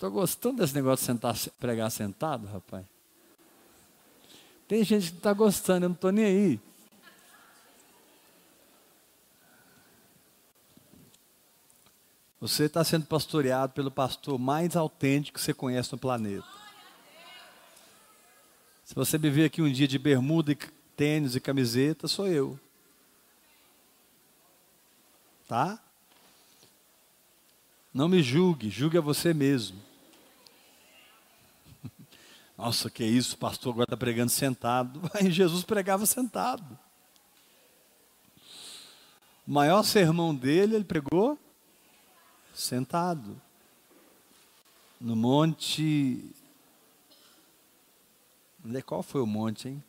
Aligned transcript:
estou 0.00 0.10
gostando 0.10 0.62
desse 0.62 0.74
negócio 0.74 1.02
de 1.02 1.12
sentar, 1.12 1.36
pregar 1.58 1.90
sentado, 1.90 2.46
rapaz. 2.46 2.86
Tem 4.66 4.82
gente 4.82 5.10
que 5.10 5.18
está 5.18 5.34
gostando, 5.34 5.84
eu 5.84 5.88
não 5.90 5.94
estou 5.94 6.10
nem 6.10 6.24
aí. 6.24 6.60
Você 12.40 12.64
está 12.64 12.82
sendo 12.82 13.04
pastoreado 13.04 13.74
pelo 13.74 13.90
pastor 13.90 14.38
mais 14.38 14.74
autêntico 14.74 15.38
que 15.38 15.44
você 15.44 15.52
conhece 15.52 15.92
no 15.92 15.98
planeta. 15.98 16.48
Se 18.82 18.94
você 18.94 19.18
me 19.18 19.28
ver 19.28 19.44
aqui 19.44 19.60
um 19.60 19.70
dia 19.70 19.86
de 19.86 19.98
bermuda, 19.98 20.52
e 20.52 20.56
tênis 20.96 21.36
e 21.36 21.40
camiseta, 21.40 22.08
sou 22.08 22.26
eu. 22.26 22.58
Tá? 25.46 25.78
Não 27.92 28.08
me 28.08 28.22
julgue, 28.22 28.70
julgue 28.70 28.96
a 28.96 29.02
você 29.02 29.34
mesmo. 29.34 29.89
Nossa, 32.60 32.90
que 32.90 33.02
isso, 33.02 33.36
o 33.36 33.38
pastor 33.38 33.72
agora 33.72 33.86
está 33.86 33.96
pregando 33.96 34.30
sentado. 34.30 35.00
Aí 35.18 35.30
Jesus 35.30 35.64
pregava 35.64 36.04
sentado. 36.04 36.78
O 39.48 39.50
maior 39.50 39.82
sermão 39.82 40.34
dele, 40.34 40.74
ele 40.74 40.84
pregou 40.84 41.38
sentado. 42.52 43.40
No 45.00 45.16
monte. 45.16 46.34
Qual 48.84 49.02
foi 49.02 49.22
o 49.22 49.26
monte, 49.26 49.68
hein? 49.68 49.82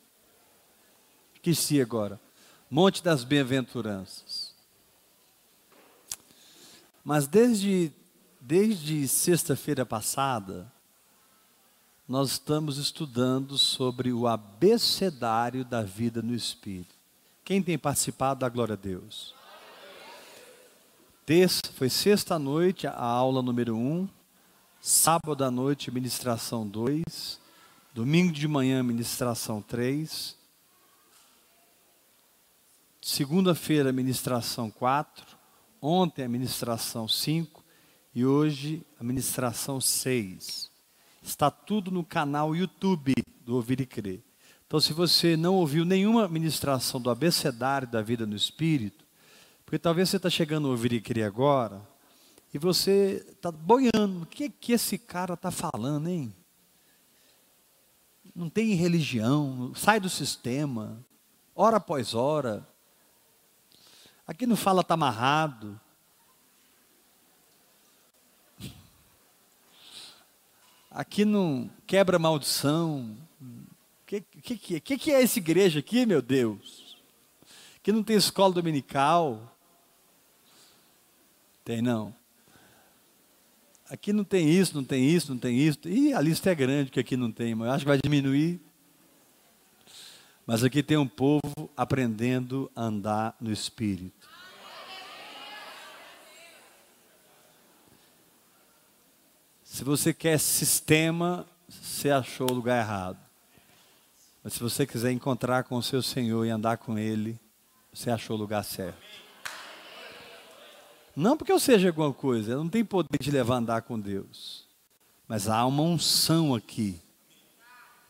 Esqueci 1.34 1.78
agora. 1.78 2.18
Monte 2.70 3.02
das 3.02 3.22
Bem-aventuranças. 3.22 4.54
Mas 7.04 7.26
desde, 7.26 7.92
desde 8.40 9.06
sexta-feira 9.06 9.84
passada, 9.84 10.72
nós 12.08 12.32
estamos 12.32 12.78
estudando 12.78 13.56
sobre 13.56 14.12
o 14.12 14.26
abecedário 14.26 15.64
da 15.64 15.82
vida 15.82 16.20
no 16.20 16.34
Espírito. 16.34 16.94
Quem 17.44 17.62
tem 17.62 17.78
participado 17.78 18.40
da 18.40 18.48
glória 18.48 18.74
a 18.74 18.76
Deus? 18.76 19.34
Terça, 21.24 21.60
foi 21.74 21.88
sexta-noite 21.88 22.86
a 22.86 23.00
aula 23.00 23.40
número 23.42 23.76
1, 23.76 23.78
um, 23.78 24.08
sábado 24.80 25.44
à 25.44 25.50
noite, 25.50 25.90
ministração 25.90 26.66
2, 26.66 27.40
domingo 27.94 28.32
de 28.32 28.48
manhã, 28.48 28.82
ministração 28.82 29.62
3, 29.62 30.36
segunda-feira, 33.00 33.92
ministração 33.92 34.68
4, 34.68 35.36
ontem, 35.80 36.26
ministração 36.26 37.06
5 37.06 37.62
e 38.12 38.26
hoje, 38.26 38.84
ministração 39.00 39.80
6. 39.80 40.71
Está 41.22 41.50
tudo 41.50 41.90
no 41.90 42.04
canal 42.04 42.54
YouTube 42.54 43.14
do 43.44 43.54
Ouvir 43.54 43.80
e 43.80 43.86
Crer. 43.86 44.22
Então, 44.66 44.80
se 44.80 44.92
você 44.92 45.36
não 45.36 45.54
ouviu 45.54 45.84
nenhuma 45.84 46.26
ministração 46.26 47.00
do 47.00 47.10
abecedário 47.10 47.86
da 47.86 48.00
vida 48.02 48.26
no 48.26 48.34
Espírito, 48.34 49.04
porque 49.64 49.78
talvez 49.78 50.08
você 50.08 50.16
está 50.16 50.28
chegando 50.28 50.66
a 50.66 50.70
ouvir 50.70 50.92
e 50.92 51.00
crer 51.00 51.24
agora, 51.24 51.80
e 52.52 52.58
você 52.58 53.24
está 53.30 53.50
boiando. 53.50 54.22
O 54.22 54.26
que, 54.26 54.50
que 54.50 54.72
esse 54.72 54.98
cara 54.98 55.34
está 55.34 55.50
falando, 55.50 56.08
hein? 56.08 56.34
Não 58.34 58.48
tem 58.48 58.74
religião, 58.74 59.72
sai 59.74 60.00
do 60.00 60.08
sistema, 60.08 61.04
hora 61.54 61.78
após 61.78 62.14
hora. 62.14 62.66
Aqui 64.26 64.46
não 64.46 64.56
fala 64.56 64.82
está 64.82 64.94
amarrado. 64.94 65.80
Aqui 70.94 71.24
não 71.24 71.70
quebra 71.86 72.18
maldição. 72.18 73.16
O 73.40 74.06
que, 74.06 74.20
que, 74.20 74.80
que, 74.80 74.98
que 74.98 75.10
é 75.10 75.22
essa 75.22 75.38
igreja 75.38 75.78
aqui, 75.78 76.04
meu 76.04 76.20
Deus? 76.20 76.98
Que 77.82 77.90
não 77.90 78.02
tem 78.02 78.14
escola 78.14 78.52
dominical. 78.52 79.56
Tem 81.64 81.80
não. 81.80 82.14
Aqui 83.88 84.12
não 84.12 84.22
tem 84.22 84.48
isso, 84.50 84.74
não 84.74 84.84
tem 84.84 85.08
isso, 85.08 85.30
não 85.30 85.38
tem 85.38 85.58
isso. 85.58 85.78
E 85.86 86.12
a 86.12 86.20
lista 86.20 86.50
é 86.50 86.54
grande 86.54 86.90
que 86.90 87.00
aqui 87.00 87.16
não 87.16 87.32
tem, 87.32 87.54
mas 87.54 87.68
eu 87.68 87.72
acho 87.72 87.84
que 87.84 87.88
vai 87.88 87.98
diminuir. 88.02 88.60
Mas 90.46 90.62
aqui 90.62 90.82
tem 90.82 90.98
um 90.98 91.08
povo 91.08 91.70
aprendendo 91.74 92.70
a 92.76 92.82
andar 92.82 93.34
no 93.40 93.50
Espírito. 93.50 94.21
Se 99.72 99.84
você 99.84 100.12
quer 100.12 100.38
sistema, 100.38 101.46
você 101.66 102.10
achou 102.10 102.46
o 102.50 102.52
lugar 102.52 102.78
errado. 102.78 103.18
Mas 104.44 104.52
se 104.52 104.60
você 104.60 104.86
quiser 104.86 105.12
encontrar 105.12 105.64
com 105.64 105.76
o 105.76 105.82
seu 105.82 106.02
Senhor 106.02 106.44
e 106.44 106.50
andar 106.50 106.76
com 106.76 106.98
Ele, 106.98 107.40
você 107.90 108.10
achou 108.10 108.36
o 108.36 108.38
lugar 108.38 108.62
certo. 108.64 109.00
Não 111.16 111.38
porque 111.38 111.50
eu 111.50 111.58
seja 111.58 111.88
alguma 111.88 112.12
coisa, 112.12 112.52
eu 112.52 112.58
não 112.58 112.68
tenho 112.68 112.84
poder 112.84 113.18
de 113.18 113.30
levar 113.30 113.54
a 113.54 113.58
andar 113.58 113.80
com 113.80 113.98
Deus. 113.98 114.66
Mas 115.26 115.48
há 115.48 115.64
uma 115.64 115.82
unção 115.82 116.54
aqui. 116.54 117.00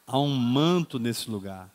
Há 0.05 0.19
um 0.19 0.35
manto 0.35 0.99
nesse 0.99 1.31
lugar. 1.31 1.71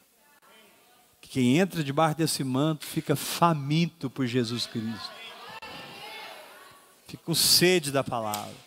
Quem 1.21 1.59
entra 1.59 1.81
debaixo 1.81 2.17
desse 2.17 2.43
manto 2.43 2.85
fica 2.85 3.15
faminto 3.15 4.09
por 4.09 4.27
Jesus 4.27 4.65
Cristo. 4.65 5.11
Fica 7.07 7.23
com 7.23 7.33
sede 7.33 7.89
da 7.89 8.03
palavra. 8.03 8.66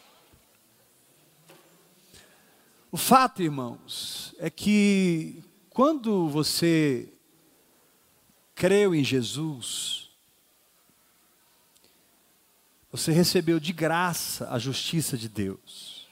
O 2.93 2.97
fato, 2.97 3.41
irmãos, 3.41 4.35
é 4.39 4.51
que 4.51 5.45
quando 5.69 6.29
você 6.29 7.09
creu 8.55 8.95
em 8.95 9.05
Jesus, 9.05 10.11
você 12.91 13.13
recebeu 13.13 13.61
de 13.61 13.73
graça 13.73 14.51
a 14.51 14.59
justiça 14.59 15.17
de 15.17 15.29
Deus. 15.29 16.09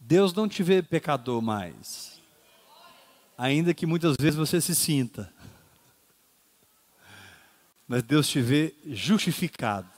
Deus 0.00 0.32
não 0.32 0.48
te 0.48 0.62
vê 0.62 0.82
pecador 0.82 1.42
mais, 1.42 2.20
ainda 3.36 3.74
que 3.74 3.86
muitas 3.86 4.16
vezes 4.18 4.36
você 4.36 4.60
se 4.60 4.74
sinta, 4.74 5.32
mas 7.86 8.02
Deus 8.02 8.28
te 8.28 8.40
vê 8.40 8.74
justificado. 8.86 9.93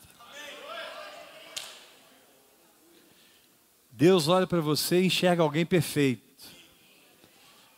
Deus 3.97 4.29
olha 4.29 4.47
para 4.47 4.61
você 4.61 5.01
e 5.01 5.07
enxerga 5.07 5.43
alguém 5.43 5.65
perfeito. 5.65 6.45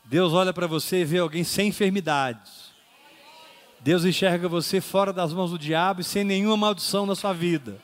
Deus 0.05 0.33
olha 0.33 0.53
para 0.53 0.67
você 0.67 1.03
e 1.03 1.05
vê 1.05 1.19
alguém 1.19 1.45
sem 1.45 1.69
enfermidade. 1.69 2.51
Deus 3.79 4.05
enxerga 4.05 4.49
você 4.49 4.81
fora 4.81 5.13
das 5.13 5.33
mãos 5.33 5.53
do 5.53 5.59
diabo 5.59 6.01
e 6.01 6.05
sem 6.05 6.25
nenhuma 6.25 6.57
maldição 6.57 7.07
na 7.07 7.15
sua 7.15 7.33
vida. 7.33 7.81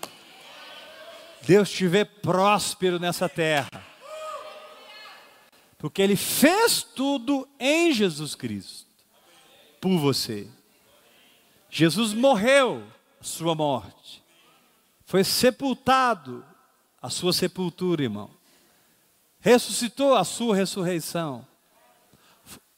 Deus 1.43 1.71
te 1.71 1.87
vê 1.87 2.05
próspero 2.05 2.99
nessa 2.99 3.29
terra. 3.29 3.71
Porque 5.79 6.03
Ele 6.03 6.17
fez 6.17 6.83
tudo 6.83 7.49
em 7.61 7.93
Jesus 7.93 8.35
Cristo, 8.35 8.91
por 9.81 9.97
você. 9.97 10.49
Jesus 11.71 12.13
morreu 12.13 12.83
sua 13.21 13.55
morte, 13.55 14.25
foi 15.07 15.23
sepultado 15.23 16.45
a 17.05 17.11
sua 17.11 17.35
sepultura, 17.35 18.03
irmão. 18.03 18.31
Ressuscitou 19.39 20.15
a 20.15 20.25
sua 20.25 20.57
ressurreição, 20.57 21.47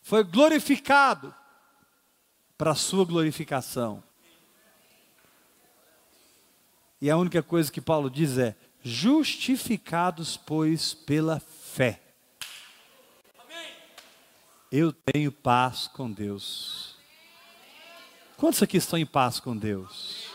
foi 0.03 0.25
glorificado 0.25 1.33
para 2.59 2.73
a 2.73 2.75
sua 2.75 3.05
glorificação. 3.05 4.03
E 7.01 7.09
a 7.09 7.17
única 7.17 7.41
coisa 7.41 7.71
que 7.71 7.81
Paulo 7.81 8.11
diz 8.11 8.37
é: 8.37 8.57
justificados, 8.83 10.37
pois, 10.37 10.93
pela 10.93 11.39
fé. 11.39 12.03
Eu 14.73 14.93
tenho 14.93 15.31
paz 15.31 15.87
com 15.87 16.11
Deus. 16.11 16.97
Quantos 18.37 18.61
aqui 18.61 18.77
estão 18.77 18.99
em 18.99 19.07
paz 19.07 19.39
com 19.39 19.57
Deus? 19.57 20.35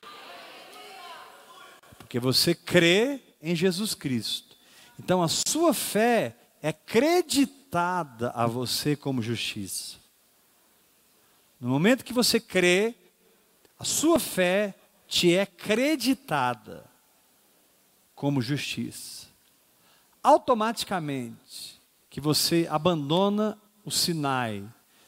Porque 1.97 2.17
você 2.17 2.55
crê 2.55 3.30
em 3.41 3.55
Jesus 3.55 3.95
Cristo. 3.95 4.55
Então 4.99 5.23
a 5.23 5.27
sua 5.27 5.73
fé 5.73 6.35
é 6.61 6.71
creditada 6.71 8.31
a 8.31 8.45
você 8.45 8.95
como 8.95 9.21
justiça. 9.21 9.97
No 11.59 11.69
momento 11.69 12.05
que 12.05 12.13
você 12.13 12.39
crê, 12.39 12.95
a 13.77 13.83
sua 13.83 14.19
fé 14.19 14.75
te 15.07 15.35
é 15.35 15.45
creditada 15.45 16.85
como 18.15 18.41
justiça. 18.41 19.27
Automaticamente 20.23 21.79
que 22.09 22.21
você 22.21 22.67
abandona 22.69 23.57
o 23.83 23.89
Sinai, 23.89 24.63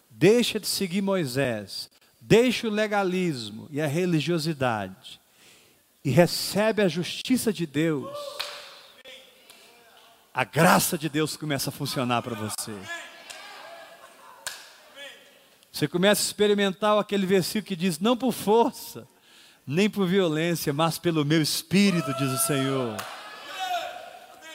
deixa 0.10 0.60
de 0.60 0.68
seguir 0.68 1.02
Moisés, 1.02 1.90
deixa 2.20 2.68
o 2.68 2.72
legalismo 2.72 3.68
e 3.70 3.80
a 3.80 3.88
religiosidade 3.88 5.22
e 6.04 6.10
recebe 6.10 6.82
a 6.82 6.88
justiça 6.88 7.54
de 7.54 7.66
Deus, 7.66 8.18
a 10.34 10.44
graça 10.44 10.98
de 10.98 11.08
Deus 11.08 11.38
começa 11.38 11.70
a 11.70 11.74
funcionar 11.74 12.22
para 12.22 12.36
você. 12.36 12.74
Você 15.72 15.88
começa 15.88 16.22
a 16.22 16.26
experimentar 16.26 17.00
aquele 17.00 17.26
versículo 17.26 17.66
que 17.66 17.76
diz: 17.76 18.00
Não 18.00 18.18
por 18.18 18.32
força, 18.32 19.08
nem 19.66 19.90
por 19.90 20.06
violência, 20.06 20.74
mas 20.74 20.98
pelo 20.98 21.24
meu 21.24 21.42
espírito, 21.42 22.14
diz 22.16 22.32
o 22.32 22.38
Senhor. 22.46 22.98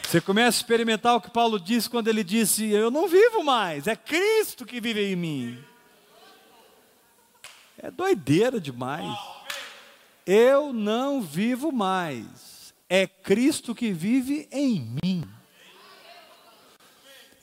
Você 0.03 0.21
começa 0.21 0.59
a 0.59 0.61
experimentar 0.61 1.17
o 1.17 1.21
que 1.21 1.31
Paulo 1.31 1.59
disse 1.59 1.89
quando 1.89 2.09
ele 2.09 2.23
disse: 2.23 2.69
Eu 2.71 2.91
não 2.91 3.09
vivo 3.09 3.43
mais, 3.43 3.87
é 3.87 3.97
Cristo 3.97 4.67
que 4.67 4.81
vive 4.81 5.13
em 5.13 5.17
mim. 5.17 5.65
É 7.79 7.91
doideira 7.91 8.61
demais. 8.61 9.38
Eu 10.31 10.75
não 10.75 11.23
vivo 11.23 11.73
mais, 11.73 12.75
é 12.87 13.07
Cristo 13.07 13.75
que 13.75 13.91
vive 13.91 14.47
em 14.53 14.99
mim. 15.03 15.25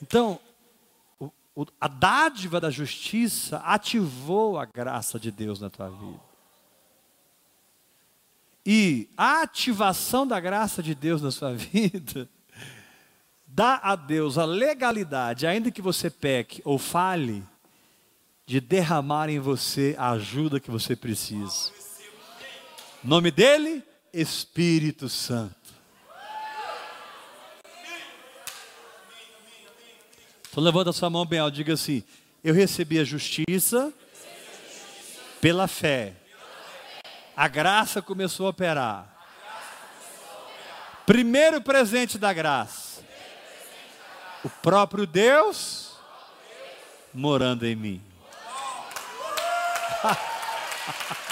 Então, 0.00 0.38
a 1.80 1.88
dádiva 1.88 2.60
da 2.60 2.70
justiça 2.70 3.56
ativou 3.56 4.56
a 4.56 4.64
graça 4.64 5.18
de 5.18 5.32
Deus 5.32 5.58
na 5.58 5.68
tua 5.68 5.90
vida. 5.90 6.20
E 8.64 9.08
a 9.16 9.42
ativação 9.42 10.24
da 10.24 10.38
graça 10.38 10.80
de 10.80 10.94
Deus 10.94 11.20
na 11.20 11.32
sua 11.32 11.54
vida 11.58 12.28
dá 13.48 13.80
a 13.82 13.96
Deus 13.96 14.38
a 14.38 14.44
legalidade, 14.44 15.44
ainda 15.44 15.72
que 15.72 15.82
você 15.82 16.08
peque 16.08 16.62
ou 16.64 16.78
fale, 16.78 17.42
de 18.46 18.60
derramar 18.60 19.28
em 19.28 19.40
você 19.40 19.96
a 19.98 20.10
ajuda 20.10 20.60
que 20.60 20.70
você 20.70 20.94
precisa. 20.94 21.74
Nome 23.02 23.30
dele? 23.30 23.82
Espírito 24.12 25.08
Santo. 25.08 25.54
Então 30.50 30.64
levanta 30.64 30.90
sua 30.90 31.10
mão 31.10 31.26
bem 31.26 31.38
alto, 31.38 31.54
diga 31.54 31.74
assim: 31.74 32.02
Eu 32.42 32.54
recebi 32.54 32.98
a 32.98 33.04
justiça 33.04 33.92
pela 35.40 35.68
fé. 35.68 36.14
A 37.36 37.46
graça 37.46 38.00
começou 38.00 38.46
a 38.46 38.50
operar. 38.50 39.14
Primeiro 41.04 41.60
presente 41.60 42.16
da 42.18 42.32
graça. 42.32 43.04
O 44.42 44.48
próprio 44.48 45.06
Deus 45.06 45.92
morando 47.12 47.66
em 47.66 47.76
mim. 47.76 48.02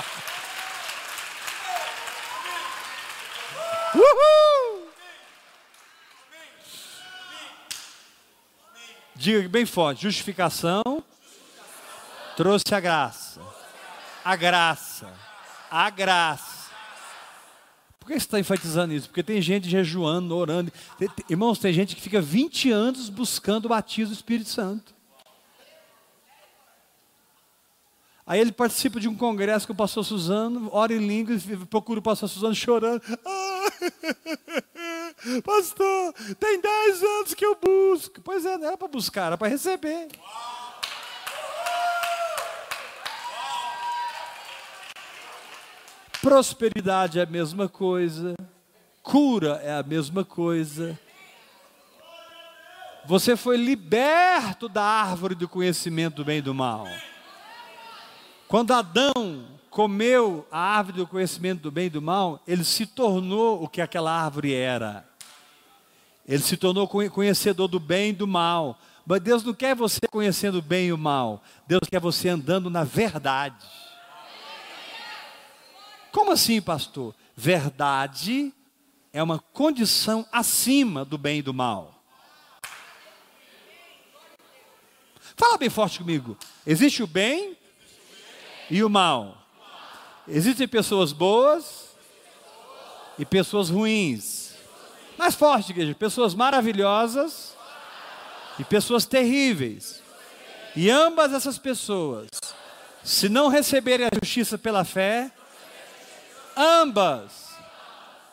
Uhul! 3.95 4.89
Diga 9.15 9.49
bem 9.49 9.65
forte: 9.65 10.03
justificação 10.03 10.83
trouxe 12.37 12.75
a 12.75 12.81
graça. 12.81 13.41
A 14.25 14.37
graça. 14.37 15.13
A 15.71 15.91
graça. 15.91 16.65
Por 18.01 18.09
que 18.09 18.13
você 18.13 18.19
está 18.19 18.39
enfatizando 18.39 18.93
isso? 18.93 19.09
Porque 19.09 19.23
tem 19.23 19.41
gente 19.41 19.69
jejuando, 19.69 20.37
orando. 20.37 20.71
Irmãos, 21.31 21.59
tem 21.59 21.73
gente 21.73 21.97
que 21.97 22.03
fica 22.03 22.21
20 22.21 22.71
anos 22.71 23.09
buscando 23.09 23.65
o 23.65 23.69
batismo 23.71 24.15
do 24.15 24.17
Espírito 24.17 24.51
Santo. 24.51 24.95
Aí 28.27 28.41
ele 28.41 28.53
participa 28.53 28.99
de 28.99 29.07
um 29.07 29.15
congresso 29.15 29.67
com 29.67 29.75
o 29.75 29.77
pastor 29.77 30.03
Suzano, 30.03 30.71
ora 30.73 30.95
em 30.95 31.07
língua, 31.07 31.37
procura 31.69 32.01
o 32.01 32.03
pastor 32.03 32.27
Suzano 32.27 32.55
chorando. 32.55 33.03
Ah, 33.23 33.67
pastor, 35.45 36.15
tem 36.41 36.59
10 36.59 37.03
anos 37.03 37.35
que 37.35 37.45
eu 37.45 37.55
busco. 37.55 38.23
Pois 38.23 38.47
é, 38.47 38.57
não 38.57 38.69
era 38.69 38.79
para 38.79 38.89
buscar, 38.89 39.27
era 39.27 39.37
para 39.37 39.49
receber. 39.49 40.09
Prosperidade 46.23 47.19
é 47.19 47.23
a 47.23 47.27
mesma 47.27 47.69
coisa, 47.69 48.35
cura 49.03 49.61
é 49.63 49.77
a 49.77 49.83
mesma 49.83 50.25
coisa. 50.25 50.99
Você 53.05 53.37
foi 53.37 53.59
liberto 53.59 54.67
da 54.67 54.83
árvore 54.83 55.35
do 55.35 55.47
conhecimento 55.47 56.17
do 56.17 56.25
bem 56.25 56.39
e 56.39 56.43
do 56.43 56.55
mal. 56.55 56.87
Quando 58.55 58.71
Adão 58.71 59.49
comeu 59.69 60.47
a 60.49 60.61
árvore 60.61 60.99
do 60.99 61.09
conhecimento 61.09 61.63
do 61.63 61.73
bem 61.73 61.87
e 61.87 61.91
do 61.91 62.01
mal, 62.01 62.41
ele 62.47 62.63
se 62.63 62.87
tornou 62.87 63.61
o 63.61 63.67
que 63.67 63.81
aquela 63.81 64.13
árvore 64.13 64.55
era. 64.55 65.05
Ele 66.25 66.41
se 66.41 66.57
tornou 66.57 66.87
conhecedor 66.87 67.67
do 67.67 67.81
bem 67.81 68.11
e 68.11 68.13
do 68.13 68.29
mal. 68.29 68.79
Mas 69.05 69.21
Deus 69.23 69.43
não 69.43 69.53
quer 69.53 69.75
você 69.75 70.07
conhecendo 70.09 70.59
o 70.59 70.63
bem 70.63 70.87
e 70.87 70.93
o 70.93 70.97
mal. 70.97 71.43
Deus 71.67 71.81
quer 71.91 71.99
você 71.99 72.29
andando 72.29 72.71
na 72.71 72.85
verdade. 72.85 73.67
Como 76.13 76.31
assim, 76.31 76.63
pastor? 76.63 77.13
Verdade 77.35 78.55
é 79.13 79.21
uma 79.21 79.41
condição 79.41 80.25
acima 80.31 81.05
do 81.05 81.19
bem 81.19 81.41
e 81.41 81.43
do 81.43 81.53
mal. 81.53 81.93
Fala 85.37 85.59
bem 85.59 85.69
forte 85.69 85.99
comigo. 85.99 86.39
Existe 86.65 87.03
o 87.03 87.09
bem 87.09 87.57
e 88.71 88.83
o 88.83 88.89
mal. 88.91 89.37
Existem 90.27 90.67
pessoas 90.67 91.13
boas 91.13 91.91
e 93.19 93.25
pessoas 93.25 93.69
ruins. 93.71 94.55
Mais 95.17 95.35
forte, 95.35 95.71
igreja, 95.71 95.95
pessoas 95.95 96.35
maravilhosas 96.35 97.55
e 98.59 98.65
pessoas 98.65 99.05
terríveis. 99.05 100.03
E 100.75 100.91
ambas 100.91 101.33
essas 101.33 101.59
pessoas, 101.59 102.29
se 103.03 103.29
não 103.29 103.49
receberem 103.49 104.07
a 104.07 104.19
justiça 104.21 104.59
pela 104.59 104.85
fé, 104.85 105.31
ambas 106.57 107.55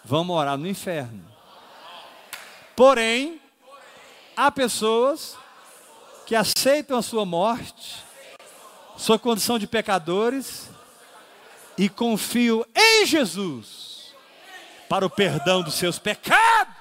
vão 0.04 0.24
morar 0.24 0.58
no 0.58 0.68
inferno. 0.68 1.24
Porém, 2.76 3.40
há 4.36 4.50
pessoas 4.50 5.38
que 6.26 6.36
aceitam 6.36 6.98
a 6.98 7.02
sua 7.02 7.26
morte 7.26 8.11
sua 9.02 9.18
condição 9.18 9.58
de 9.58 9.66
pecadores 9.66 10.70
e 11.76 11.90
confio 11.90 12.64
em 12.76 13.04
Jesus 13.04 14.14
para 14.88 15.04
o 15.04 15.10
perdão 15.10 15.64
dos 15.64 15.74
seus 15.74 15.98
pecados. 15.98 16.76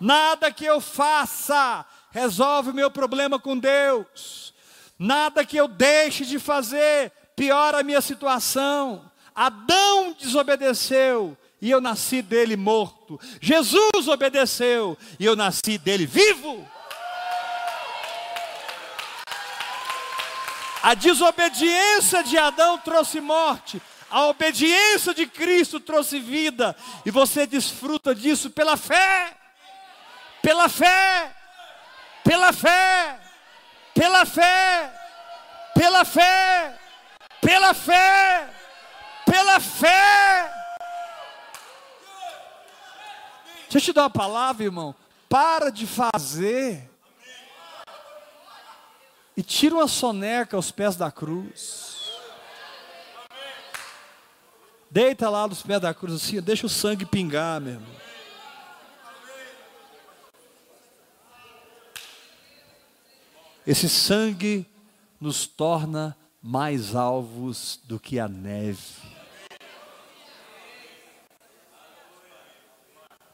Nada 0.00 0.50
que 0.50 0.64
eu 0.64 0.80
faça 0.80 1.86
resolve 2.10 2.70
o 2.70 2.74
meu 2.74 2.90
problema 2.90 3.38
com 3.38 3.56
Deus. 3.56 4.52
Nada 4.98 5.44
que 5.44 5.56
eu 5.56 5.68
deixe 5.68 6.24
de 6.24 6.40
fazer 6.40 7.12
piora 7.36 7.78
a 7.78 7.84
minha 7.84 8.00
situação. 8.00 9.08
Adão 9.32 10.16
desobedeceu 10.18 11.38
e 11.60 11.70
eu 11.70 11.80
nasci 11.80 12.22
dele 12.22 12.56
morto. 12.56 13.20
Jesus 13.40 14.08
obedeceu 14.08 14.98
e 15.20 15.24
eu 15.24 15.36
nasci 15.36 15.78
dele 15.78 16.06
vivo. 16.06 16.68
A 20.82 20.94
desobediência 20.94 22.24
de 22.24 22.36
Adão 22.36 22.76
trouxe 22.76 23.20
morte, 23.20 23.80
a 24.10 24.26
obediência 24.26 25.14
de 25.14 25.26
Cristo 25.26 25.78
trouxe 25.78 26.18
vida, 26.18 26.76
e 27.06 27.10
você 27.10 27.46
desfruta 27.46 28.12
disso 28.12 28.50
pela 28.50 28.76
fé, 28.76 29.36
pela 30.42 30.68
fé, 30.68 31.32
pela 32.24 32.52
fé, 32.52 33.20
pela 33.94 34.26
fé, 34.26 34.92
pela 35.72 36.04
fé, 36.04 36.78
pela 37.40 37.74
fé, 37.74 38.50
pela 39.24 39.60
fé. 39.60 40.52
Deixa 43.70 43.78
eu 43.78 43.80
te 43.80 43.92
dar 43.92 44.02
uma 44.02 44.10
palavra, 44.10 44.64
irmão. 44.64 44.94
Para 45.28 45.70
de 45.70 45.86
fazer 45.86 46.91
e 49.36 49.42
tira 49.42 49.74
uma 49.74 49.88
soneca 49.88 50.56
aos 50.56 50.70
pés 50.70 50.96
da 50.96 51.10
cruz. 51.10 52.10
Deita 54.90 55.30
lá 55.30 55.48
nos 55.48 55.62
pés 55.62 55.80
da 55.80 55.94
cruz 55.94 56.14
assim, 56.16 56.40
deixa 56.40 56.66
o 56.66 56.68
sangue 56.68 57.06
pingar, 57.06 57.60
meu 57.60 57.74
irmão. 57.74 58.02
Esse 63.66 63.88
sangue 63.88 64.66
nos 65.20 65.46
torna 65.46 66.16
mais 66.42 66.96
alvos 66.96 67.80
do 67.84 67.98
que 67.98 68.18
a 68.18 68.28
neve. 68.28 69.12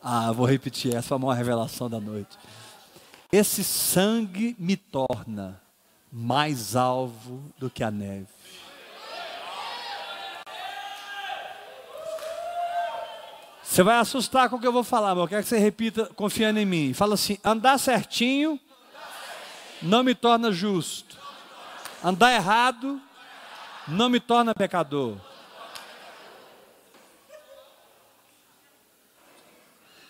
Ah, 0.00 0.30
vou 0.30 0.46
repetir, 0.46 0.94
essa 0.94 1.08
foi 1.08 1.16
a 1.16 1.18
maior 1.18 1.34
revelação 1.34 1.90
da 1.90 1.98
noite. 1.98 2.38
Esse 3.32 3.64
sangue 3.64 4.54
me 4.58 4.76
torna 4.76 5.60
mais 6.10 6.74
alvo 6.74 7.42
do 7.58 7.68
que 7.68 7.82
a 7.82 7.90
neve. 7.90 8.26
Você 13.62 13.82
vai 13.82 13.98
assustar 13.98 14.48
com 14.48 14.56
o 14.56 14.60
que 14.60 14.66
eu 14.66 14.72
vou 14.72 14.82
falar, 14.82 15.14
mas 15.14 15.22
eu 15.22 15.28
quero 15.28 15.42
que 15.42 15.48
você 15.48 15.58
repita 15.58 16.06
confiando 16.16 16.58
em 16.58 16.66
mim. 16.66 16.94
Fala 16.94 17.14
assim: 17.14 17.38
andar 17.44 17.78
certinho 17.78 18.58
não 19.82 20.02
me 20.02 20.14
torna 20.14 20.50
justo, 20.50 21.16
andar 22.02 22.32
errado 22.32 23.00
não 23.86 24.08
me 24.08 24.18
torna 24.18 24.54
pecador. 24.54 25.16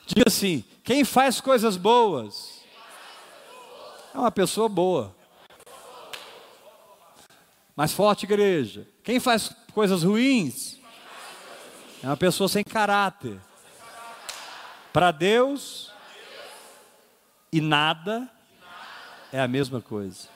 Diga 0.07 0.25
assim: 0.26 0.64
quem 0.83 1.05
faz 1.05 1.40
coisas 1.40 1.76
boas 1.76 2.62
é 4.14 4.19
uma 4.19 4.31
pessoa 4.31 4.69
boa. 4.69 5.17
Mais 7.78 7.92
forte, 7.92 8.25
igreja. 8.25 8.88
Quem 9.04 9.20
faz 9.20 9.54
coisas 9.73 10.02
ruins 10.02 10.80
é 12.02 12.08
uma 12.08 12.16
pessoa 12.16 12.49
sem 12.49 12.64
caráter. 12.64 13.38
Para 14.92 15.12
Deus 15.12 15.92
e 17.52 17.61
nada 17.61 18.28
é 19.32 19.38
a 19.38 19.47
mesma 19.47 19.80
coisa. 19.80 20.26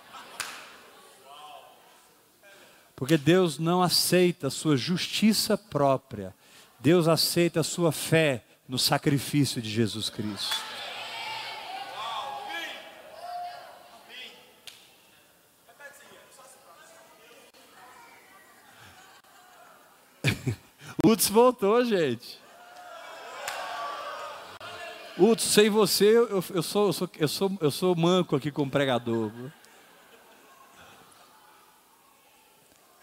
Porque 2.94 3.18
Deus 3.18 3.58
não 3.58 3.82
aceita 3.82 4.46
a 4.46 4.50
sua 4.50 4.76
justiça 4.76 5.58
própria. 5.58 6.32
Deus 6.78 7.08
aceita 7.08 7.58
a 7.58 7.64
sua 7.64 7.90
fé 7.90 8.44
no 8.68 8.78
sacrifício 8.78 9.60
de 9.60 9.68
Jesus 9.68 10.08
Cristo. 10.08 10.71
Uts 21.12 21.28
voltou, 21.28 21.84
gente. 21.84 22.40
Uts, 25.18 25.44
sem 25.44 25.68
você, 25.68 26.16
eu, 26.16 26.42
eu, 26.54 26.62
sou, 26.62 26.86
eu, 26.86 26.92
sou, 26.92 27.10
eu, 27.18 27.28
sou, 27.28 27.58
eu 27.60 27.70
sou 27.70 27.94
manco 27.94 28.34
aqui 28.34 28.50
como 28.50 28.70
pregador. 28.70 29.30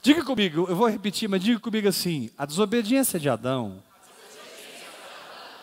Diga 0.01 0.23
comigo, 0.23 0.65
eu 0.67 0.75
vou 0.75 0.87
repetir, 0.87 1.29
mas 1.29 1.43
diga 1.43 1.59
comigo 1.59 1.87
assim: 1.87 2.31
a 2.35 2.45
desobediência 2.45 3.19
de 3.19 3.29
Adão 3.29 3.83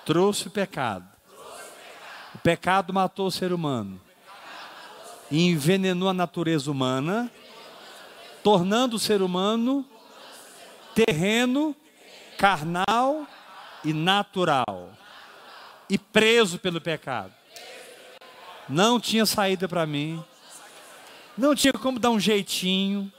trouxe 0.05 0.47
o 0.47 0.51
pecado. 0.51 1.07
O 2.35 2.39
pecado 2.39 2.93
matou 2.93 3.27
o 3.27 3.33
ser 3.33 3.53
humano 3.53 4.01
envenenou 5.31 6.09
a 6.09 6.15
natureza 6.15 6.71
humana, 6.71 7.29
tornando 8.43 8.95
o 8.95 8.99
ser 8.99 9.23
humano 9.23 9.85
terreno, 10.95 11.75
carnal 12.37 13.27
e 13.85 13.93
natural, 13.93 14.93
e 15.89 15.99
preso 15.99 16.59
pelo 16.59 16.81
pecado. 16.81 17.33
Não 18.69 18.99
tinha 18.99 19.25
saída 19.25 19.69
para 19.69 19.87
mim, 19.87 20.23
não 21.37 21.55
tinha 21.55 21.73
como 21.73 21.99
dar 21.99 22.11
um 22.11 22.21
jeitinho, 22.21 23.13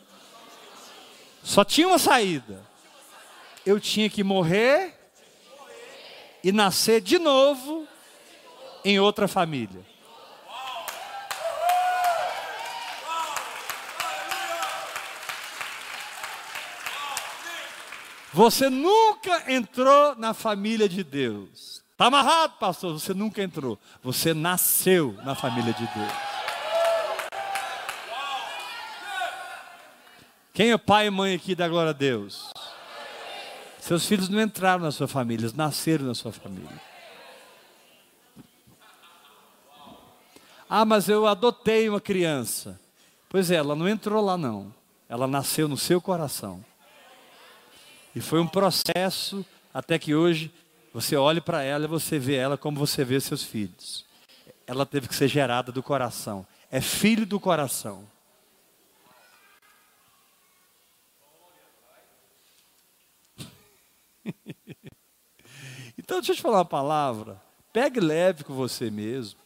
só 1.44 1.64
tinha 1.64 1.88
uma 1.88 2.00
saída. 2.00 2.66
Eu 3.66 3.80
tinha 3.80 4.10
que 4.10 4.24
morrer 4.24 4.94
e 6.44 6.52
nascer 6.52 7.02
de 7.02 7.18
novo 7.18 7.88
em 8.84 9.00
outra 9.00 9.28
família. 9.28 9.86
Você 18.38 18.70
nunca 18.70 19.52
entrou 19.52 20.16
na 20.16 20.32
família 20.32 20.88
de 20.88 21.04
Deus. 21.04 21.82
Está 21.92 22.06
amarrado, 22.06 22.54
pastor? 22.60 22.94
Você 22.94 23.12
nunca 23.12 23.42
entrou. 23.42 23.80
Você 24.04 24.32
nasceu 24.32 25.18
na 25.26 25.34
família 25.34 25.74
de 25.74 25.80
Deus. 25.88 26.12
Quem 30.54 30.72
é 30.72 30.78
pai 30.78 31.08
e 31.08 31.10
mãe 31.10 31.34
aqui 31.34 31.56
da 31.56 31.68
glória 31.68 31.90
a 31.90 31.94
Deus? 31.94 32.52
Seus 33.80 34.06
filhos 34.06 34.30
não 34.30 34.40
entraram 34.40 34.84
na 34.84 34.92
sua 34.92 35.08
família, 35.08 35.46
eles 35.46 35.56
nasceram 35.56 36.06
na 36.06 36.14
sua 36.14 36.32
família. 36.32 36.80
Ah, 40.70 40.86
mas 40.86 41.10
eu 41.10 41.26
adotei 41.26 41.90
uma 41.90 42.00
criança. 42.00 42.80
Pois 43.30 43.50
é, 43.50 43.56
ela 43.56 43.76
não 43.76 43.90
entrou 43.90 44.24
lá 44.24 44.38
não. 44.38 44.72
Ela 45.10 45.26
nasceu 45.26 45.68
no 45.68 45.76
seu 45.76 46.00
coração. 46.00 46.64
E 48.18 48.20
foi 48.20 48.40
um 48.40 48.48
processo 48.48 49.46
até 49.72 50.00
que 50.00 50.16
hoje 50.16 50.52
você 50.92 51.16
olhe 51.16 51.40
para 51.40 51.62
ela 51.62 51.86
e 51.86 51.88
você 51.88 52.18
vê 52.18 52.34
ela 52.34 52.58
como 52.58 52.76
você 52.80 53.06
vê 53.06 53.22
seus 53.22 53.44
filhos. 53.44 54.04
Ela 54.66 54.88
teve 54.88 55.08
que 55.08 55.14
ser 55.14 55.28
gerada 55.28 55.72
do 55.72 55.84
coração. 55.84 56.44
É 56.72 56.82
filho 56.82 57.28
do 57.28 57.40
coração. 57.40 58.10
então, 65.96 66.18
deixa 66.18 66.32
eu 66.32 66.38
te 66.38 66.42
falar 66.42 66.58
uma 66.58 66.66
palavra. 66.66 67.40
Pegue 67.72 68.00
leve 68.00 68.44
com 68.44 68.56
você 68.56 68.90
mesmo. 68.90 69.40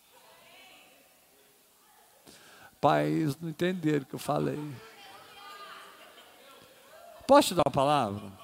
Pais 2.79 3.37
não 3.41 3.49
entenderam 3.49 4.03
o 4.03 4.05
que 4.05 4.15
eu 4.15 4.19
falei. 4.19 4.57
Posso 7.27 7.49
te 7.49 7.55
dar 7.55 7.63
uma 7.65 7.73
palavra? 7.73 8.40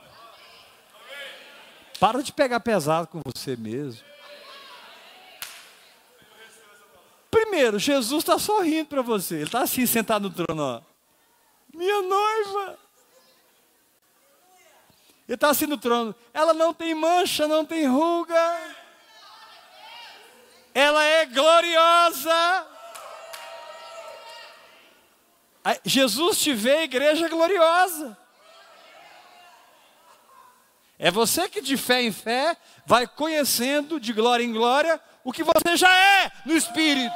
Para 2.00 2.22
de 2.22 2.32
pegar 2.32 2.60
pesado 2.60 3.08
com 3.08 3.22
você 3.26 3.56
mesmo. 3.56 4.06
Primeiro, 7.30 7.80
Jesus 7.80 8.24
está 8.24 8.38
sorrindo 8.38 8.88
para 8.88 9.02
você. 9.02 9.36
Ele 9.36 9.44
está 9.44 9.62
assim, 9.62 9.86
sentado 9.86 10.30
no 10.30 10.46
trono. 10.46 10.64
Ó. 10.64 10.82
Minha 11.74 12.02
noiva. 12.02 12.78
Ele 15.28 15.36
está 15.36 15.50
assim 15.50 15.66
no 15.66 15.78
trono. 15.78 16.16
Ela 16.34 16.54
não 16.54 16.74
tem 16.74 16.94
mancha, 16.94 17.48
não 17.48 17.66
tem 17.66 17.86
ruga. 17.86 18.76
Ela 20.74 21.04
é 21.04 21.26
gloriosa. 21.26 22.68
Jesus 25.84 26.40
te 26.40 26.54
vê, 26.54 26.84
igreja 26.84 27.28
gloriosa. 27.28 28.18
É 31.00 31.12
você 31.12 31.48
que 31.48 31.62
de 31.62 31.78
fé 31.78 32.02
em 32.02 32.12
fé 32.12 32.58
vai 32.86 33.08
conhecendo 33.08 34.00
de 34.00 34.12
glória 34.14 34.44
em 34.44 34.52
glória 34.52 35.00
o 35.24 35.32
que 35.32 35.44
você 35.44 35.76
já 35.76 35.94
é 35.96 36.32
no 36.46 36.56
Espírito. 36.56 37.14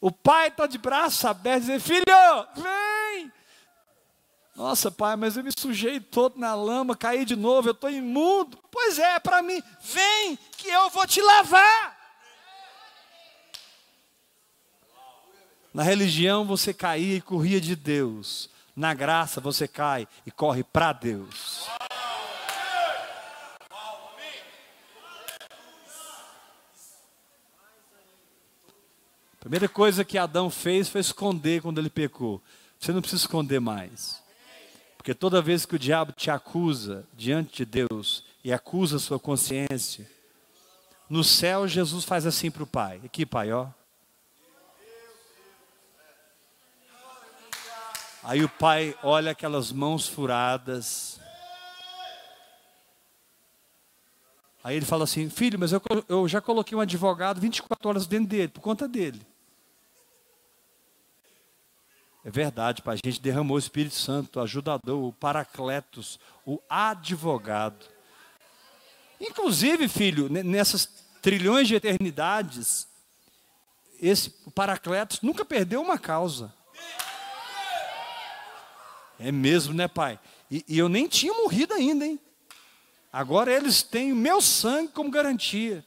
O 0.00 0.10
pai 0.10 0.48
está 0.48 0.66
de 0.66 0.78
braço 0.78 1.28
aberto, 1.28 1.60
dizendo: 1.60 1.80
Filho, 1.80 2.04
vem! 2.56 3.32
Nossa, 4.56 4.90
pai, 4.90 5.14
mas 5.14 5.36
eu 5.36 5.44
me 5.44 5.50
sujei 5.56 6.00
todo 6.00 6.38
na 6.38 6.54
lama, 6.54 6.96
caí 6.96 7.24
de 7.24 7.36
novo, 7.36 7.68
eu 7.68 7.72
estou 7.72 7.88
imundo. 7.88 8.58
Pois 8.70 8.98
é, 8.98 9.18
para 9.20 9.42
mim, 9.42 9.62
vem 9.80 10.36
que 10.56 10.68
eu 10.68 10.90
vou 10.90 11.06
te 11.06 11.20
lavar. 11.20 12.01
Na 15.72 15.82
religião 15.82 16.44
você 16.44 16.74
caía 16.74 17.16
e 17.16 17.20
corria 17.20 17.60
de 17.60 17.74
Deus. 17.74 18.50
Na 18.76 18.92
graça 18.94 19.40
você 19.40 19.66
cai 19.66 20.06
e 20.26 20.30
corre 20.30 20.62
para 20.62 20.92
Deus. 20.92 21.68
primeira 29.40 29.68
coisa 29.68 30.04
que 30.04 30.16
Adão 30.16 30.48
fez 30.48 30.88
foi 30.88 31.00
esconder 31.00 31.60
quando 31.60 31.78
ele 31.78 31.90
pecou. 31.90 32.40
Você 32.78 32.92
não 32.92 33.00
precisa 33.00 33.22
esconder 33.22 33.60
mais. 33.60 34.22
Porque 34.96 35.12
toda 35.12 35.42
vez 35.42 35.66
que 35.66 35.74
o 35.74 35.78
diabo 35.78 36.12
te 36.12 36.30
acusa 36.30 37.04
diante 37.12 37.56
de 37.56 37.86
Deus 37.86 38.24
e 38.44 38.52
acusa 38.52 38.96
a 38.96 39.00
sua 39.00 39.18
consciência, 39.18 40.08
no 41.10 41.24
céu 41.24 41.66
Jesus 41.66 42.04
faz 42.04 42.24
assim 42.24 42.50
para 42.50 42.62
o 42.62 42.66
Pai. 42.66 43.00
Aqui, 43.04 43.26
Pai, 43.26 43.52
ó. 43.52 43.66
Aí 48.22 48.44
o 48.44 48.48
pai 48.48 48.96
olha 49.02 49.32
aquelas 49.32 49.72
mãos 49.72 50.06
furadas. 50.06 51.20
Aí 54.62 54.76
ele 54.76 54.86
fala 54.86 55.04
assim: 55.04 55.28
Filho, 55.28 55.58
mas 55.58 55.72
eu, 55.72 55.82
eu 56.08 56.28
já 56.28 56.40
coloquei 56.40 56.76
um 56.78 56.80
advogado 56.80 57.40
24 57.40 57.88
horas 57.88 58.06
dentro 58.06 58.28
dele, 58.28 58.48
por 58.48 58.60
conta 58.60 58.86
dele. 58.86 59.20
É 62.24 62.30
verdade, 62.30 62.82
Pai. 62.82 62.94
A 63.02 63.08
gente 63.08 63.20
derramou 63.20 63.56
o 63.56 63.58
Espírito 63.58 63.96
Santo, 63.96 64.38
o 64.38 64.42
ajudador, 64.42 65.02
o 65.02 65.12
paracletos, 65.12 66.20
o 66.46 66.60
advogado. 66.70 67.86
Inclusive, 69.20 69.88
filho, 69.88 70.28
nessas 70.28 70.86
trilhões 71.20 71.66
de 71.66 71.74
eternidades, 71.74 72.86
esse 74.00 74.32
o 74.46 74.50
paracletos 74.50 75.20
nunca 75.20 75.44
perdeu 75.44 75.82
uma 75.82 75.98
causa. 75.98 76.54
É 79.22 79.30
mesmo, 79.30 79.72
né, 79.72 79.86
pai? 79.86 80.18
E, 80.50 80.64
e 80.68 80.78
eu 80.78 80.88
nem 80.88 81.06
tinha 81.06 81.32
morrido 81.32 81.72
ainda, 81.72 82.04
hein? 82.04 82.18
Agora 83.12 83.52
eles 83.52 83.82
têm 83.82 84.12
o 84.12 84.16
meu 84.16 84.40
sangue 84.40 84.92
como 84.92 85.10
garantia. 85.10 85.84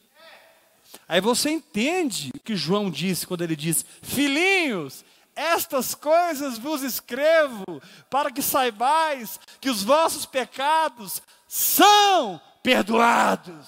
Aí 1.06 1.20
você 1.20 1.50
entende 1.50 2.30
o 2.34 2.40
que 2.40 2.56
João 2.56 2.90
disse 2.90 3.26
quando 3.26 3.42
ele 3.42 3.54
diz: 3.54 3.84
Filhinhos, 4.00 5.04
estas 5.34 5.94
coisas 5.94 6.56
vos 6.56 6.82
escrevo, 6.82 7.64
para 8.08 8.30
que 8.30 8.40
saibais 8.40 9.38
que 9.60 9.68
os 9.68 9.82
vossos 9.82 10.24
pecados 10.24 11.20
são 11.46 12.40
perdoados. 12.62 13.66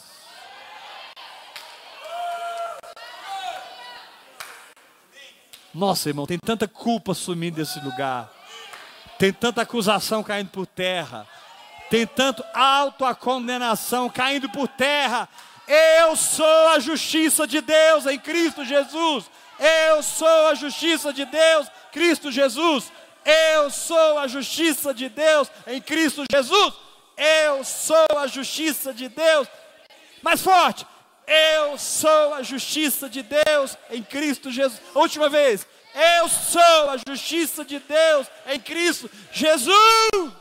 Nossa, 5.74 6.08
irmão, 6.08 6.26
tem 6.26 6.38
tanta 6.38 6.66
culpa 6.66 7.12
sumindo 7.12 7.56
desse 7.56 7.78
lugar, 7.80 8.32
tem 9.18 9.32
tanta 9.32 9.62
acusação 9.62 10.22
caindo 10.22 10.50
por 10.50 10.66
terra, 10.66 11.26
tem 11.90 12.06
tanto 12.06 12.44
auto-condenação 12.54 14.08
caindo 14.08 14.48
por 14.48 14.68
terra. 14.68 15.28
Eu 15.66 16.16
sou 16.16 16.68
a 16.68 16.78
justiça 16.78 17.46
de 17.46 17.60
Deus 17.60 18.06
em 18.06 18.18
Cristo 18.18 18.64
Jesus. 18.64 19.24
Eu 19.58 20.02
sou 20.02 20.48
a 20.48 20.54
justiça 20.54 21.12
de 21.12 21.24
Deus, 21.24 21.68
Cristo 21.90 22.30
Jesus. 22.30 22.92
Eu 23.24 23.70
sou 23.70 24.18
a 24.18 24.26
justiça 24.26 24.94
de 24.94 25.08
Deus 25.08 25.50
em 25.66 25.80
Cristo 25.80 26.24
Jesus. 26.30 26.74
Eu 27.16 27.64
sou 27.64 28.18
a 28.18 28.26
justiça 28.26 28.94
de 28.94 29.08
Deus. 29.08 29.48
Mais 30.22 30.40
forte. 30.40 30.86
Eu 31.28 31.76
sou 31.76 32.32
a 32.32 32.42
justiça 32.42 33.06
de 33.06 33.22
Deus 33.22 33.76
em 33.90 34.02
Cristo 34.02 34.50
Jesus. 34.50 34.80
Última 34.94 35.28
vez. 35.28 35.66
Eu 35.94 36.28
sou 36.28 36.90
a 36.90 36.96
justiça 37.06 37.66
de 37.66 37.78
Deus 37.78 38.26
em 38.46 38.58
Cristo 38.58 39.10
Jesus. 39.30 40.32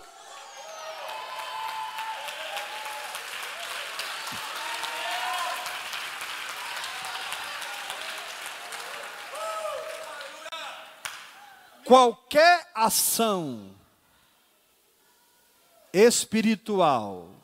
Qualquer 11.83 12.69
ação 12.73 13.75
espiritual 15.93 17.36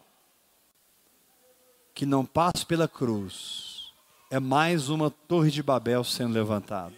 que 1.94 2.06
não 2.06 2.26
passe 2.26 2.66
pela 2.66 2.88
cruz 2.88 3.92
é 4.30 4.40
mais 4.40 4.90
uma 4.90 5.12
torre 5.12 5.52
de 5.52 5.62
Babel 5.62 6.04
sendo 6.04 6.34
levantada. 6.34 6.94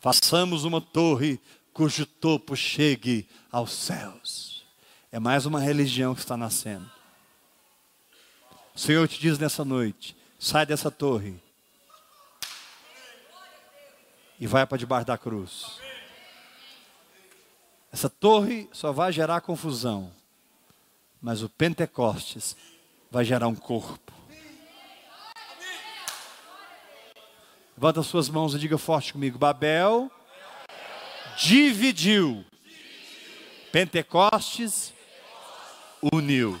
Façamos 0.00 0.64
uma 0.64 0.80
torre 0.80 1.40
cujo 1.72 2.04
topo 2.04 2.54
chegue 2.54 3.26
aos 3.50 3.72
céus. 3.72 4.64
É 5.10 5.18
mais 5.18 5.46
uma 5.46 5.58
religião 5.58 6.14
que 6.14 6.20
está 6.20 6.36
nascendo. 6.36 6.90
O 8.74 8.78
Senhor 8.78 9.08
te 9.08 9.18
diz 9.18 9.38
nessa 9.38 9.64
noite: 9.64 10.14
sai 10.38 10.66
dessa 10.66 10.90
torre 10.90 11.40
e 14.38 14.46
vai 14.46 14.66
para 14.66 14.76
debaixo 14.76 15.06
da 15.06 15.16
cruz. 15.16 15.78
Essa 17.90 18.10
torre 18.10 18.68
só 18.72 18.92
vai 18.92 19.12
gerar 19.12 19.40
confusão, 19.40 20.12
mas 21.24 21.42
o 21.42 21.48
Pentecostes 21.48 22.54
vai 23.10 23.24
gerar 23.24 23.48
um 23.48 23.54
corpo. 23.54 24.12
Levanta 27.74 28.02
suas 28.02 28.28
mãos 28.28 28.54
e 28.54 28.58
diga 28.58 28.76
forte 28.76 29.14
comigo: 29.14 29.38
Babel 29.38 30.10
dividiu, 31.38 32.44
Pentecostes 33.72 34.92
uniu. 36.12 36.60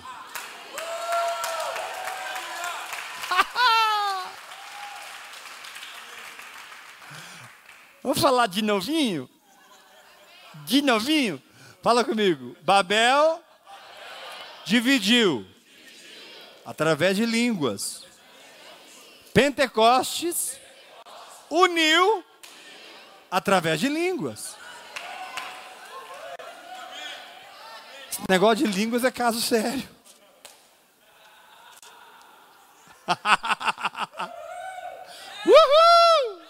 Vamos 8.02 8.18
falar 8.18 8.46
de 8.46 8.62
novinho? 8.62 9.28
De 10.64 10.80
novinho? 10.80 11.42
Fala 11.82 12.02
comigo. 12.02 12.56
Babel 12.62 13.43
dividiu 14.64 15.46
através 16.64 17.16
de 17.16 17.26
línguas. 17.26 18.04
Pentecostes 19.32 20.58
uniu 21.50 22.24
através 23.30 23.80
de 23.80 23.88
línguas. 23.88 24.56
Esse 28.10 28.22
negócio 28.28 28.66
de 28.66 28.72
línguas 28.72 29.04
é 29.04 29.10
caso 29.10 29.40
sério. 29.40 29.88
Uhul! 35.46 36.42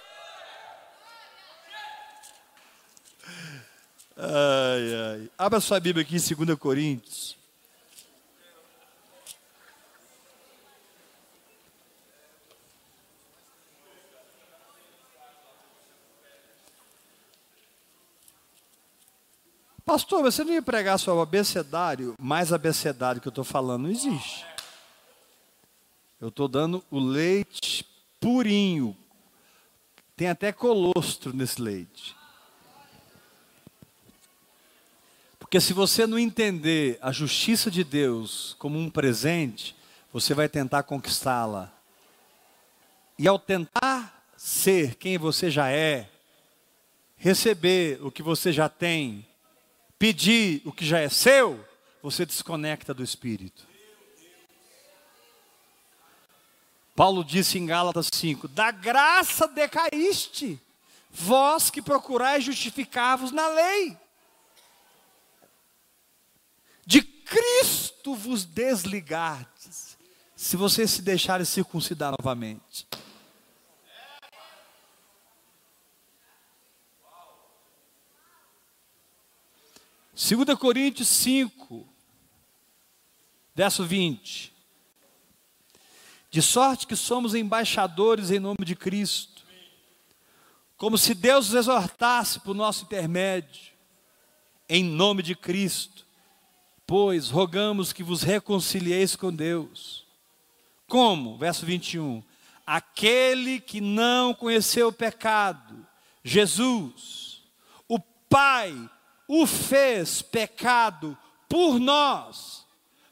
Ai, 4.16 4.94
ai. 4.94 5.30
Abra 5.36 5.58
sua 5.60 5.80
Bíblia 5.80 6.04
aqui 6.04 6.16
em 6.16 6.44
2 6.44 6.58
Coríntios. 6.58 7.43
Pastor, 19.94 20.24
você 20.24 20.42
não 20.42 20.52
ia 20.52 20.60
pregar 20.60 20.98
só 20.98 21.14
o 21.14 21.20
abecedário, 21.20 22.16
mais 22.18 22.52
abecedário 22.52 23.20
que 23.20 23.28
eu 23.28 23.30
estou 23.30 23.44
falando 23.44 23.84
não 23.84 23.90
existe. 23.92 24.44
Eu 26.20 26.30
estou 26.30 26.48
dando 26.48 26.84
o 26.90 26.98
leite 26.98 27.86
purinho. 28.18 28.96
Tem 30.16 30.28
até 30.28 30.50
colostro 30.50 31.32
nesse 31.32 31.62
leite. 31.62 32.16
Porque 35.38 35.60
se 35.60 35.72
você 35.72 36.08
não 36.08 36.18
entender 36.18 36.98
a 37.00 37.12
justiça 37.12 37.70
de 37.70 37.84
Deus 37.84 38.56
como 38.58 38.76
um 38.76 38.90
presente, 38.90 39.76
você 40.12 40.34
vai 40.34 40.48
tentar 40.48 40.82
conquistá-la. 40.82 41.72
E 43.16 43.28
ao 43.28 43.38
tentar 43.38 44.26
ser 44.36 44.96
quem 44.96 45.16
você 45.18 45.52
já 45.52 45.70
é, 45.70 46.10
receber 47.16 48.04
o 48.04 48.10
que 48.10 48.24
você 48.24 48.52
já 48.52 48.68
tem, 48.68 49.24
pedir 50.04 50.60
o 50.66 50.70
que 50.70 50.84
já 50.84 50.98
é 50.98 51.08
seu, 51.08 51.66
você 52.02 52.26
desconecta 52.26 52.92
do 52.92 53.02
Espírito. 53.02 53.66
Paulo 56.94 57.24
disse 57.24 57.58
em 57.58 57.64
Gálatas 57.64 58.10
5: 58.12 58.46
Da 58.46 58.70
graça 58.70 59.48
decaíste, 59.48 60.60
vós 61.10 61.70
que 61.70 61.80
procurais 61.80 62.44
justificar-vos 62.44 63.32
na 63.32 63.48
lei. 63.48 63.96
De 66.84 67.00
Cristo 67.00 68.14
vos 68.14 68.44
desligardes, 68.44 69.96
se 70.36 70.54
vocês 70.54 70.90
se 70.90 71.00
deixarem 71.00 71.46
circuncidar 71.46 72.12
novamente. 72.20 72.86
Segunda 80.24 80.56
Coríntios 80.56 81.08
5, 81.08 81.86
verso 83.54 83.84
20. 83.84 84.54
De 86.30 86.40
sorte 86.40 86.86
que 86.86 86.96
somos 86.96 87.34
embaixadores 87.34 88.30
em 88.30 88.38
nome 88.38 88.64
de 88.64 88.74
Cristo, 88.74 89.42
como 90.78 90.96
se 90.96 91.12
Deus 91.12 91.48
nos 91.48 91.56
exortasse 91.56 92.40
por 92.40 92.54
nosso 92.54 92.84
intermédio, 92.84 93.74
em 94.66 94.82
nome 94.82 95.22
de 95.22 95.34
Cristo 95.34 96.06
Pois 96.86 97.28
rogamos 97.28 97.92
que 97.92 98.02
vos 98.02 98.22
reconcilieis 98.22 99.14
com 99.14 99.30
Deus. 99.30 100.06
Como? 100.86 101.36
Verso 101.36 101.66
21. 101.66 102.22
Aquele 102.66 103.60
que 103.60 103.78
não 103.78 104.32
conheceu 104.32 104.88
o 104.88 104.92
pecado, 104.92 105.86
Jesus, 106.22 107.42
o 107.86 107.98
Pai, 108.00 108.90
o 109.28 109.46
fez 109.46 110.22
pecado 110.22 111.16
por 111.48 111.78
nós, 111.78 112.64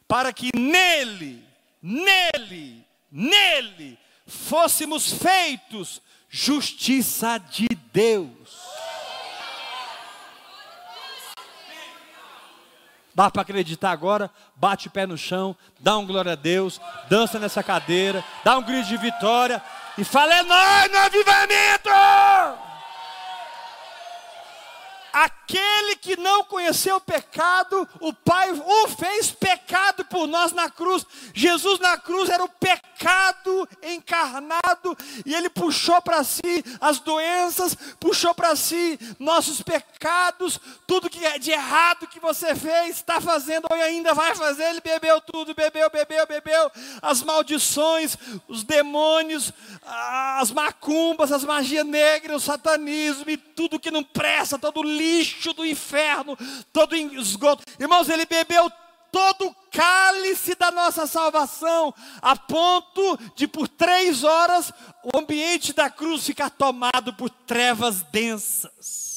para 0.06 0.32
que 0.32 0.50
nele, 0.56 1.46
nele, 1.80 2.84
nele, 3.10 3.98
fôssemos 4.26 5.12
feitos 5.12 6.00
justiça 6.28 7.38
de 7.38 7.68
Deus. 7.92 8.72
Dá 13.14 13.30
para 13.30 13.42
acreditar 13.42 13.90
agora? 13.90 14.30
Bate 14.56 14.88
o 14.88 14.90
pé 14.90 15.06
no 15.06 15.18
chão, 15.18 15.54
dá 15.78 15.98
um 15.98 16.06
glória 16.06 16.32
a 16.32 16.36
Deus, 16.36 16.80
dança 17.10 17.38
nessa 17.38 17.62
cadeira, 17.62 18.24
dá 18.42 18.56
um 18.56 18.62
grito 18.62 18.88
de 18.88 18.96
vitória 18.96 19.62
e 19.98 20.04
fala: 20.04 20.34
É 20.34 20.42
nós 20.42 20.90
no 20.90 20.98
avivamento! 20.98 22.71
Aquele 25.12 25.96
que 25.96 26.16
não 26.16 26.44
conheceu 26.44 26.96
o 26.96 27.00
pecado, 27.00 27.86
o 28.00 28.12
Pai 28.12 28.50
o 28.52 28.88
fez 28.88 29.30
pecado 29.30 30.04
por 30.06 30.26
nós 30.26 30.52
na 30.52 30.70
cruz. 30.70 31.04
Jesus 31.34 31.78
na 31.80 31.98
cruz 31.98 32.30
era 32.30 32.42
o 32.42 32.48
pecado 32.48 33.68
encarnado 33.82 34.96
e 35.26 35.34
ele 35.34 35.50
puxou 35.50 36.00
para 36.00 36.24
si 36.24 36.64
as 36.80 36.98
doenças, 37.00 37.76
puxou 38.00 38.34
para 38.34 38.56
si 38.56 38.98
nossos 39.18 39.60
pecados, 39.60 40.58
tudo 40.86 41.10
que 41.10 41.24
é 41.24 41.38
de 41.38 41.50
errado 41.50 42.06
que 42.06 42.20
você 42.20 42.54
fez, 42.54 42.96
está 42.96 43.20
fazendo 43.20 43.66
ou 43.70 43.76
ainda 43.76 44.14
vai 44.14 44.34
fazer. 44.34 44.64
Ele 44.64 44.80
bebeu 44.80 45.20
tudo, 45.20 45.54
bebeu, 45.54 45.90
bebeu, 45.90 46.26
bebeu, 46.26 46.70
as 47.02 47.22
maldições, 47.22 48.16
os 48.48 48.64
demônios, 48.64 49.52
as 49.84 50.50
macumbas, 50.50 51.32
as 51.32 51.44
magias 51.44 51.84
negras, 51.84 52.42
o 52.42 52.46
satanismo 52.46 53.28
e 53.28 53.36
tudo 53.36 53.78
que 53.78 53.90
não 53.90 54.02
presta, 54.02 54.58
todo 54.58 54.80
o 54.80 54.82
lixo 55.02 55.52
do 55.52 55.66
inferno, 55.66 56.36
todo 56.72 56.94
esgoto. 56.94 57.64
Irmãos, 57.78 58.08
ele 58.08 58.24
bebeu 58.24 58.70
todo 59.10 59.48
o 59.48 59.54
cálice 59.70 60.54
da 60.54 60.70
nossa 60.70 61.06
salvação, 61.06 61.94
a 62.22 62.34
ponto 62.34 63.18
de 63.34 63.46
por 63.46 63.68
três 63.68 64.24
horas 64.24 64.72
o 65.02 65.18
ambiente 65.18 65.72
da 65.72 65.90
cruz 65.90 66.24
ficar 66.24 66.50
tomado 66.50 67.12
por 67.14 67.28
trevas 67.28 68.02
densas. 68.04 69.12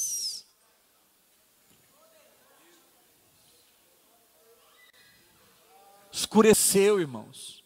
Escureceu, 6.11 6.99
irmãos. 6.99 7.63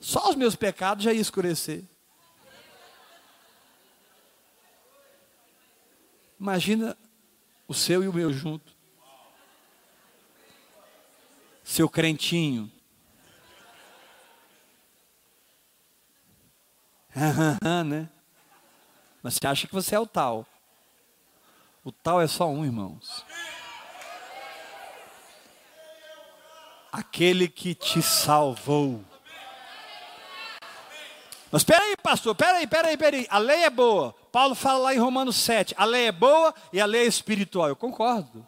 Só 0.00 0.30
os 0.30 0.36
meus 0.36 0.56
pecados 0.56 1.04
já 1.04 1.12
ia 1.12 1.20
escurecer. 1.20 1.89
Imagina 6.40 6.96
o 7.68 7.74
seu 7.74 8.02
e 8.02 8.08
o 8.08 8.12
meu 8.14 8.32
junto. 8.32 8.74
Seu 11.62 11.86
crentinho. 11.86 12.72
né? 17.84 18.08
Mas 19.22 19.34
você 19.34 19.46
acha 19.46 19.66
que 19.66 19.74
você 19.74 19.94
é 19.94 20.00
o 20.00 20.06
tal. 20.06 20.46
O 21.84 21.92
tal 21.92 22.22
é 22.22 22.26
só 22.26 22.48
um, 22.48 22.64
irmãos. 22.64 23.22
Aquele 26.90 27.48
que 27.48 27.74
te 27.74 28.00
salvou. 28.00 29.04
Mas 31.52 31.60
espera 31.60 31.84
aí, 31.84 31.96
pastor, 31.98 32.32
espera 32.32 32.56
aí, 32.58 32.64
espera 32.64 32.88
aí, 32.88 32.94
espera 32.94 33.16
aí. 33.18 33.26
A 33.28 33.38
lei 33.38 33.64
é 33.64 33.70
boa. 33.70 34.19
Paulo 34.30 34.54
fala 34.54 34.78
lá 34.78 34.94
em 34.94 34.98
Romanos 34.98 35.36
7, 35.36 35.74
a 35.76 35.84
lei 35.84 36.06
é 36.06 36.12
boa 36.12 36.54
e 36.72 36.80
a 36.80 36.86
lei 36.86 37.02
é 37.02 37.06
espiritual. 37.06 37.68
Eu 37.68 37.76
concordo. 37.76 38.46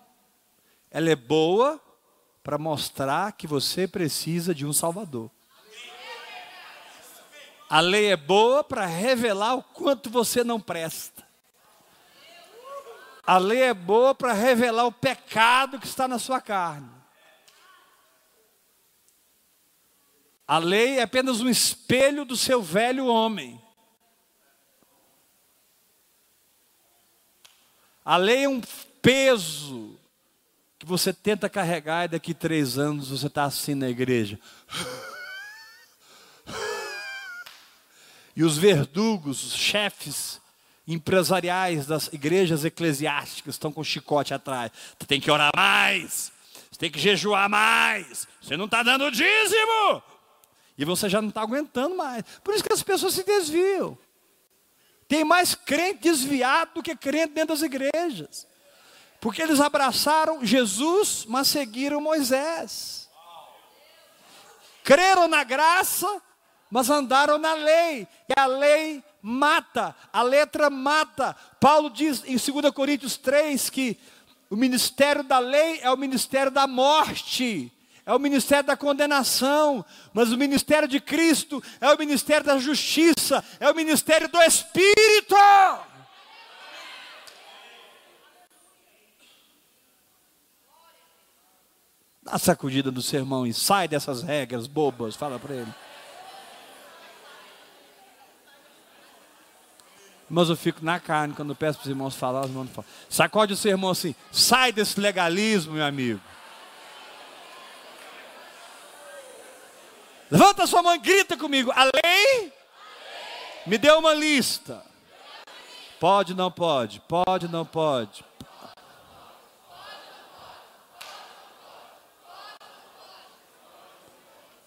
Ela 0.91 1.11
é 1.11 1.17
boa 1.17 1.81
para 2.43 2.59
mostrar 2.59 3.33
que 3.33 3.47
você 3.47 3.89
precisa 3.89 4.55
de 4.55 4.67
um 4.67 4.73
Salvador. 4.73 5.31
A 7.69 7.81
lei 7.81 8.13
é 8.13 8.17
boa 8.17 8.63
para 8.63 8.85
revelar 8.85 9.55
o 9.55 9.63
quanto 9.63 10.11
você 10.11 10.45
não 10.45 10.61
presta. 10.61 11.27
A 13.25 13.39
lei 13.39 13.63
é 13.63 13.73
boa 13.73 14.15
para 14.15 14.33
revelar 14.33 14.85
o 14.85 14.93
pecado 14.93 15.79
que 15.79 15.87
está 15.87 16.07
na 16.07 16.19
sua 16.19 16.41
carne. 16.41 16.91
A 20.47 20.59
lei 20.59 20.99
é 20.99 21.03
apenas 21.03 21.41
um 21.41 21.49
espelho 21.49 22.25
do 22.27 22.37
seu 22.37 22.61
velho 22.61 23.07
homem. 23.07 23.62
A 28.05 28.17
lei 28.17 28.45
é 28.45 28.49
um 28.49 28.61
peso 29.01 29.97
que 30.79 30.85
você 30.85 31.13
tenta 31.13 31.49
carregar 31.49 32.05
e 32.07 32.09
daqui 32.09 32.35
três 32.35 32.77
anos 32.77 33.11
você 33.11 33.29
está 33.29 33.45
assim 33.45 33.75
na 33.75 33.89
igreja. 33.89 34.39
E 38.35 38.43
os 38.43 38.57
verdugos, 38.57 39.45
os 39.45 39.55
chefes 39.55 40.41
empresariais 40.89 41.87
das 41.87 42.09
igrejas 42.13 42.65
eclesiásticas 42.65 43.55
estão 43.55 43.71
com 43.71 43.85
chicote 43.85 44.35
atrás. 44.35 44.73
Você 44.99 45.07
tem 45.07 45.21
que 45.21 45.31
orar 45.31 45.53
mais, 45.55 46.33
você 46.71 46.79
tem 46.79 46.91
que 46.91 46.99
jejuar 46.99 47.49
mais, 47.49 48.27
você 48.41 48.57
não 48.57 48.65
está 48.65 48.83
dando 48.83 49.11
dízimo. 49.11 50.03
E 50.77 50.85
você 50.85 51.09
já 51.09 51.21
não 51.21 51.29
está 51.29 51.43
aguentando 51.43 51.95
mais. 51.95 52.25
Por 52.43 52.55
isso 52.55 52.65
que 52.65 52.73
as 52.73 52.83
pessoas 52.83 53.15
se 53.15 53.23
desviam. 53.23 53.97
Tem 55.13 55.25
mais 55.25 55.55
crente 55.55 56.05
desviado 56.05 56.71
do 56.77 56.83
que 56.83 56.97
crente 56.97 57.35
dentro 57.35 57.49
das 57.49 57.61
igrejas. 57.61 58.47
Porque 59.21 59.43
eles 59.43 59.61
abraçaram 59.61 60.43
Jesus, 60.43 61.27
mas 61.29 61.49
seguiram 61.49 62.01
Moisés. 62.01 63.11
Creram 64.83 65.29
na 65.29 65.45
graça, 65.45 66.07
mas 66.71 66.89
andaram 66.89 67.37
na 67.37 67.53
lei. 67.53 68.09
E 68.27 68.41
a 68.41 68.47
lei 68.47 69.05
mata, 69.21 69.95
a 70.11 70.23
letra 70.23 70.71
mata. 70.71 71.37
Paulo 71.61 71.91
diz 71.91 72.23
em 72.25 72.39
2 72.39 72.73
Coríntios 72.73 73.19
3 73.19 73.69
que 73.69 74.01
o 74.49 74.57
ministério 74.57 75.23
da 75.23 75.39
lei 75.39 75.81
é 75.83 75.91
o 75.91 75.97
ministério 75.99 76.51
da 76.51 76.67
morte 76.67 77.71
é 78.05 78.13
o 78.13 78.19
ministério 78.19 78.65
da 78.65 78.77
condenação, 78.77 79.85
mas 80.13 80.33
o 80.33 80.37
ministério 80.37 80.89
de 80.89 81.01
Cristo 81.01 81.63
é 81.81 81.93
o 81.93 81.99
ministério 81.99 82.45
da 82.45 82.59
justiça, 82.59 83.45
é 83.61 83.71
o 83.71 83.75
ministério 83.75 84.29
do 84.29 84.41
Espírito. 84.43 85.37
Dá 92.25 92.39
sacudida 92.39 92.91
do 92.91 93.03
sermão 93.03 93.47
e 93.47 93.55
sai 93.55 93.87
dessas 93.87 94.23
regras 94.23 94.67
bobas, 94.67 95.15
fala 95.15 95.39
para 95.39 95.55
ele. 95.55 95.75
Mas 100.29 100.49
eu 100.49 100.57
fico 100.57 100.85
na 100.85 100.99
carne 100.99 101.35
quando 101.35 101.55
peço 101.55 101.79
para 101.79 101.85
os 101.85 101.91
irmãos 101.91 102.15
falar, 102.17 102.41
os 102.41 102.47
irmãos 102.47 102.71
falam. 102.71 102.91
Sacode 103.09 103.53
o 103.53 103.57
sermão 103.57 103.91
assim, 103.91 104.15
sai 104.33 104.73
desse 104.73 104.99
legalismo, 104.99 105.75
meu 105.75 105.85
amigo. 105.85 106.21
Levanta 110.33 110.67
sua 110.67 110.83
mão 110.83 110.95
e 110.95 110.99
grita 110.99 111.37
comigo. 111.37 111.71
A 111.73 111.85
lei 111.85 112.51
me 113.67 113.77
deu 113.77 113.99
uma 113.99 114.15
lista. 114.15 114.83
Pode, 116.01 116.33
não 116.33 116.51
pode. 116.51 117.01
Pode, 117.01 117.49
não 117.49 117.67
pode. 117.67 118.25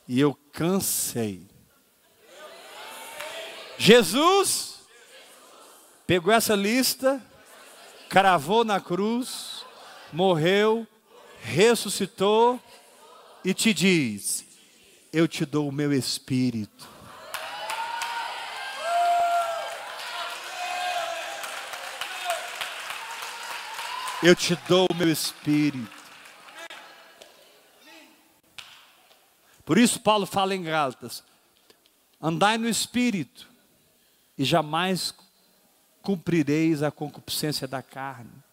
E 0.07 0.19
eu 0.19 0.37
cansei. 0.53 1.41
Jesus 3.75 4.81
pegou 6.05 6.31
essa 6.31 6.53
lista, 6.53 7.19
cravou 8.07 8.63
na 8.63 8.79
cruz, 8.79 9.65
morreu, 10.13 10.85
ressuscitou 11.41 12.61
e 13.43 13.51
te 13.51 13.73
diz: 13.73 14.44
eu 15.15 15.29
te 15.29 15.45
dou 15.45 15.69
o 15.69 15.71
meu 15.71 15.93
espírito. 15.93 16.89
Eu 24.21 24.35
te 24.35 24.57
dou 24.67 24.87
o 24.91 24.93
meu 24.93 25.09
espírito. 25.09 25.89
Por 29.63 29.77
isso, 29.77 30.01
Paulo 30.01 30.25
fala 30.25 30.53
em 30.53 30.63
Gálatas: 30.63 31.23
andai 32.21 32.57
no 32.57 32.67
espírito, 32.67 33.47
e 34.37 34.43
jamais 34.43 35.13
cumprireis 36.01 36.83
a 36.83 36.91
concupiscência 36.91 37.65
da 37.65 37.81
carne. 37.81 38.43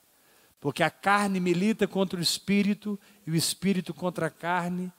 Porque 0.60 0.84
a 0.84 0.90
carne 0.90 1.40
milita 1.40 1.88
contra 1.88 2.20
o 2.20 2.22
espírito, 2.22 2.96
e 3.26 3.32
o 3.32 3.34
espírito 3.34 3.92
contra 3.92 4.28
a 4.28 4.30
carne, 4.30 4.92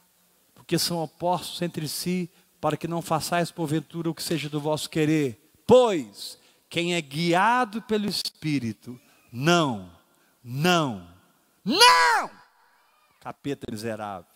porque 0.64 0.80
são 0.80 1.04
opostos 1.04 1.62
entre 1.62 1.90
si, 1.90 2.32
para 2.62 2.78
que 2.78 2.88
não 2.88 3.02
façais 3.02 3.52
porventura 3.52 4.10
o 4.10 4.16
que 4.16 4.24
seja 4.24 4.48
do 4.48 4.62
vosso 4.62 4.90
querer. 4.90 5.54
Pois 5.68 6.40
quem 6.70 6.96
é 6.96 7.02
guiado 7.02 7.82
pelo 7.82 8.08
Espírito, 8.08 9.00
não, 9.30 9.92
não, 10.42 11.06
não, 11.66 12.32
capeta 13.20 13.68
miserável. 13.70 14.32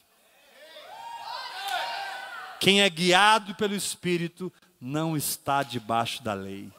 Quem 2.59 2.81
é 2.81 2.89
guiado 2.89 3.55
pelo 3.55 3.73
Espírito 3.73 4.51
não 4.81 5.15
está 5.15 5.63
debaixo 5.63 6.21
da 6.21 6.33
lei. 6.33 6.69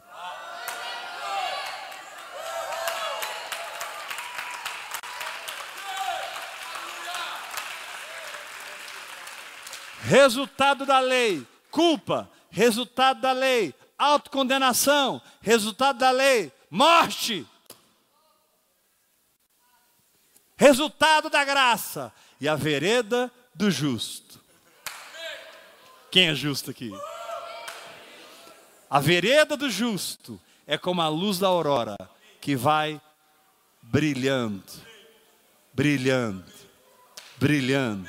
Resultado 10.09 10.87
da 10.87 11.01
lei, 11.01 11.47
culpa. 11.71 12.31
Resultado 12.51 13.21
da 13.21 13.33
lei, 13.33 13.75
autocondenação. 13.99 15.21
Resultado 15.43 15.99
da 15.99 16.11
lei, 16.11 16.51
Morte. 16.71 17.47
Resultado 20.57 21.29
da 21.29 21.45
graça 21.45 22.11
e 22.41 22.49
a 22.49 22.55
vereda 22.55 23.31
do 23.55 23.71
justo. 23.71 24.41
Quem 26.11 26.29
é 26.29 26.35
justo 26.35 26.71
aqui? 26.71 26.91
A 28.89 29.01
vereda 29.01 29.59
do 29.59 29.69
justo 29.69 30.41
é 30.67 30.79
como 30.79 31.03
a 31.03 31.09
luz 31.09 31.39
da 31.39 31.49
aurora 31.49 31.99
que 32.41 32.57
vai 32.57 32.99
brilhando, 33.83 34.65
brilhando, 35.75 36.51
brilhando, 37.37 38.09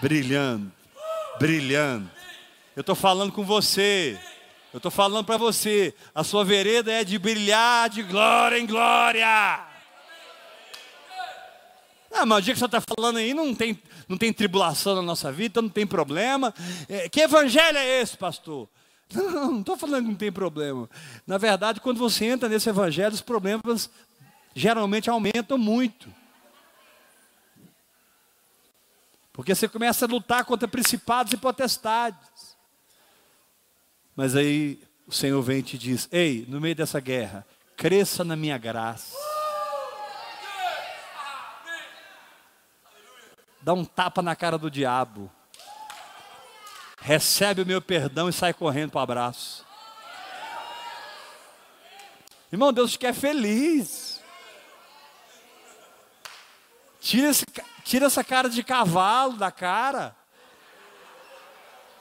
brilhando, 0.00 0.75
brilhando. 1.38 2.10
Eu 2.74 2.80
estou 2.80 2.94
falando 2.94 3.32
com 3.32 3.44
você. 3.44 4.18
Eu 4.72 4.78
estou 4.78 4.90
falando 4.90 5.24
para 5.24 5.36
você. 5.36 5.94
A 6.14 6.22
sua 6.22 6.44
vereda 6.44 6.92
é 6.92 7.04
de 7.04 7.18
brilhar 7.18 7.88
de 7.88 8.02
glória 8.02 8.58
em 8.58 8.66
glória. 8.66 9.26
Ah, 12.12 12.24
mas 12.24 12.38
o 12.38 12.42
dia 12.42 12.54
que 12.54 12.58
você 12.58 12.66
está 12.66 12.80
falando 12.80 13.18
aí 13.18 13.34
não 13.34 13.54
tem, 13.54 13.78
não 14.08 14.16
tem 14.16 14.32
tribulação 14.32 14.94
na 14.94 15.02
nossa 15.02 15.30
vida, 15.30 15.46
então 15.46 15.62
não 15.62 15.70
tem 15.70 15.86
problema. 15.86 16.54
É, 16.88 17.08
que 17.08 17.20
evangelho 17.20 17.76
é 17.76 18.00
esse, 18.00 18.16
pastor? 18.16 18.68
Não, 19.14 19.52
não 19.52 19.60
estou 19.60 19.76
falando 19.76 20.02
que 20.02 20.10
não 20.10 20.16
tem 20.16 20.32
problema. 20.32 20.90
Na 21.24 21.38
verdade, 21.38 21.80
quando 21.80 21.96
você 21.96 22.24
entra 22.24 22.48
nesse 22.48 22.68
evangelho, 22.68 23.14
os 23.14 23.20
problemas 23.20 23.88
geralmente 24.52 25.08
aumentam 25.08 25.56
muito. 25.56 26.12
Porque 29.36 29.54
você 29.54 29.68
começa 29.68 30.06
a 30.06 30.08
lutar 30.08 30.46
contra 30.46 30.66
principados 30.66 31.30
e 31.34 31.36
potestades. 31.36 32.56
Mas 34.16 34.34
aí 34.34 34.82
o 35.06 35.12
Senhor 35.12 35.42
vem 35.42 35.58
e 35.58 35.62
te 35.62 35.76
diz: 35.76 36.08
Ei, 36.10 36.46
no 36.48 36.58
meio 36.58 36.74
dessa 36.74 36.98
guerra, 36.98 37.46
cresça 37.76 38.24
na 38.24 38.34
minha 38.34 38.56
graça. 38.56 39.14
Dá 43.60 43.74
um 43.74 43.84
tapa 43.84 44.22
na 44.22 44.34
cara 44.34 44.56
do 44.56 44.70
diabo. 44.70 45.30
Recebe 46.98 47.60
o 47.60 47.66
meu 47.66 47.82
perdão 47.82 48.30
e 48.30 48.32
sai 48.32 48.54
correndo 48.54 48.92
para 48.92 49.00
o 49.00 49.02
abraço. 49.02 49.66
Irmão, 52.50 52.72
Deus 52.72 52.92
te 52.92 52.98
quer 52.98 53.12
feliz. 53.12 54.15
Tira, 57.06 57.28
esse, 57.28 57.46
tira 57.84 58.06
essa 58.06 58.24
cara 58.24 58.50
de 58.50 58.64
cavalo 58.64 59.34
da 59.34 59.48
cara. 59.52 60.12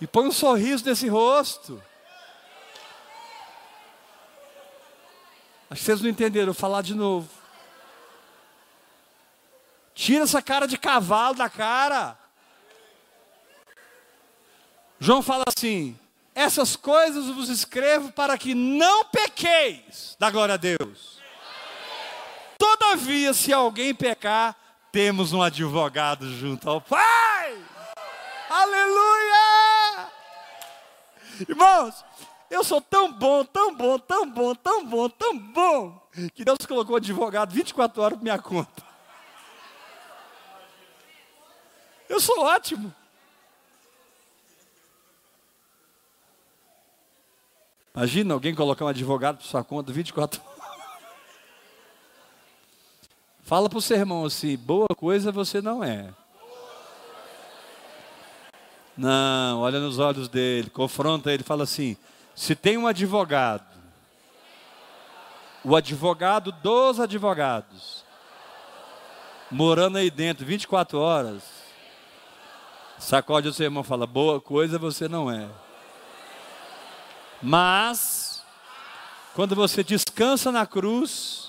E 0.02 0.08
põe 0.08 0.26
um 0.26 0.32
sorriso 0.32 0.84
nesse 0.84 1.08
rosto. 1.08 1.80
Acho 5.70 5.80
que 5.80 5.86
vocês 5.86 6.02
não 6.02 6.10
entenderam, 6.10 6.48
vou 6.48 6.56
falar 6.56 6.82
de 6.82 6.96
novo. 6.96 7.30
Tira 9.94 10.24
essa 10.24 10.42
cara 10.42 10.68
de 10.68 10.76
cavalo 10.76 11.36
da 11.36 11.52
cara. 11.52 12.18
João 15.00 15.22
fala 15.22 15.44
assim: 15.48 15.96
essas 16.34 16.76
coisas 16.76 17.28
vos 17.28 17.50
escrevo 17.50 18.12
para 18.12 18.40
que 18.40 18.56
não 18.56 19.06
pequeis. 19.06 20.16
Da 20.18 20.32
glória 20.32 20.56
a 20.56 20.58
Deus. 20.58 21.20
Todavia, 22.58 23.36
se 23.36 23.54
alguém 23.54 23.94
pecar, 23.94 24.65
temos 24.96 25.34
um 25.34 25.42
advogado 25.42 26.26
junto 26.38 26.70
ao 26.70 26.80
Pai. 26.80 27.62
Aleluia! 28.50 30.08
Irmãos, 31.50 32.06
eu 32.50 32.64
sou 32.64 32.80
tão 32.80 33.12
bom, 33.12 33.44
tão 33.44 33.76
bom, 33.76 34.00
tão 34.00 34.32
bom, 34.32 34.56
tão 34.56 34.86
bom, 34.86 35.10
tão 35.10 35.38
bom, 35.38 36.02
que 36.34 36.46
Deus 36.46 36.60
colocou 36.66 36.96
advogado 36.96 37.52
24 37.52 38.02
horas 38.02 38.18
por 38.18 38.24
minha 38.24 38.40
conta. 38.40 38.86
Eu 42.08 42.22
sou 42.22 42.46
ótimo. 42.46 42.96
Imagina 47.94 48.34
alguém 48.34 48.56
colocar 48.56 48.86
um 48.86 48.88
advogado 48.88 49.40
para 49.40 49.46
sua 49.46 49.62
conta 49.62 49.92
24 49.92 50.42
horas. 50.42 50.55
Fala 53.46 53.70
para 53.70 53.78
o 53.78 53.82
seu 53.82 53.96
irmão 53.96 54.26
assim: 54.26 54.58
boa 54.58 54.88
coisa 54.98 55.32
você 55.32 55.62
não 55.62 55.84
é. 55.84 56.12
Não, 58.98 59.60
olha 59.60 59.80
nos 59.80 60.00
olhos 60.00 60.28
dele, 60.28 60.70
confronta 60.72 61.32
ele, 61.32 61.44
fala 61.44 61.64
assim: 61.64 61.96
se 62.36 62.56
tem 62.56 62.76
um 62.76 62.88
advogado, 62.88 63.64
o 65.64 65.76
advogado 65.76 66.52
dos 66.52 67.00
advogados, 67.00 68.04
morando 69.52 70.00
aí 70.00 70.10
dentro 70.10 70.44
24 70.44 71.00
horas, 71.00 71.44
Sacode 72.98 73.48
o 73.48 73.54
seu 73.54 73.66
irmão 73.66 73.84
e 73.84 73.86
fala: 73.86 74.08
boa 74.08 74.42
coisa 74.42 74.80
você 74.80 75.08
não 75.08 75.30
é. 75.30 75.48
Mas, 77.44 78.44
quando 79.36 79.56
você 79.56 79.84
descansa 79.84 80.52
na 80.52 80.66
cruz, 80.66 81.45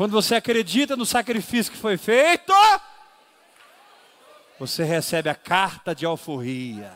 quando 0.00 0.12
você 0.12 0.34
acredita 0.34 0.96
no 0.96 1.04
sacrifício 1.04 1.70
que 1.70 1.76
foi 1.76 1.98
feito, 1.98 2.54
você 4.58 4.82
recebe 4.82 5.28
a 5.28 5.34
carta 5.34 5.94
de 5.94 6.06
alforria. 6.06 6.90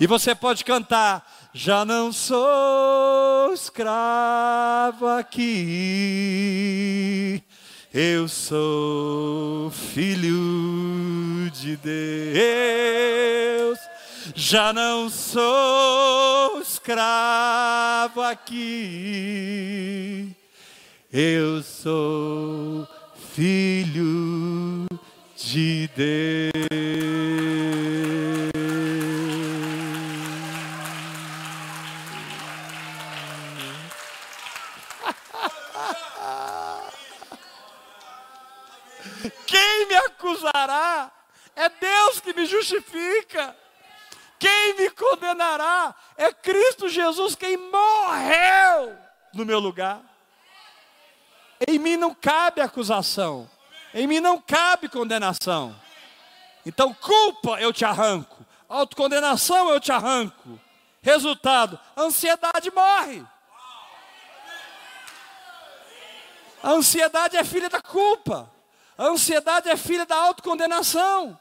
E 0.00 0.06
você 0.06 0.34
pode 0.34 0.64
cantar: 0.64 1.30
Já 1.52 1.84
não 1.84 2.10
sou 2.10 3.52
escravo 3.52 5.08
aqui, 5.08 5.44
eu 7.92 8.26
sou 8.28 9.70
filho 9.70 11.50
de 11.50 11.76
Deus, 11.76 13.78
já 14.34 14.72
não 14.72 15.08
sou 15.08 16.60
escravo 16.60 18.20
aqui, 18.22 18.56
eu 21.12 21.62
sou 21.62 22.88
filho 23.34 24.86
de 25.36 25.88
Deus. 25.94 26.52
Quem 39.46 39.86
me 39.88 39.94
acusará? 39.96 41.12
É 41.54 41.68
Deus 41.68 42.20
que 42.20 42.32
me 42.34 42.44
justifica. 42.46 43.56
Quem 44.38 44.76
me 44.76 44.90
condenará? 44.90 45.94
É 46.16 46.32
Cristo 46.32 46.88
Jesus 46.88 47.34
quem 47.34 47.56
morreu 47.56 48.96
no 49.32 49.44
meu 49.44 49.58
lugar. 49.58 50.00
Em 51.66 51.78
mim 51.78 51.96
não 51.96 52.14
cabe 52.14 52.60
acusação. 52.60 53.48
Em 53.94 54.06
mim 54.06 54.20
não 54.20 54.40
cabe 54.40 54.88
condenação. 54.88 55.74
Então, 56.64 56.92
culpa 56.92 57.60
eu 57.60 57.72
te 57.72 57.84
arranco. 57.84 58.44
Autocondenação 58.68 59.70
eu 59.70 59.80
te 59.80 59.92
arranco. 59.92 60.60
Resultado: 61.00 61.78
ansiedade 61.96 62.70
morre. 62.72 63.24
A 66.62 66.70
ansiedade 66.70 67.36
é 67.36 67.44
filha 67.44 67.70
da 67.70 67.80
culpa. 67.80 68.50
A 68.98 69.04
ansiedade 69.04 69.68
é 69.68 69.76
filha 69.76 70.04
da 70.04 70.16
autocondenação. 70.16 71.38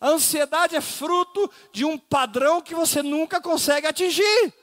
A 0.00 0.08
ansiedade 0.08 0.74
é 0.74 0.80
fruto 0.80 1.50
de 1.72 1.84
um 1.84 1.98
padrão 1.98 2.62
que 2.62 2.74
você 2.74 3.02
nunca 3.02 3.40
consegue 3.40 3.86
atingir. 3.86 4.54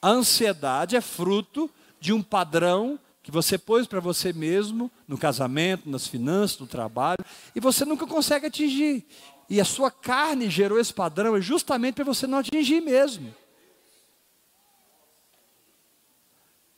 A 0.00 0.10
ansiedade 0.10 0.96
é 0.96 1.00
fruto 1.00 1.68
de 1.98 2.12
um 2.12 2.22
padrão 2.22 3.00
que 3.22 3.30
você 3.30 3.56
pôs 3.56 3.86
para 3.86 4.00
você 4.00 4.34
mesmo 4.34 4.90
no 5.08 5.16
casamento, 5.16 5.88
nas 5.88 6.06
finanças, 6.06 6.58
no 6.58 6.66
trabalho, 6.66 7.24
e 7.56 7.58
você 7.58 7.86
nunca 7.86 8.06
consegue 8.06 8.46
atingir. 8.46 9.06
E 9.48 9.60
a 9.60 9.64
sua 9.64 9.90
carne 9.90 10.50
gerou 10.50 10.78
esse 10.78 10.92
padrão 10.92 11.40
justamente 11.40 11.94
para 11.94 12.04
você 12.04 12.26
não 12.26 12.38
atingir 12.38 12.82
mesmo. 12.82 13.34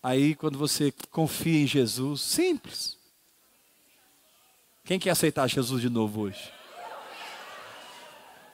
Aí, 0.06 0.36
quando 0.36 0.56
você 0.56 0.94
confia 1.10 1.64
em 1.64 1.66
Jesus, 1.66 2.20
simples. 2.20 2.96
Quem 4.84 5.00
quer 5.00 5.10
aceitar 5.10 5.48
Jesus 5.48 5.82
de 5.82 5.90
novo 5.90 6.20
hoje? 6.20 6.52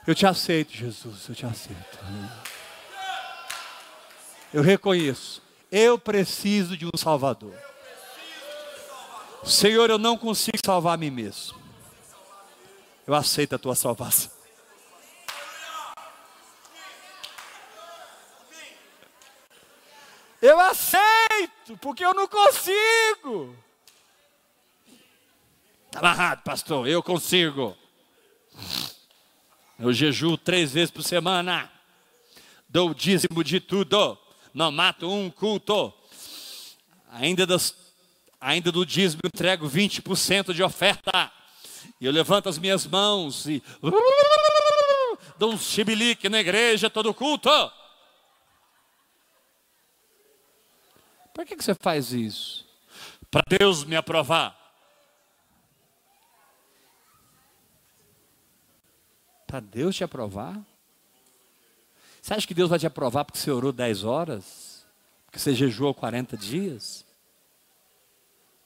Eu 0.07 0.15
te 0.15 0.25
aceito, 0.25 0.73
Jesus, 0.73 1.29
eu 1.29 1.35
te 1.35 1.45
aceito. 1.45 1.99
Eu 4.51 4.63
reconheço, 4.63 5.43
eu 5.71 5.99
preciso 5.99 6.75
de 6.75 6.87
um 6.87 6.97
Salvador. 6.97 7.55
Senhor, 9.45 9.91
eu 9.91 9.99
não 9.99 10.17
consigo 10.17 10.57
salvar 10.65 10.95
a 10.95 10.97
mim 10.97 11.11
mesmo. 11.11 11.61
eu 13.07 13.15
aceito 13.15 13.57
a 13.57 13.59
tua 13.59 13.75
salvação. 13.75 14.42
Eu 20.43 20.59
aceito, 20.59 21.79
porque 21.81 22.05
eu 22.05 22.13
não 22.13 22.27
consigo. 22.27 23.57
Está 25.87 26.11
errado, 26.11 26.43
pastor, 26.43 26.89
eu 26.89 27.01
consigo. 27.01 27.77
Eu 29.79 29.93
jejuo 29.93 30.37
três 30.37 30.73
vezes 30.73 30.91
por 30.91 31.05
semana. 31.05 31.71
Dou 32.69 32.91
o 32.91 32.95
dízimo 32.95 33.45
de 33.45 33.61
tudo. 33.61 34.19
Não 34.53 34.73
mato 34.73 35.09
um 35.09 35.31
culto. 35.31 35.95
Ainda, 37.13 37.47
das, 37.47 37.73
ainda 38.41 38.73
do 38.73 38.85
dízimo 38.85 39.21
entrego 39.25 39.71
20% 39.71 40.53
de 40.53 40.63
oferta. 40.65 41.31
E 42.01 42.07
eu 42.07 42.11
levanto 42.11 42.49
as 42.49 42.59
minhas 42.59 42.85
mãos 42.85 43.47
e 43.47 43.63
dou 45.39 45.53
um 45.53 45.59
chibilique 45.59 46.29
na 46.29 46.41
igreja 46.41 46.91
todo 46.91 47.15
culto. 47.15 47.49
Por 51.33 51.47
que, 51.47 51.57
que 51.57 51.65
você 51.65 51.75
faz 51.75 52.13
isso? 52.13 52.67
Para 53.31 53.43
Deus 53.59 53.85
me 53.85 53.97
aprovar. 53.97 54.59
Para 59.47 59.61
Deus 59.61 59.97
te 59.97 60.05
aprovar? 60.05 60.61
Você 62.21 62.35
acha 62.35 62.47
que 62.47 62.55
Deus 62.55 62.71
vai 62.71 62.79
te 62.79 62.87
aprovar 62.87 63.25
porque 63.25 63.39
você 63.39 63.51
orou 63.51 63.73
10 63.73 64.05
horas? 64.05 64.87
Porque 65.27 65.39
você 65.39 65.55
jejuou 65.55 65.95
40 65.95 66.37
dias? 66.37 67.05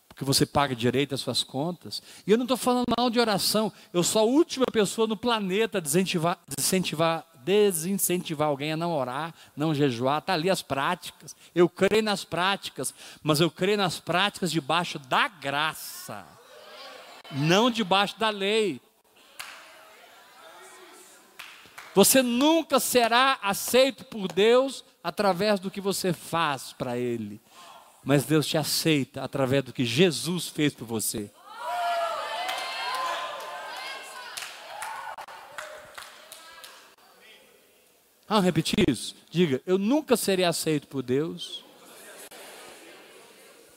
Porque 0.08 0.24
você 0.24 0.44
paga 0.44 0.74
direito 0.74 1.14
as 1.14 1.20
suas 1.20 1.42
contas? 1.42 2.02
E 2.26 2.30
eu 2.30 2.36
não 2.36 2.44
estou 2.44 2.56
falando 2.56 2.86
mal 2.98 3.10
de 3.10 3.20
oração. 3.20 3.72
Eu 3.92 4.02
sou 4.02 4.22
a 4.22 4.24
última 4.24 4.66
pessoa 4.66 5.06
no 5.06 5.16
planeta 5.16 5.78
a 5.78 5.80
desincentivar, 5.80 6.38
desincentivar 6.48 7.26
desincentivar 7.46 8.48
alguém 8.48 8.72
a 8.72 8.76
não 8.76 8.92
orar, 8.92 9.32
não 9.56 9.72
jejuar, 9.72 10.18
está 10.18 10.34
ali 10.34 10.50
as 10.50 10.62
práticas. 10.62 11.36
Eu 11.54 11.68
creio 11.68 12.02
nas 12.02 12.24
práticas, 12.24 12.92
mas 13.22 13.40
eu 13.40 13.48
creio 13.48 13.78
nas 13.78 14.00
práticas 14.00 14.50
debaixo 14.50 14.98
da 14.98 15.28
graça, 15.28 16.26
não 17.30 17.70
debaixo 17.70 18.18
da 18.18 18.30
lei. 18.30 18.80
Você 21.94 22.20
nunca 22.20 22.80
será 22.80 23.38
aceito 23.40 24.04
por 24.04 24.26
Deus 24.26 24.84
através 25.02 25.60
do 25.60 25.70
que 25.70 25.80
você 25.80 26.12
faz 26.12 26.72
para 26.72 26.98
Ele, 26.98 27.40
mas 28.04 28.24
Deus 28.24 28.44
te 28.44 28.58
aceita 28.58 29.22
através 29.22 29.62
do 29.62 29.72
que 29.72 29.84
Jesus 29.84 30.48
fez 30.48 30.74
por 30.74 30.84
você. 30.84 31.30
Vamos 38.28 38.44
repetir 38.44 38.84
isso? 38.88 39.14
Diga, 39.30 39.62
eu 39.66 39.78
nunca 39.78 40.16
serei 40.16 40.44
aceito 40.44 40.88
por 40.88 41.02
Deus 41.02 41.64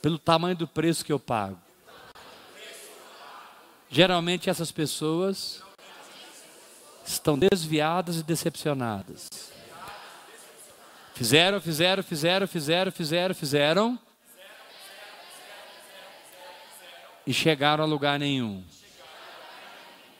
pelo 0.02 0.18
tamanho 0.18 0.56
do 0.56 0.66
preço 0.66 1.04
que 1.04 1.12
eu 1.12 1.20
pago. 1.20 1.58
Geralmente 3.88 4.48
essas 4.48 4.72
pessoas 4.72 5.62
estão 7.04 7.38
desviadas 7.38 8.16
e 8.16 8.22
decepcionadas. 8.22 9.28
Fizeram, 11.14 11.60
fizeram, 11.60 12.02
fizeram, 12.02 12.48
fizeram, 12.48 12.92
fizeram, 12.92 13.34
fizeram. 13.34 13.98
E 17.26 17.34
chegaram 17.34 17.84
a 17.84 17.86
lugar 17.86 18.18
nenhum. 18.18 18.64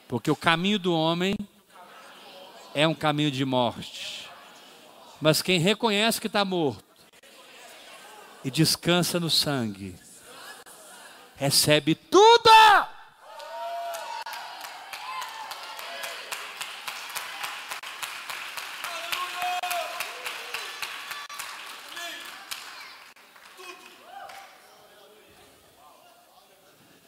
Porque 0.07 0.29
o 0.29 0.35
caminho 0.35 0.77
do 0.77 0.93
homem 0.93 1.35
é 2.75 2.87
um 2.87 2.93
caminho 2.93 3.31
de 3.31 3.43
morte. 3.43 4.10
Mas 5.21 5.43
quem 5.43 5.59
reconhece 5.59 6.19
que 6.19 6.25
está 6.25 6.43
morto 6.43 6.83
e 8.43 8.49
descansa 8.49 9.19
no 9.19 9.29
sangue, 9.29 9.95
recebe 11.35 11.93
tudo. 11.93 12.49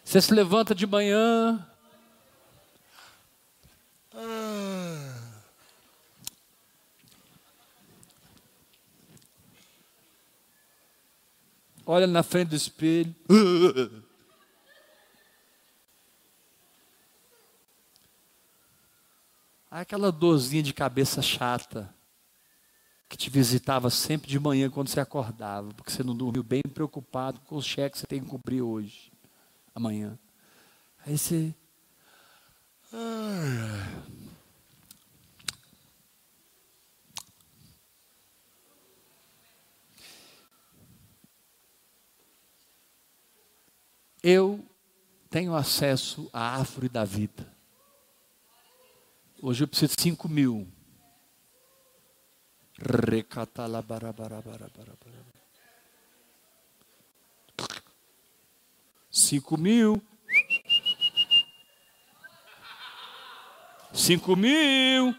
Você 0.04 0.22
se 0.22 0.32
levanta 0.32 0.76
de 0.76 0.86
manhã, 0.86 1.68
olha 11.94 12.08
na 12.08 12.24
frente 12.24 12.50
do 12.50 12.56
espelho. 12.56 13.16
Aquela 19.70 20.12
dorzinha 20.12 20.64
de 20.64 20.74
cabeça 20.74 21.22
chata 21.22 21.94
que 23.08 23.16
te 23.18 23.30
visitava 23.30 23.92
sempre 23.92 24.28
de 24.28 24.40
manhã 24.40 24.70
quando 24.72 24.88
você 24.88 25.00
acordava, 25.00 25.72
porque 25.76 25.92
você 25.92 26.04
não 26.04 26.16
dormiu 26.16 26.44
bem 26.44 26.64
preocupado 26.64 27.40
com 27.42 27.58
o 27.58 27.62
cheque 27.62 27.94
que 27.94 28.00
você 28.00 28.08
tem 28.08 28.20
que 28.20 28.28
cumprir 28.28 28.62
hoje, 28.62 29.12
amanhã. 29.76 30.18
Aí 31.06 31.16
você. 31.18 31.54
Eu 44.24 44.66
tenho 45.30 45.54
acesso 45.54 46.30
à 46.32 46.56
árvore 46.58 46.88
da 46.88 47.04
vida. 47.04 47.52
Hoje 49.42 49.66
eu 49.66 49.68
preciso 49.68 49.98
de 49.98 50.02
5 50.02 50.30
mil. 50.30 50.66
Cinco 59.12 59.58
mil. 59.58 60.02
Cinco 63.94 64.36
mil. 64.36 65.16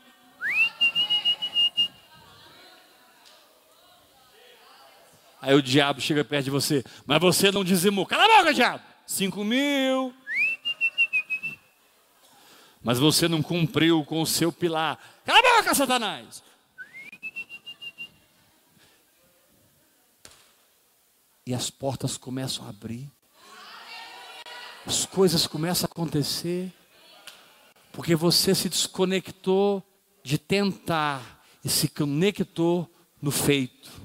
Aí 5.41 5.55
o 5.55 5.63
diabo 5.63 6.01
chega 6.01 6.25
perto 6.25 6.45
de 6.45 6.51
você, 6.51 6.83
mas 7.05 7.21
você 7.21 7.53
não 7.53 7.63
dizimou. 7.63 8.07
Cala 8.07 8.25
a 8.25 8.39
boca, 8.39 8.55
diabo! 8.55 8.94
Cinco 9.07 9.45
mil. 9.45 10.15
Mas 12.83 12.99
você 12.99 13.27
não 13.29 13.43
cumpriu 13.43 14.05
com 14.05 14.21
o 14.21 14.27
seu 14.27 14.53
pilar. 14.53 14.99
Cala 15.25 15.39
a 15.39 15.63
boca, 15.63 15.75
Satanás! 15.75 16.43
E 21.47 21.55
as 21.55 21.71
portas 21.71 22.17
começam 22.17 22.67
a 22.67 22.69
abrir. 22.69 23.11
As 24.87 25.07
coisas 25.07 25.47
começam 25.47 25.87
a 25.87 25.91
acontecer. 25.91 26.73
Porque 27.93 28.15
você 28.15 28.55
se 28.55 28.69
desconectou 28.69 29.83
de 30.23 30.37
tentar 30.37 31.43
e 31.65 31.69
se 31.69 31.89
conectou 31.89 32.91
no 33.21 33.31
feito. 33.31 34.04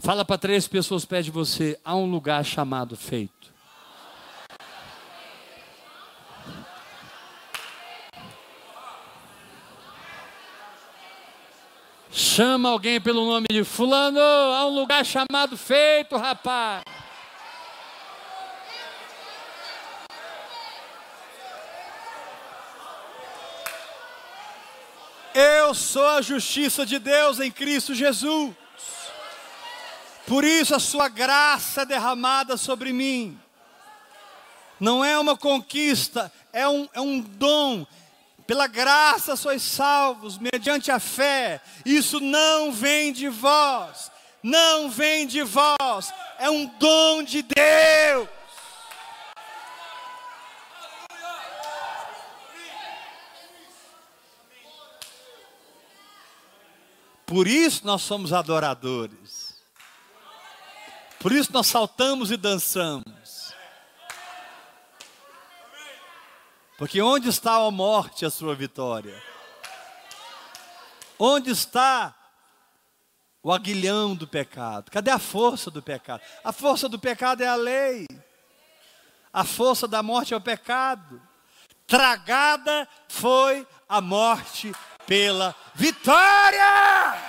Fala 0.00 0.24
para 0.24 0.38
três 0.38 0.68
pessoas 0.68 1.04
perto 1.04 1.24
de 1.24 1.30
você, 1.32 1.78
há 1.84 1.94
um 1.96 2.08
lugar 2.08 2.44
chamado 2.44 2.96
feito. 2.96 3.52
Chama 12.12 12.68
alguém 12.68 13.00
pelo 13.00 13.26
nome 13.26 13.48
de 13.50 13.64
fulano, 13.64 14.20
há 14.20 14.66
um 14.66 14.74
lugar 14.74 15.04
chamado 15.04 15.56
feito, 15.56 16.16
rapaz. 16.16 16.84
Eu 25.34 25.74
sou 25.74 26.06
a 26.06 26.22
justiça 26.22 26.86
de 26.86 27.00
Deus 27.00 27.40
em 27.40 27.50
Cristo 27.50 27.94
Jesus. 27.94 28.54
Por 30.28 30.44
isso 30.44 30.74
a 30.74 30.78
sua 30.78 31.08
graça 31.08 31.82
é 31.82 31.86
derramada 31.86 32.58
sobre 32.58 32.92
mim. 32.92 33.40
Não 34.78 35.02
é 35.02 35.18
uma 35.18 35.34
conquista, 35.34 36.30
é 36.52 36.68
um, 36.68 36.86
é 36.92 37.00
um 37.00 37.18
dom. 37.18 37.86
Pela 38.46 38.66
graça 38.66 39.36
sois 39.36 39.62
salvos, 39.62 40.36
mediante 40.36 40.90
a 40.90 41.00
fé. 41.00 41.62
Isso 41.82 42.20
não 42.20 42.70
vem 42.70 43.10
de 43.10 43.30
vós, 43.30 44.12
não 44.42 44.90
vem 44.90 45.26
de 45.26 45.42
vós, 45.42 46.12
é 46.38 46.50
um 46.50 46.66
dom 46.78 47.22
de 47.22 47.40
Deus. 47.40 48.28
Por 57.24 57.48
isso 57.48 57.86
nós 57.86 58.02
somos 58.02 58.34
adoradores. 58.34 59.37
Por 61.20 61.32
isso 61.32 61.52
nós 61.52 61.66
saltamos 61.66 62.30
e 62.30 62.36
dançamos. 62.36 63.52
Porque 66.76 67.02
onde 67.02 67.28
está 67.28 67.56
a 67.56 67.70
morte, 67.72 68.24
a 68.24 68.30
sua 68.30 68.54
vitória? 68.54 69.20
Onde 71.18 71.50
está 71.50 72.14
o 73.42 73.52
aguilhão 73.52 74.14
do 74.14 74.28
pecado? 74.28 74.88
Cadê 74.90 75.10
a 75.10 75.18
força 75.18 75.72
do 75.72 75.82
pecado? 75.82 76.22
A 76.44 76.52
força 76.52 76.88
do 76.88 76.96
pecado 76.96 77.42
é 77.42 77.48
a 77.48 77.56
lei. 77.56 78.06
A 79.32 79.42
força 79.42 79.88
da 79.88 80.04
morte 80.04 80.32
é 80.32 80.36
o 80.36 80.40
pecado. 80.40 81.20
Tragada 81.84 82.88
foi 83.08 83.66
a 83.88 84.00
morte 84.00 84.72
pela 85.04 85.56
vitória. 85.74 87.27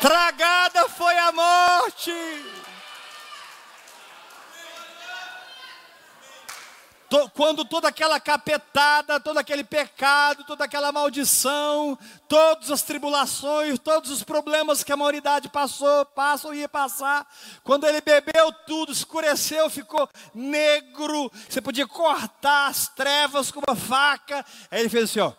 Tragada 0.00 0.88
foi 0.88 1.16
a 1.18 1.32
morte. 1.32 2.12
quando 7.34 7.64
toda 7.64 7.88
aquela 7.88 8.18
capetada, 8.18 9.20
todo 9.20 9.38
aquele 9.38 9.62
pecado, 9.62 10.44
toda 10.44 10.64
aquela 10.64 10.90
maldição, 10.90 11.96
todas 12.28 12.70
as 12.70 12.82
tribulações, 12.82 13.78
todos 13.78 14.10
os 14.10 14.22
problemas 14.22 14.82
que 14.82 14.92
a 14.92 14.96
humanidade 14.96 15.48
passou, 15.48 16.04
passam 16.04 16.52
e 16.52 16.58
ia 16.58 16.68
passar, 16.68 17.26
quando 17.62 17.86
ele 17.86 18.00
bebeu 18.00 18.52
tudo, 18.66 18.92
escureceu, 18.92 19.70
ficou 19.70 20.08
negro, 20.34 21.30
você 21.48 21.60
podia 21.60 21.86
cortar 21.86 22.68
as 22.68 22.88
trevas 22.88 23.50
com 23.50 23.60
uma 23.66 23.76
faca, 23.76 24.44
aí 24.70 24.80
ele 24.80 24.88
fez 24.88 25.04
assim, 25.04 25.20
ó. 25.20 25.32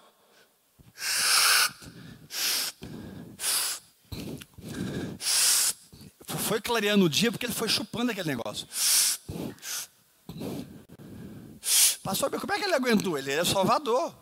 Foi 6.28 6.59
clareando 6.59 7.05
o 7.05 7.09
dia 7.09 7.32
porque 7.32 7.45
ele 7.45 7.53
foi 7.53 7.69
chupando 7.69 8.11
aquele 8.11 8.28
negócio. 8.28 8.67
Pastor, 12.03 12.30
como 12.30 12.53
é 12.53 12.59
que 12.59 12.65
ele 12.65 12.75
aguentou? 12.75 13.17
Ele 13.17 13.32
é 13.32 13.45
salvador. 13.45 14.13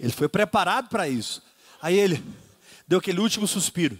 Ele 0.00 0.12
foi 0.12 0.28
preparado 0.28 0.88
para 0.88 1.08
isso. 1.08 1.42
Aí 1.80 1.98
ele 1.98 2.24
deu 2.88 2.98
aquele 2.98 3.20
último 3.20 3.46
suspiro. 3.46 3.98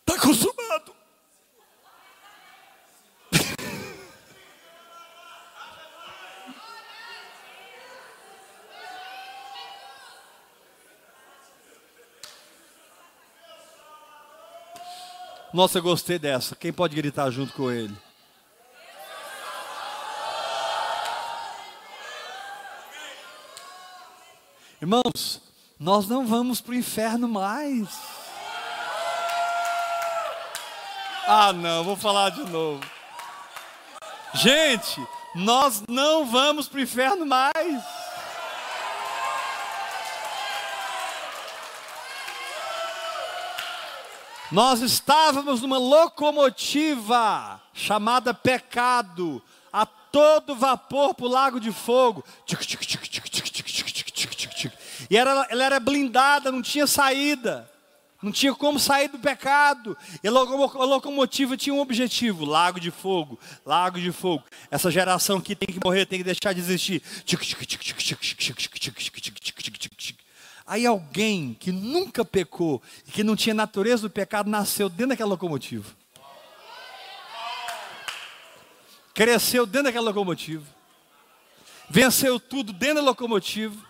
Está 0.00 0.18
consumado. 0.20 0.94
Nossa, 15.52 15.78
eu 15.78 15.82
gostei 15.82 16.18
dessa. 16.18 16.54
Quem 16.54 16.72
pode 16.72 16.94
gritar 16.94 17.30
junto 17.30 17.52
com 17.54 17.70
ele? 17.70 17.96
Irmãos, 24.80 25.42
nós 25.78 26.06
não 26.06 26.26
vamos 26.26 26.60
para 26.60 26.72
o 26.72 26.74
inferno 26.74 27.28
mais. 27.28 27.88
Ah, 31.26 31.52
não, 31.52 31.84
vou 31.84 31.96
falar 31.96 32.30
de 32.30 32.42
novo. 32.44 32.80
Gente, 34.34 35.04
nós 35.34 35.82
não 35.88 36.26
vamos 36.26 36.68
para 36.68 36.78
o 36.78 36.82
inferno 36.82 37.26
mais. 37.26 37.99
Nós 44.50 44.80
estávamos 44.80 45.62
numa 45.62 45.78
locomotiva 45.78 47.60
chamada 47.72 48.34
pecado, 48.34 49.40
a 49.72 49.86
todo 49.86 50.56
vapor 50.56 51.14
para 51.14 51.26
o 51.26 51.28
lago 51.28 51.60
de 51.60 51.70
fogo. 51.70 52.24
E 55.08 55.16
era, 55.16 55.46
ela 55.48 55.64
era 55.64 55.80
blindada, 55.80 56.50
não 56.50 56.60
tinha 56.60 56.86
saída. 56.86 57.70
Não 58.22 58.30
tinha 58.30 58.54
como 58.54 58.78
sair 58.78 59.08
do 59.08 59.18
pecado. 59.18 59.96
E 60.22 60.28
a 60.28 60.30
locomotiva 60.30 61.56
tinha 61.56 61.72
um 61.72 61.80
objetivo: 61.80 62.44
lago 62.44 62.78
de 62.78 62.90
fogo, 62.90 63.38
lago 63.64 63.98
de 63.98 64.12
fogo. 64.12 64.44
Essa 64.70 64.90
geração 64.90 65.40
que 65.40 65.56
tem 65.56 65.68
que 65.72 65.80
morrer, 65.82 66.04
tem 66.04 66.18
que 66.18 66.24
deixar 66.24 66.52
de 66.52 66.60
existir. 66.60 67.02
Aí 70.70 70.86
alguém 70.86 71.52
que 71.52 71.72
nunca 71.72 72.24
pecou 72.24 72.80
e 73.04 73.10
que 73.10 73.24
não 73.24 73.34
tinha 73.34 73.52
natureza 73.52 74.02
do 74.02 74.08
pecado 74.08 74.48
nasceu 74.48 74.88
dentro 74.88 75.08
daquela 75.08 75.30
locomotiva. 75.30 75.96
Cresceu 79.12 79.66
dentro 79.66 79.86
daquela 79.86 80.06
locomotiva. 80.06 80.64
Venceu 81.88 82.38
tudo 82.38 82.72
dentro 82.72 82.94
da 82.94 83.00
locomotiva. 83.00 83.84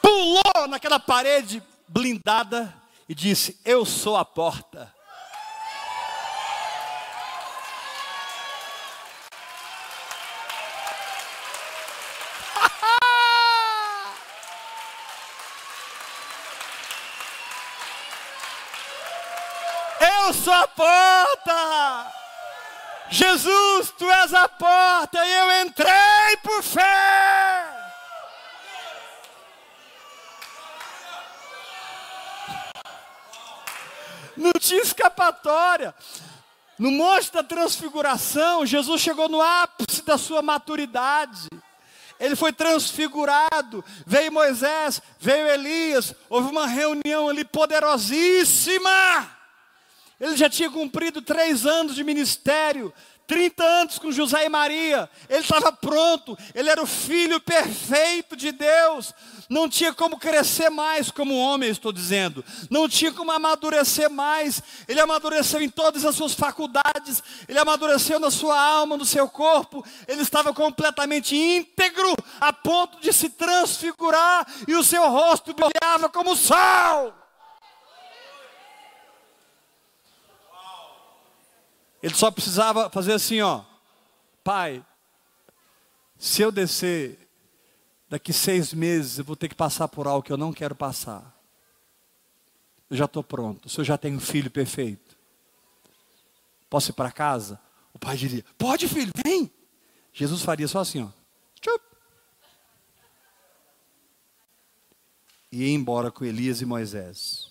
Pulou 0.00 0.68
naquela 0.68 1.00
parede 1.00 1.60
blindada 1.88 2.72
e 3.08 3.14
disse: 3.14 3.58
Eu 3.64 3.84
sou 3.84 4.16
a 4.16 4.24
porta. 4.24 4.94
Eu 20.30 20.34
sou 20.34 20.52
a 20.52 20.68
porta. 20.68 22.12
Jesus, 23.10 23.92
tu 23.98 24.08
és 24.08 24.32
a 24.32 24.48
porta 24.48 25.18
e 25.26 25.32
eu 25.32 25.66
entrei 25.66 26.36
por 26.40 26.62
fé. 26.62 27.76
Não 34.36 34.52
tinha 34.52 34.80
escapatória. 34.80 35.92
No 36.78 36.92
monte 36.92 37.32
da 37.32 37.42
transfiguração, 37.42 38.64
Jesus 38.64 39.02
chegou 39.02 39.28
no 39.28 39.42
ápice 39.42 40.02
da 40.02 40.16
sua 40.16 40.40
maturidade. 40.40 41.48
Ele 42.20 42.36
foi 42.36 42.52
transfigurado. 42.52 43.84
Veio 44.06 44.30
Moisés, 44.30 45.02
veio 45.18 45.48
Elias. 45.48 46.14
Houve 46.28 46.50
uma 46.50 46.68
reunião 46.68 47.28
ali 47.28 47.44
poderosíssima. 47.44 49.39
Ele 50.20 50.36
já 50.36 50.50
tinha 50.50 50.70
cumprido 50.70 51.22
três 51.22 51.64
anos 51.64 51.94
de 51.94 52.04
ministério, 52.04 52.92
30 53.30 53.62
anos 53.62 53.96
com 53.96 54.10
José 54.10 54.44
e 54.44 54.48
Maria, 54.48 55.08
ele 55.28 55.38
estava 55.38 55.70
pronto, 55.70 56.36
ele 56.52 56.68
era 56.68 56.82
o 56.82 56.86
filho 56.86 57.40
perfeito 57.40 58.34
de 58.34 58.50
Deus, 58.50 59.14
não 59.48 59.68
tinha 59.68 59.94
como 59.94 60.18
crescer 60.18 60.68
mais 60.68 61.12
como 61.12 61.38
homem, 61.38 61.70
estou 61.70 61.92
dizendo, 61.92 62.44
não 62.68 62.88
tinha 62.88 63.12
como 63.12 63.30
amadurecer 63.30 64.10
mais, 64.10 64.60
ele 64.88 64.98
amadureceu 64.98 65.62
em 65.62 65.68
todas 65.68 66.04
as 66.04 66.16
suas 66.16 66.34
faculdades, 66.34 67.22
ele 67.48 67.60
amadureceu 67.60 68.18
na 68.18 68.32
sua 68.32 68.60
alma, 68.60 68.96
no 68.96 69.04
seu 69.04 69.28
corpo, 69.28 69.86
ele 70.08 70.22
estava 70.22 70.52
completamente 70.52 71.36
íntegro, 71.36 72.12
a 72.40 72.52
ponto 72.52 73.00
de 73.00 73.12
se 73.12 73.28
transfigurar, 73.28 74.44
e 74.66 74.74
o 74.74 74.82
seu 74.82 75.08
rosto 75.08 75.54
brilhava 75.54 76.08
como 76.08 76.32
o 76.32 76.36
sol. 76.36 77.14
Ele 82.02 82.14
só 82.14 82.30
precisava 82.30 82.88
fazer 82.90 83.12
assim, 83.12 83.40
ó. 83.40 83.64
Pai, 84.42 84.84
se 86.18 86.42
eu 86.42 86.50
descer 86.50 87.18
daqui 88.08 88.32
seis 88.32 88.72
meses, 88.72 89.18
eu 89.18 89.24
vou 89.24 89.36
ter 89.36 89.48
que 89.48 89.54
passar 89.54 89.88
por 89.88 90.06
algo 90.06 90.22
que 90.22 90.32
eu 90.32 90.36
não 90.36 90.52
quero 90.52 90.74
passar. 90.74 91.36
Eu 92.88 92.96
já 92.96 93.04
estou 93.04 93.22
pronto. 93.22 93.66
O 93.66 93.68
senhor 93.68 93.84
já 93.84 93.96
tem 93.96 94.16
um 94.16 94.20
filho 94.20 94.50
perfeito. 94.50 95.16
Posso 96.68 96.90
ir 96.90 96.94
para 96.94 97.12
casa? 97.12 97.60
O 97.92 97.98
pai 97.98 98.16
diria: 98.16 98.44
Pode, 98.56 98.88
filho, 98.88 99.12
vem. 99.24 99.50
Jesus 100.12 100.42
faria 100.42 100.66
só 100.66 100.80
assim, 100.80 101.02
ó. 101.02 101.08
Tchup. 101.60 101.84
E 105.52 105.64
ia 105.64 105.74
embora 105.74 106.10
com 106.10 106.24
Elias 106.24 106.60
e 106.60 106.64
Moisés. 106.64 107.49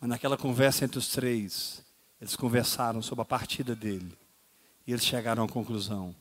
Mas 0.00 0.08
naquela 0.08 0.36
conversa 0.36 0.84
entre 0.84 0.98
os 0.98 1.08
três, 1.08 1.84
eles 2.20 2.34
conversaram 2.34 3.02
sobre 3.02 3.22
a 3.22 3.26
partida 3.26 3.76
dele. 3.76 4.16
E 4.86 4.92
eles 4.92 5.04
chegaram 5.04 5.44
à 5.44 5.48
conclusão: 5.48 6.16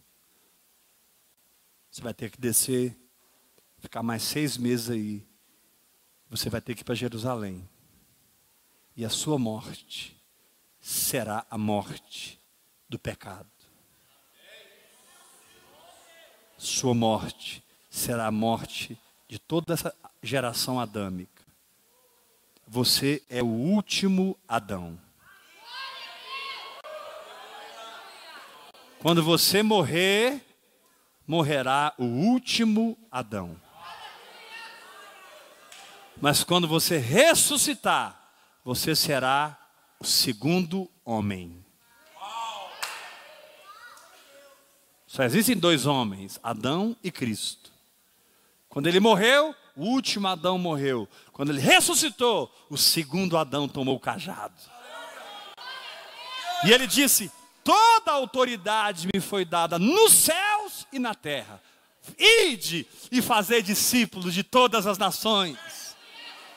você 1.90 2.02
vai 2.02 2.14
ter 2.14 2.30
que 2.30 2.40
descer, 2.40 2.96
ficar 3.80 4.04
mais 4.04 4.22
seis 4.22 4.58
meses 4.58 4.90
aí. 4.90 5.26
Você 6.30 6.50
vai 6.50 6.62
ter 6.62 6.76
que 6.76 6.82
ir 6.82 6.84
para 6.84 6.94
Jerusalém. 6.94 7.68
E 8.96 9.04
a 9.06 9.10
sua 9.10 9.40
morte 9.40 10.16
será 10.80 11.46
a 11.50 11.58
morte 11.58 12.40
do 12.88 13.00
pecado. 13.00 13.50
Sua 16.58 16.94
morte 16.94 17.64
será 17.90 18.28
a 18.28 18.32
morte 18.32 19.00
de 19.28 19.40
toda 19.40 19.74
essa 19.74 19.96
geração 20.22 20.80
adâmica. 20.80 21.39
Você 22.72 23.24
é 23.28 23.42
o 23.42 23.48
último 23.48 24.38
Adão. 24.48 25.02
Quando 29.00 29.24
você 29.24 29.64
morrer, 29.64 30.40
morrerá 31.26 31.96
o 31.98 32.04
último 32.04 32.96
Adão. 33.12 33.60
Mas 36.22 36.44
quando 36.44 36.68
você 36.68 37.00
ressuscitar, 37.00 38.22
você 38.64 38.96
será 38.96 39.60
o 40.00 40.06
segundo 40.06 40.88
homem. 41.04 41.66
Só 45.08 45.24
existem 45.24 45.58
dois 45.58 45.88
homens, 45.88 46.40
Adão 46.44 46.96
e 47.04 47.10
Cristo. 47.10 47.72
Quando 48.70 48.86
ele 48.86 49.00
morreu, 49.00 49.56
o 49.80 49.84
último 49.84 50.28
Adão 50.28 50.58
morreu. 50.58 51.08
Quando 51.32 51.52
ele 51.52 51.62
ressuscitou, 51.62 52.54
o 52.70 52.78
segundo 52.78 53.38
Adão 53.38 53.66
tomou 53.66 53.96
o 53.96 54.00
cajado. 54.00 54.54
E 56.66 56.72
ele 56.74 56.86
disse: 56.86 57.32
Toda 57.64 58.12
autoridade 58.12 59.08
me 59.14 59.22
foi 59.22 59.46
dada 59.46 59.80
nos 59.80 60.12
céus 60.12 60.86
e 60.92 61.00
na 61.00 61.16
terra. 61.16 61.62
Ide 62.18 62.86
e 63.10 63.22
fazer 63.22 63.62
discípulos 63.62 64.34
de 64.34 64.44
todas 64.44 64.86
as 64.86 64.98
nações 64.98 65.58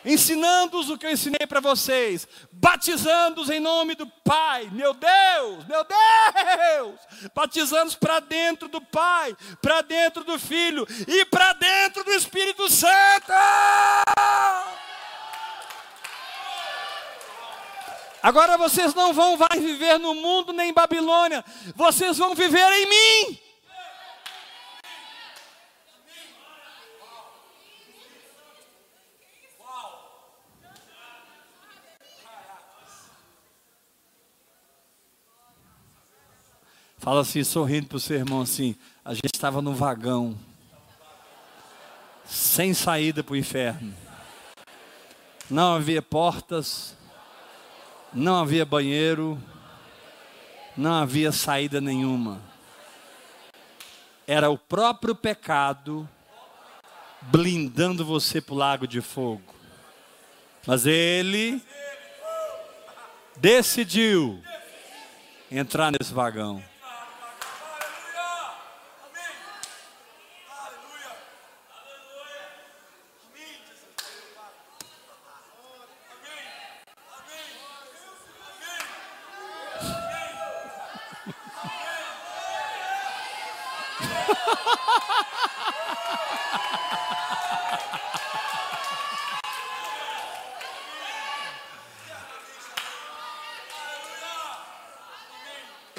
ensinando-os 0.04 0.90
o 0.90 0.98
que 0.98 1.06
eu 1.06 1.10
ensinei 1.10 1.46
para 1.46 1.60
vocês, 1.60 2.26
batizando-os 2.50 3.50
em 3.50 3.60
nome 3.60 3.94
do 3.94 4.06
Pai, 4.06 4.68
meu 4.72 4.94
Deus, 4.94 5.66
meu 5.66 5.84
Deus, 5.84 7.00
batizando-os 7.34 7.94
para 7.94 8.20
dentro 8.20 8.68
do 8.68 8.80
Pai, 8.80 9.36
para 9.60 9.82
dentro 9.82 10.24
do 10.24 10.38
Filho 10.38 10.86
e 11.06 11.24
para 11.26 11.52
dentro 11.54 12.04
do 12.04 12.12
Espírito 12.12 12.68
Santo. 12.68 13.32
Agora 18.22 18.56
vocês 18.56 18.94
não 18.94 19.12
vão 19.12 19.36
mais 19.36 19.60
viver 19.60 19.98
no 19.98 20.14
mundo 20.14 20.52
nem 20.52 20.70
em 20.70 20.72
Babilônia, 20.72 21.44
vocês 21.74 22.18
vão 22.18 22.34
viver 22.34 22.64
em 22.72 22.86
mim. 22.86 23.51
Fala 37.02 37.22
assim, 37.22 37.42
sorrindo 37.42 37.88
para 37.88 37.96
o 37.96 38.00
seu 38.00 38.16
irmão 38.16 38.42
assim: 38.42 38.76
a 39.04 39.12
gente 39.12 39.34
estava 39.34 39.60
no 39.60 39.74
vagão, 39.74 40.38
sem 42.24 42.72
saída 42.72 43.24
para 43.24 43.32
o 43.32 43.36
inferno. 43.36 43.92
Não 45.50 45.74
havia 45.74 46.00
portas, 46.00 46.96
não 48.12 48.36
havia 48.36 48.64
banheiro, 48.64 49.36
não 50.76 50.92
havia 50.92 51.32
saída 51.32 51.80
nenhuma. 51.80 52.40
Era 54.24 54.48
o 54.48 54.56
próprio 54.56 55.16
pecado 55.16 56.08
blindando 57.22 58.04
você 58.04 58.40
para 58.40 58.54
o 58.54 58.58
lago 58.58 58.86
de 58.86 59.00
fogo. 59.00 59.52
Mas 60.64 60.86
ele 60.86 61.60
decidiu 63.38 64.40
entrar 65.50 65.90
nesse 65.90 66.14
vagão. 66.14 66.62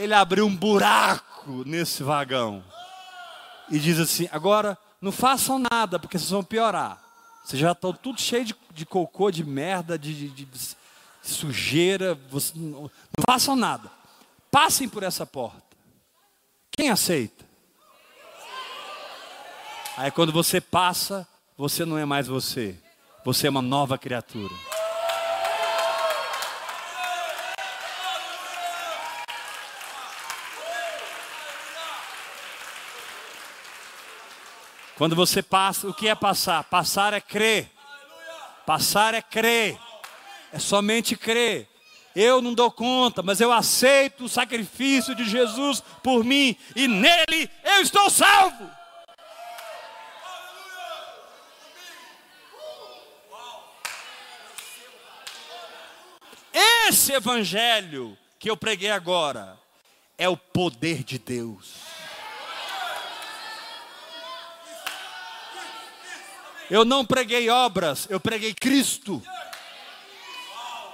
Ele 0.03 0.13
abriu 0.13 0.45
um 0.45 0.53
buraco 0.53 1.63
nesse 1.65 2.03
vagão 2.03 2.61
e 3.69 3.79
diz 3.79 3.97
assim: 3.99 4.27
agora 4.33 4.77
não 4.99 5.13
façam 5.13 5.57
nada, 5.57 5.97
porque 5.97 6.19
vocês 6.19 6.29
vão 6.29 6.43
piorar. 6.43 7.01
Vocês 7.43 7.61
já 7.61 7.71
estão 7.71 7.93
tudo 7.93 8.19
cheio 8.19 8.43
de, 8.43 8.55
de 8.73 8.85
cocô, 8.85 9.31
de 9.31 9.45
merda, 9.45 9.97
de, 9.97 10.29
de, 10.29 10.43
de 10.43 10.77
sujeira. 11.21 12.19
Não, 12.53 12.81
não 12.81 12.91
façam 13.25 13.55
nada. 13.55 13.89
Passem 14.51 14.89
por 14.89 15.03
essa 15.03 15.25
porta. 15.25 15.63
Quem 16.71 16.89
aceita? 16.89 17.45
Aí 19.95 20.11
quando 20.11 20.33
você 20.33 20.59
passa, 20.59 21.25
você 21.57 21.85
não 21.85 21.97
é 21.97 22.03
mais 22.03 22.27
você. 22.27 22.77
Você 23.23 23.47
é 23.47 23.49
uma 23.49 23.61
nova 23.61 23.97
criatura. 23.97 24.53
Quando 34.97 35.15
você 35.15 35.41
passa, 35.41 35.87
o 35.87 35.93
que 35.93 36.07
é 36.07 36.15
passar? 36.15 36.63
Passar 36.65 37.13
é 37.13 37.21
crer. 37.21 37.71
Passar 38.65 39.13
é 39.13 39.21
crer. 39.21 39.77
É 40.51 40.59
somente 40.59 41.15
crer. 41.15 41.67
Eu 42.15 42.41
não 42.41 42.53
dou 42.53 42.69
conta, 42.69 43.23
mas 43.23 43.41
eu 43.41 43.51
aceito 43.51 44.25
o 44.25 44.29
sacrifício 44.29 45.15
de 45.15 45.25
Jesus 45.25 45.83
por 46.03 46.23
mim 46.23 46.55
e 46.75 46.87
nele 46.87 47.49
eu 47.63 47.81
estou 47.81 48.07
salvo. 48.09 48.69
Esse 56.87 57.13
evangelho 57.13 58.15
que 58.37 58.47
eu 58.47 58.55
preguei 58.55 58.91
agora 58.91 59.57
é 60.19 60.29
o 60.29 60.37
poder 60.37 61.03
de 61.03 61.17
Deus. 61.17 61.92
Eu 66.73 66.83
não 66.83 67.05
preguei 67.05 67.51
obras, 67.51 68.07
eu 68.09 68.19
preguei 68.19 68.51
Cristo. 68.51 69.21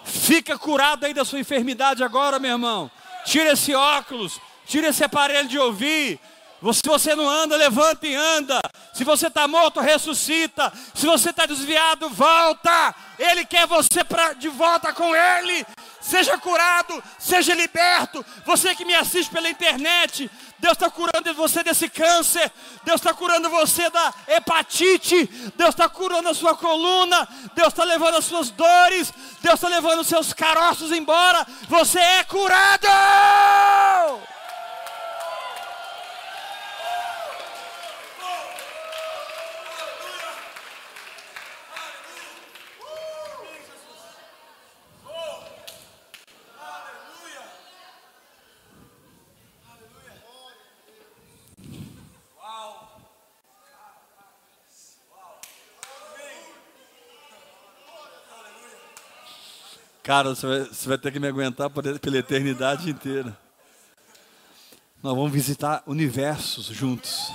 Fica 0.04 0.60
curado 0.60 1.06
aí 1.06 1.14
da 1.14 1.24
sua 1.24 1.40
enfermidade 1.40 2.04
agora, 2.04 2.38
meu 2.38 2.52
irmão. 2.52 2.92
Tira 3.24 3.54
esse 3.54 3.74
óculos, 3.74 4.42
tira 4.66 4.90
esse 4.90 5.06
aparelho 5.06 5.48
de 5.48 5.58
ouvir. 5.58 6.20
Se 6.74 6.82
você 6.86 7.16
não 7.16 7.30
anda, 7.30 7.56
levanta 7.56 8.06
e 8.06 8.14
anda. 8.14 8.60
Se 8.94 9.06
você 9.06 9.28
está 9.28 9.48
morto, 9.48 9.80
ressuscita. 9.80 10.70
Se 10.94 11.06
você 11.06 11.30
está 11.30 11.46
desviado, 11.46 12.10
volta. 12.10 12.94
Ele 13.18 13.46
quer 13.46 13.66
você 13.66 14.04
pra, 14.04 14.34
de 14.34 14.50
volta 14.50 14.92
com 14.92 15.16
Ele. 15.16 15.66
Seja 16.02 16.38
curado, 16.38 17.04
seja 17.18 17.54
liberto. 17.54 18.26
Você 18.46 18.74
que 18.74 18.86
me 18.86 18.96
assiste 18.96 19.30
pela 19.30 19.50
internet, 19.50 20.30
Deus 20.58 20.74
está 20.74 20.90
curando 20.90 21.34
você 21.34 21.64
desse 21.64 21.90
câncer. 21.90 22.52
Deus 22.84 23.00
está 23.02 23.14
curando 23.14 23.50
você 23.50 23.90
da 23.90 24.14
hepatite. 24.28 25.26
Deus 25.56 25.70
está 25.70 25.90
curando 25.90 26.30
a 26.30 26.34
sua 26.34 26.56
coluna. 26.56 27.28
Deus 27.54 27.70
está 27.70 27.84
levando 27.84 28.16
as 28.16 28.26
suas 28.26 28.50
dores. 28.50 29.14
Deus 29.42 29.56
está 29.56 29.68
levando 29.68 30.00
os 30.00 30.08
seus 30.08 30.34
caroços 30.34 30.92
embora. 30.92 31.46
Você 31.68 32.00
é 32.00 32.24
curado. 32.24 32.88
Cara, 60.10 60.34
você 60.34 60.48
vai, 60.48 60.60
você 60.62 60.90
vai 60.90 60.98
ter 60.98 61.12
que 61.12 61.20
me 61.20 61.28
aguentar 61.28 61.70
pela 61.70 62.18
eternidade 62.18 62.90
inteira. 62.90 63.38
Nós 65.04 65.16
vamos 65.16 65.32
visitar 65.32 65.84
universos 65.86 66.66
juntos. 66.66 67.32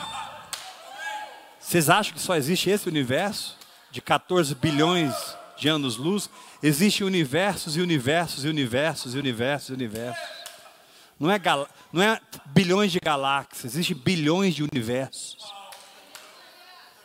Vocês 1.60 1.88
acham 1.88 2.12
que 2.12 2.20
só 2.20 2.34
existe 2.34 2.70
esse 2.70 2.88
universo? 2.88 3.56
De 3.92 4.02
14 4.02 4.56
bilhões 4.56 5.14
de 5.56 5.68
anos-luz? 5.68 6.28
Existem 6.60 7.06
universos 7.06 7.76
e 7.76 7.80
universos 7.80 8.44
e 8.44 8.48
universos 8.48 9.14
e 9.14 9.18
universos 9.18 9.70
e 9.70 9.72
universos. 9.72 10.28
Não 11.20 11.30
é, 11.30 11.40
não 11.92 12.02
é 12.02 12.20
bilhões 12.46 12.90
de 12.90 12.98
galáxias, 12.98 13.66
existem 13.66 13.96
bilhões 13.96 14.52
de 14.52 14.64
universos. 14.64 15.48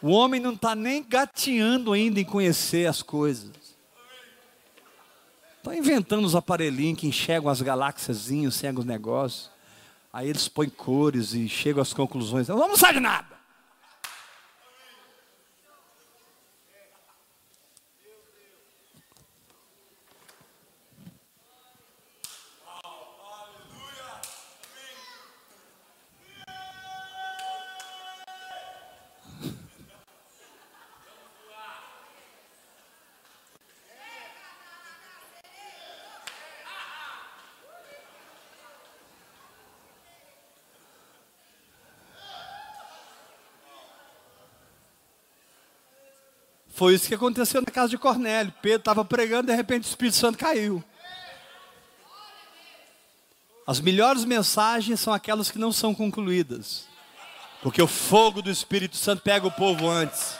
O 0.02 0.10
homem 0.10 0.42
não 0.42 0.54
está 0.54 0.74
nem 0.74 1.04
gateando 1.04 1.94
ainda 1.94 2.20
em 2.20 2.26
conhecer 2.26 2.88
as 2.88 3.04
coisas. 3.04 3.69
Estão 5.70 5.74
inventando 5.76 6.26
os 6.26 6.36
aparelhinhos 6.36 7.00
que 7.00 7.08
enxergam 7.08 7.52
as 7.52 7.62
galáxias, 7.62 8.32
enxergam 8.32 8.80
os 8.80 8.86
negócios. 8.86 9.52
Aí 10.12 10.28
eles 10.28 10.48
põem 10.48 10.68
cores 10.68 11.34
e 11.34 11.48
chegam 11.48 11.80
às 11.80 11.94
conclusões. 11.94 12.48
Não 12.48 12.58
vamos 12.58 12.80
sair 12.80 12.96
de 12.96 13.00
nada. 13.00 13.39
Foi 46.80 46.94
isso 46.94 47.10
que 47.10 47.14
aconteceu 47.14 47.60
na 47.60 47.70
casa 47.70 47.90
de 47.90 47.98
Cornélio. 47.98 48.54
Pedro 48.62 48.80
estava 48.80 49.04
pregando, 49.04 49.48
de 49.48 49.54
repente 49.54 49.84
o 49.84 49.90
Espírito 49.90 50.16
Santo 50.16 50.38
caiu. 50.38 50.82
As 53.68 53.82
melhores 53.82 54.24
mensagens 54.24 54.98
são 54.98 55.12
aquelas 55.12 55.52
que 55.52 55.60
não 55.60 55.74
são 55.74 55.94
concluídas. 55.94 56.88
Porque 57.62 57.82
o 57.82 57.86
fogo 57.86 58.42
do 58.42 58.50
Espírito 58.50 58.96
Santo 58.96 59.22
pega 59.22 59.46
o 59.46 59.52
povo 59.52 59.90
antes. 59.90 60.40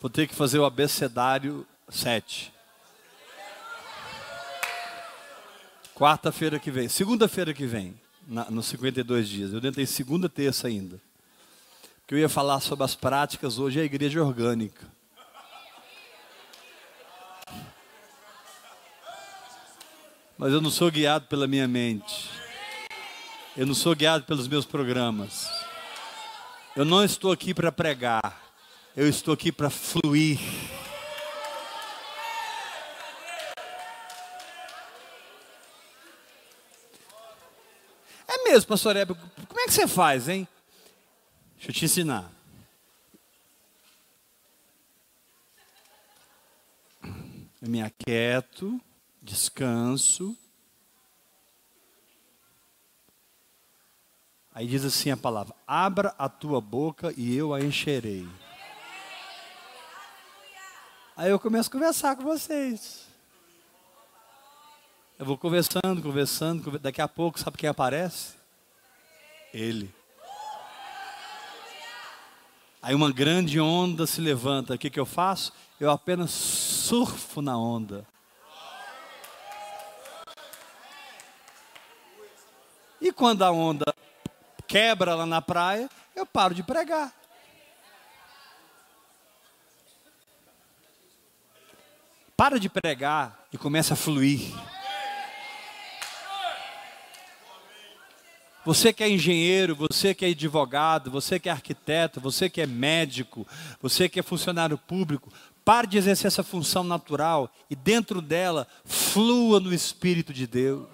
Vou 0.00 0.10
ter 0.10 0.26
que 0.26 0.34
fazer 0.34 0.58
o 0.58 0.64
abecedário 0.64 1.64
7. 1.88 2.52
Quarta-feira 6.02 6.58
que 6.58 6.68
vem, 6.68 6.88
segunda-feira 6.88 7.54
que 7.54 7.64
vem, 7.64 7.94
na, 8.26 8.50
nos 8.50 8.66
52 8.66 9.28
dias. 9.28 9.52
Eu 9.52 9.60
tentei 9.60 9.86
segunda, 9.86 10.28
terça 10.28 10.66
ainda. 10.66 11.00
Porque 12.00 12.16
eu 12.16 12.18
ia 12.18 12.28
falar 12.28 12.58
sobre 12.58 12.84
as 12.84 12.96
práticas 12.96 13.56
hoje 13.56 13.78
é 13.78 13.82
a 13.82 13.84
igreja 13.84 14.20
orgânica. 14.20 14.84
Mas 20.36 20.52
eu 20.52 20.60
não 20.60 20.72
sou 20.72 20.90
guiado 20.90 21.26
pela 21.28 21.46
minha 21.46 21.68
mente. 21.68 22.28
Eu 23.56 23.64
não 23.64 23.74
sou 23.74 23.94
guiado 23.94 24.24
pelos 24.24 24.48
meus 24.48 24.64
programas. 24.64 25.48
Eu 26.74 26.84
não 26.84 27.04
estou 27.04 27.30
aqui 27.30 27.54
para 27.54 27.70
pregar. 27.70 28.42
Eu 28.96 29.08
estou 29.08 29.32
aqui 29.34 29.52
para 29.52 29.70
fluir. 29.70 30.40
Mesmo, 38.52 38.68
pastor 38.68 38.96
Hebe, 38.96 39.14
como 39.14 39.60
é 39.60 39.64
que 39.64 39.72
você 39.72 39.88
faz, 39.88 40.28
hein? 40.28 40.46
Deixa 41.56 41.70
eu 41.70 41.74
te 41.74 41.84
ensinar. 41.86 42.30
Eu 47.02 47.68
me 47.68 47.80
aquieto, 47.80 48.78
descanso. 49.22 50.36
Aí 54.54 54.66
diz 54.66 54.84
assim 54.84 55.10
a 55.10 55.16
palavra: 55.16 55.54
abra 55.66 56.14
a 56.18 56.28
tua 56.28 56.60
boca 56.60 57.14
e 57.16 57.34
eu 57.34 57.54
a 57.54 57.60
encherei. 57.60 58.28
Aí 61.16 61.30
eu 61.30 61.38
começo 61.38 61.70
a 61.70 61.72
conversar 61.72 62.16
com 62.16 62.24
vocês. 62.24 63.06
Eu 65.18 65.24
vou 65.24 65.38
conversando, 65.38 66.02
conversando, 66.02 66.78
daqui 66.78 67.00
a 67.00 67.08
pouco, 67.08 67.38
sabe 67.38 67.56
quem 67.56 67.68
aparece? 67.68 68.41
Ele. 69.52 69.92
Aí 72.80 72.94
uma 72.94 73.12
grande 73.12 73.60
onda 73.60 74.06
se 74.06 74.20
levanta. 74.20 74.74
O 74.74 74.78
que, 74.78 74.90
que 74.90 74.98
eu 74.98 75.06
faço? 75.06 75.52
Eu 75.78 75.90
apenas 75.90 76.30
surfo 76.30 77.40
na 77.40 77.56
onda. 77.56 78.06
E 83.00 83.12
quando 83.12 83.42
a 83.42 83.50
onda 83.50 83.94
quebra 84.66 85.14
lá 85.14 85.26
na 85.26 85.42
praia, 85.42 85.88
eu 86.14 86.24
paro 86.24 86.54
de 86.54 86.62
pregar. 86.62 87.12
Para 92.36 92.58
de 92.58 92.68
pregar 92.68 93.46
e 93.52 93.58
começa 93.58 93.94
a 93.94 93.96
fluir. 93.96 94.52
Você 98.64 98.92
que 98.92 99.02
é 99.02 99.10
engenheiro, 99.10 99.74
você 99.74 100.14
que 100.14 100.24
é 100.24 100.28
advogado, 100.28 101.10
você 101.10 101.38
que 101.40 101.48
é 101.48 101.52
arquiteto, 101.52 102.20
você 102.20 102.48
que 102.48 102.60
é 102.60 102.66
médico, 102.66 103.46
você 103.80 104.08
que 104.08 104.20
é 104.20 104.22
funcionário 104.22 104.78
público, 104.78 105.32
pare 105.64 105.86
de 105.86 105.98
exercer 105.98 106.28
essa 106.28 106.44
função 106.44 106.84
natural 106.84 107.52
e 107.68 107.74
dentro 107.74 108.20
dela 108.20 108.66
flua 108.84 109.58
no 109.58 109.74
Espírito 109.74 110.32
de 110.32 110.46
Deus. 110.46 110.86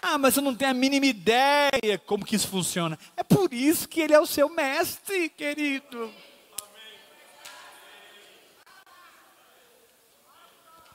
Ah, 0.00 0.16
mas 0.16 0.36
eu 0.36 0.42
não 0.42 0.54
tenho 0.54 0.70
a 0.70 0.74
mínima 0.74 1.06
ideia 1.06 1.98
como 2.06 2.24
que 2.24 2.36
isso 2.36 2.46
funciona. 2.46 2.96
É 3.16 3.24
por 3.24 3.52
isso 3.52 3.88
que 3.88 4.00
ele 4.00 4.14
é 4.14 4.20
o 4.20 4.26
seu 4.26 4.48
mestre, 4.48 5.28
querido. 5.28 6.12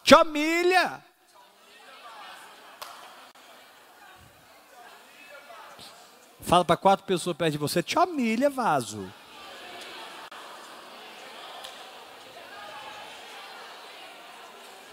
Te 0.04 0.16
humilha. 0.16 1.04
Fala 6.44 6.66
para 6.66 6.78
quatro 6.78 7.06
pessoas 7.06 7.38
perto 7.38 7.54
de 7.54 7.58
você, 7.58 7.82
te 7.82 7.98
humilha, 7.98 8.50
vaso. 8.50 9.12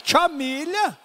Te 0.03 0.16
humilha. 0.16 0.96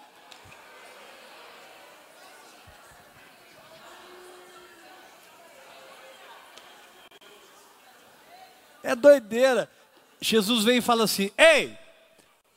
É 8.82 8.94
doideira. 8.94 9.68
Jesus 10.20 10.64
vem 10.64 10.78
e 10.78 10.80
fala 10.80 11.04
assim: 11.04 11.30
Ei, 11.36 11.76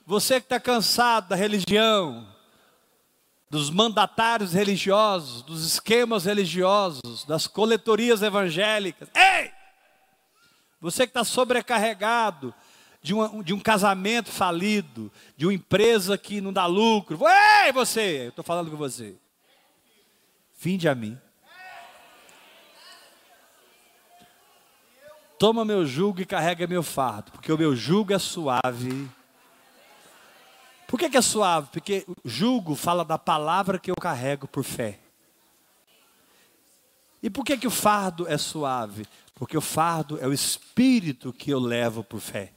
você 0.05 0.39
que 0.39 0.45
está 0.45 0.59
cansado 0.59 1.29
da 1.29 1.35
religião, 1.35 2.27
dos 3.49 3.69
mandatários 3.69 4.53
religiosos, 4.53 5.41
dos 5.41 5.65
esquemas 5.65 6.25
religiosos, 6.25 7.25
das 7.25 7.47
coletorias 7.47 8.21
evangélicas. 8.21 9.09
Ei! 9.15 9.51
Você 10.79 11.07
que 11.07 11.09
está 11.09 11.23
sobrecarregado 11.23 12.53
de, 13.01 13.13
uma, 13.13 13.43
de 13.43 13.53
um 13.53 13.59
casamento 13.59 14.29
falido, 14.29 15.11
de 15.35 15.45
uma 15.45 15.53
empresa 15.53 16.17
que 16.17 16.39
não 16.39 16.53
dá 16.53 16.65
lucro. 16.67 17.19
Ei, 17.65 17.71
você! 17.71 18.25
Eu 18.25 18.29
estou 18.29 18.45
falando 18.45 18.69
com 18.69 18.77
você. 18.77 19.15
Vinde 20.59 20.87
a 20.87 20.93
mim. 20.93 21.17
Toma 25.39 25.63
meu 25.63 25.85
jugo 25.85 26.21
e 26.21 26.25
carrega 26.25 26.67
meu 26.67 26.83
fardo, 26.83 27.31
porque 27.31 27.51
o 27.51 27.57
meu 27.57 27.73
jugo 27.73 28.13
é 28.13 28.19
suave 28.19 29.09
por 30.89 30.97
que, 30.97 31.07
que 31.07 31.17
é 31.17 31.21
suave? 31.21 31.69
Porque 31.71 32.03
julgo 32.25 32.73
fala 32.73 33.05
da 33.05 33.15
palavra 33.15 33.77
que 33.77 33.91
eu 33.91 33.95
carrego 33.95 34.47
por 34.47 34.63
fé. 34.63 34.99
E 37.21 37.29
por 37.29 37.45
que, 37.45 37.55
que 37.55 37.67
o 37.67 37.71
fardo 37.71 38.27
é 38.27 38.39
suave? 38.39 39.05
Porque 39.35 39.55
o 39.55 39.61
fardo 39.61 40.17
é 40.19 40.25
o 40.25 40.33
espírito 40.33 41.31
que 41.31 41.51
eu 41.51 41.59
levo 41.59 42.03
por 42.03 42.19
fé. 42.19 42.51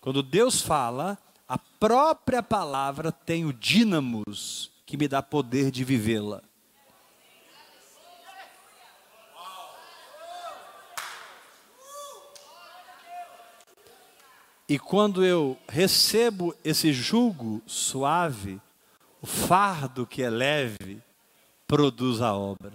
Quando 0.00 0.22
Deus 0.22 0.62
fala, 0.62 1.18
a 1.48 1.58
própria 1.58 2.40
palavra 2.40 3.10
tem 3.10 3.44
o 3.44 3.52
dínamos 3.52 4.70
que 4.86 4.96
me 4.96 5.08
dá 5.08 5.20
poder 5.20 5.72
de 5.72 5.82
vivê-la. 5.82 6.40
E 14.72 14.78
quando 14.78 15.22
eu 15.22 15.58
recebo 15.68 16.56
esse 16.64 16.94
jugo 16.94 17.60
suave, 17.66 18.58
o 19.20 19.26
fardo 19.26 20.06
que 20.06 20.22
é 20.22 20.30
leve 20.30 21.02
produz 21.66 22.22
a 22.22 22.32
obra. 22.32 22.72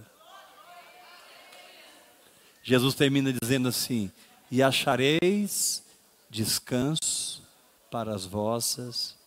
Jesus 2.61 2.93
termina 2.93 3.33
dizendo 3.33 3.67
assim: 3.67 4.11
E 4.51 4.61
achareis 4.61 5.83
descanso 6.29 7.41
para 7.89 8.13
as 8.13 8.25
vossas 8.25 9.17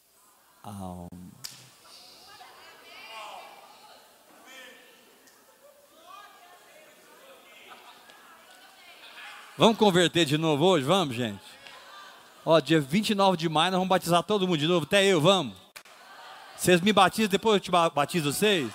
almas. 0.62 1.10
Vamos 9.58 9.76
converter 9.76 10.24
de 10.24 10.38
novo 10.38 10.64
hoje? 10.66 10.84
Vamos, 10.84 11.16
gente? 11.16 11.59
Ó, 12.44 12.58
dia 12.58 12.80
29 12.80 13.36
de 13.36 13.48
maio 13.48 13.72
nós 13.72 13.78
vamos 13.78 13.88
batizar 13.88 14.22
todo 14.22 14.46
mundo 14.46 14.58
de 14.58 14.66
novo, 14.66 14.86
até 14.86 15.04
eu, 15.04 15.20
vamos. 15.20 15.54
Vocês 16.56 16.80
me 16.80 16.92
batizam, 16.92 17.28
depois 17.28 17.54
eu 17.54 17.60
te 17.60 17.70
batizo 17.70 18.32
vocês? 18.32 18.70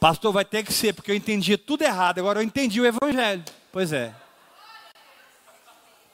Pastor, 0.00 0.32
vai 0.32 0.44
ter 0.44 0.64
que 0.64 0.72
ser, 0.72 0.92
porque 0.94 1.10
eu 1.10 1.14
entendi 1.14 1.56
tudo 1.56 1.82
errado, 1.82 2.18
agora 2.18 2.40
eu 2.40 2.42
entendi 2.42 2.80
o 2.80 2.86
evangelho. 2.86 3.44
Pois 3.70 3.92
é. 3.92 4.14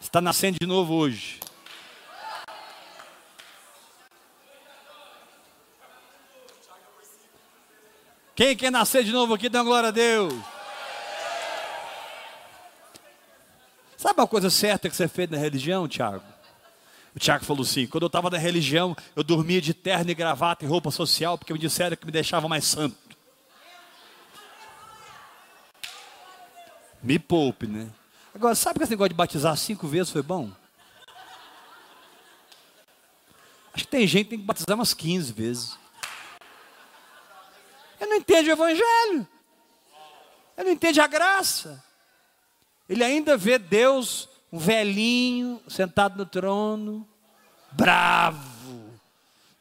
Está 0.00 0.20
nascendo 0.20 0.58
de 0.60 0.66
novo 0.66 0.94
hoje. 0.94 1.40
Quem 8.34 8.54
quer 8.54 8.70
nascer 8.70 9.02
de 9.02 9.12
novo 9.12 9.32
aqui, 9.32 9.48
dá 9.48 9.62
glória 9.62 9.88
a 9.88 9.92
Deus. 9.92 10.34
Sabe 13.96 14.20
uma 14.20 14.26
coisa 14.26 14.50
certa 14.50 14.88
que 14.90 14.96
você 14.96 15.08
fez 15.08 15.30
na 15.30 15.38
religião, 15.38 15.88
Tiago? 15.88 16.22
O 17.14 17.18
Tiago 17.18 17.44
falou 17.44 17.62
assim: 17.62 17.86
quando 17.86 18.02
eu 18.02 18.08
estava 18.08 18.28
na 18.28 18.36
religião, 18.36 18.94
eu 19.14 19.24
dormia 19.24 19.60
de 19.60 19.72
terno 19.72 20.10
e 20.10 20.14
gravata 20.14 20.64
e 20.64 20.68
roupa 20.68 20.90
social, 20.90 21.38
porque 21.38 21.52
me 21.52 21.58
disseram 21.58 21.96
que 21.96 22.04
me 22.04 22.12
deixava 22.12 22.46
mais 22.46 22.66
santo. 22.66 22.96
Me 27.02 27.18
poupe, 27.18 27.66
né? 27.66 27.88
Agora, 28.34 28.54
sabe 28.54 28.78
que 28.78 28.84
esse 28.84 28.90
negócio 28.90 29.10
de 29.10 29.14
batizar 29.14 29.56
cinco 29.56 29.86
vezes 29.86 30.12
foi 30.12 30.22
bom? 30.22 30.50
Acho 33.72 33.84
que 33.84 33.90
tem 33.90 34.06
gente 34.06 34.24
que 34.24 34.30
tem 34.30 34.38
que 34.38 34.44
batizar 34.44 34.74
umas 34.74 34.92
15 34.92 35.32
vezes. 35.32 35.78
Eu 37.98 38.08
não 38.08 38.16
entendo 38.16 38.48
o 38.48 38.52
evangelho. 38.52 39.26
Eu 40.56 40.64
não 40.64 40.72
entendo 40.72 41.00
a 41.00 41.06
graça. 41.06 41.82
Ele 42.88 43.02
ainda 43.02 43.36
vê 43.36 43.58
Deus, 43.58 44.28
um 44.52 44.58
velhinho, 44.58 45.60
sentado 45.68 46.16
no 46.16 46.24
trono, 46.24 47.06
bravo, 47.72 48.90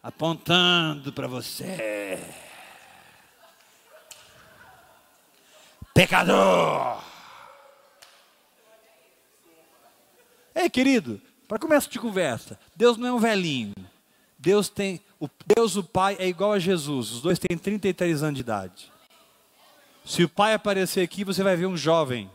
apontando 0.01 1.11
para 1.11 1.27
você. 1.27 2.19
Pecador! 5.93 7.03
Ei, 10.53 10.69
querido, 10.69 11.21
para 11.47 11.59
começo 11.59 11.89
de 11.89 11.99
conversa, 11.99 12.59
Deus 12.75 12.97
não 12.97 13.07
é 13.07 13.13
um 13.13 13.19
velhinho. 13.19 13.73
Deus 14.37 14.69
tem, 14.69 15.01
o 15.19 15.27
Deus 15.55 15.75
o 15.75 15.83
Pai 15.83 16.15
é 16.19 16.27
igual 16.27 16.53
a 16.53 16.59
Jesus. 16.59 17.11
Os 17.11 17.21
dois 17.21 17.39
têm 17.39 17.57
33 17.57 18.21
anos 18.21 18.35
de 18.35 18.41
idade. 18.41 18.91
Se 20.05 20.23
o 20.23 20.29
Pai 20.29 20.53
aparecer 20.53 21.01
aqui, 21.01 21.23
você 21.23 21.41
vai 21.41 21.55
ver 21.55 21.65
um 21.65 21.75
jovem 21.75 22.29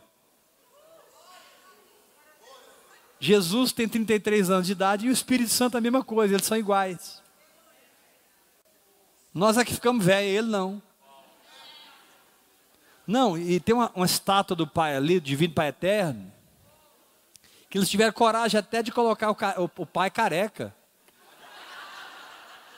Jesus 3.21 3.71
tem 3.71 3.87
33 3.87 4.51
anos 4.51 4.67
de 4.67 4.73
idade 4.73 5.07
e 5.07 5.11
o 5.11 5.13
Espírito 5.13 5.51
Santo 5.51 5.77
a 5.77 5.81
mesma 5.81 6.03
coisa, 6.03 6.35
eles 6.35 6.47
são 6.47 6.57
iguais. 6.57 7.23
Nós 9.33 9.59
é 9.59 9.65
que 9.65 9.75
ficamos 9.75 10.05
velhos, 10.05 10.39
ele 10.39 10.49
não. 10.49 10.83
Não, 13.07 13.37
e 13.37 13.61
tem 13.61 13.75
uma, 13.75 13.93
uma 13.95 14.07
estátua 14.07 14.57
do 14.57 14.67
Pai 14.67 14.97
ali, 14.97 15.21
do 15.21 15.27
Divino 15.27 15.53
Pai 15.53 15.69
Eterno, 15.69 16.33
que 17.69 17.77
eles 17.77 17.91
tiveram 17.91 18.13
coragem 18.13 18.59
até 18.59 18.83
de 18.83 18.91
colocar 18.91 19.31
o, 19.31 19.65
o, 19.65 19.71
o 19.83 19.87
Pai 19.87 20.11
careca. 20.11 20.75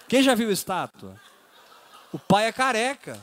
Quem 0.09 0.22
já 0.22 0.34
viu 0.34 0.49
a 0.49 0.53
estátua? 0.53 1.20
O 2.12 2.18
Pai 2.18 2.47
é 2.47 2.53
careca. 2.53 3.20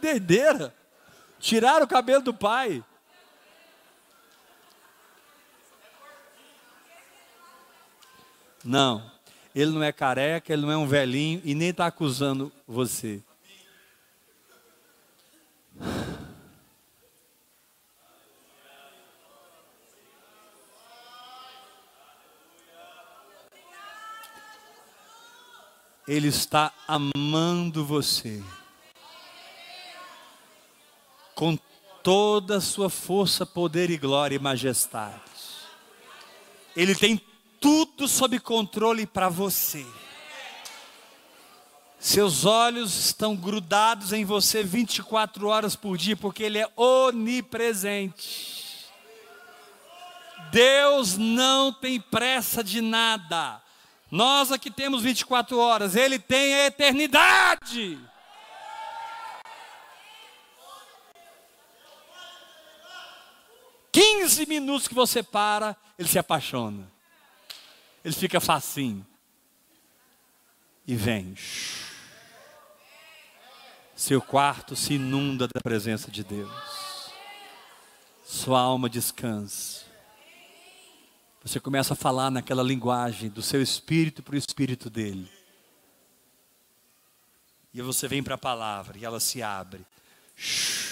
Doideira. 0.00 0.74
Tiraram 1.38 1.84
o 1.84 1.88
cabelo 1.88 2.22
do 2.22 2.34
pai. 2.34 2.84
Não, 8.62 9.10
ele 9.54 9.70
não 9.70 9.82
é 9.82 9.90
careca, 9.90 10.52
ele 10.52 10.62
não 10.62 10.70
é 10.70 10.76
um 10.76 10.86
velhinho 10.86 11.40
e 11.44 11.54
nem 11.54 11.70
está 11.70 11.86
acusando 11.86 12.52
você. 12.66 13.22
Ele 26.06 26.28
está 26.28 26.72
amando 26.88 27.84
você 27.84 28.42
com 31.40 31.58
toda 32.02 32.58
a 32.58 32.60
sua 32.60 32.90
força, 32.90 33.46
poder 33.46 33.88
e 33.88 33.96
glória 33.96 34.36
e 34.36 34.38
majestade. 34.38 35.22
Ele 36.76 36.94
tem 36.94 37.18
tudo 37.58 38.06
sob 38.06 38.38
controle 38.38 39.06
para 39.06 39.30
você. 39.30 39.86
Seus 41.98 42.44
olhos 42.44 42.94
estão 42.94 43.34
grudados 43.34 44.12
em 44.12 44.22
você 44.22 44.62
24 44.62 45.48
horas 45.48 45.74
por 45.74 45.96
dia, 45.96 46.14
porque 46.14 46.42
Ele 46.42 46.58
é 46.58 46.68
onipresente. 46.76 47.30
Deus 50.52 51.16
não 51.16 51.72
tem 51.72 51.98
pressa 51.98 52.62
de 52.62 52.82
nada. 52.82 53.62
Nós 54.10 54.52
aqui 54.52 54.70
temos 54.70 55.02
24 55.02 55.56
horas, 55.58 55.96
Ele 55.96 56.18
tem 56.18 56.52
a 56.52 56.66
eternidade. 56.66 58.09
15 64.18 64.46
minutos 64.46 64.88
que 64.88 64.94
você 64.94 65.22
para, 65.22 65.76
ele 65.98 66.08
se 66.08 66.18
apaixona. 66.18 66.90
Ele 68.04 68.14
fica 68.14 68.40
facinho. 68.40 69.06
E 70.86 70.96
vem. 70.96 71.36
Seu 73.94 74.20
quarto 74.20 74.74
se 74.74 74.94
inunda 74.94 75.46
da 75.46 75.60
presença 75.60 76.10
de 76.10 76.24
Deus. 76.24 76.50
Sua 78.24 78.60
alma 78.60 78.88
descansa. 78.88 79.84
Você 81.42 81.60
começa 81.60 81.94
a 81.94 81.96
falar 81.96 82.30
naquela 82.30 82.62
linguagem 82.62 83.30
do 83.30 83.42
seu 83.42 83.62
espírito 83.62 84.22
para 84.22 84.34
o 84.34 84.38
espírito 84.38 84.90
dele. 84.90 85.30
E 87.72 87.80
você 87.80 88.08
vem 88.08 88.22
para 88.22 88.34
a 88.34 88.38
palavra 88.38 88.98
e 88.98 89.04
ela 89.04 89.20
se 89.20 89.42
abre. 89.42 89.86
Shhh. 90.34 90.89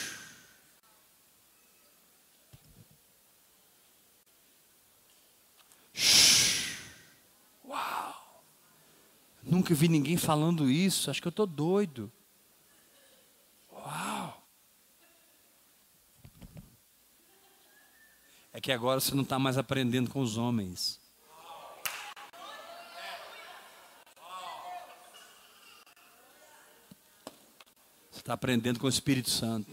Nunca 9.49 9.75
vi 9.75 9.89
ninguém 9.89 10.19
falando 10.19 10.71
isso. 10.71 11.11
Acho 11.11 11.23
que 11.23 11.27
eu 11.27 11.31
estou 11.31 11.47
doido. 11.47 12.13
Uau! 13.73 14.47
É 18.53 18.61
que 18.61 18.71
agora 18.71 19.01
você 19.01 19.15
não 19.15 19.23
está 19.23 19.39
mais 19.39 19.57
aprendendo 19.57 20.11
com 20.11 20.21
os 20.21 20.37
homens. 20.37 21.01
Você 28.11 28.21
está 28.21 28.35
aprendendo 28.35 28.79
com 28.79 28.87
o 28.87 28.91
Espírito 28.91 29.31
Santo. 29.31 29.71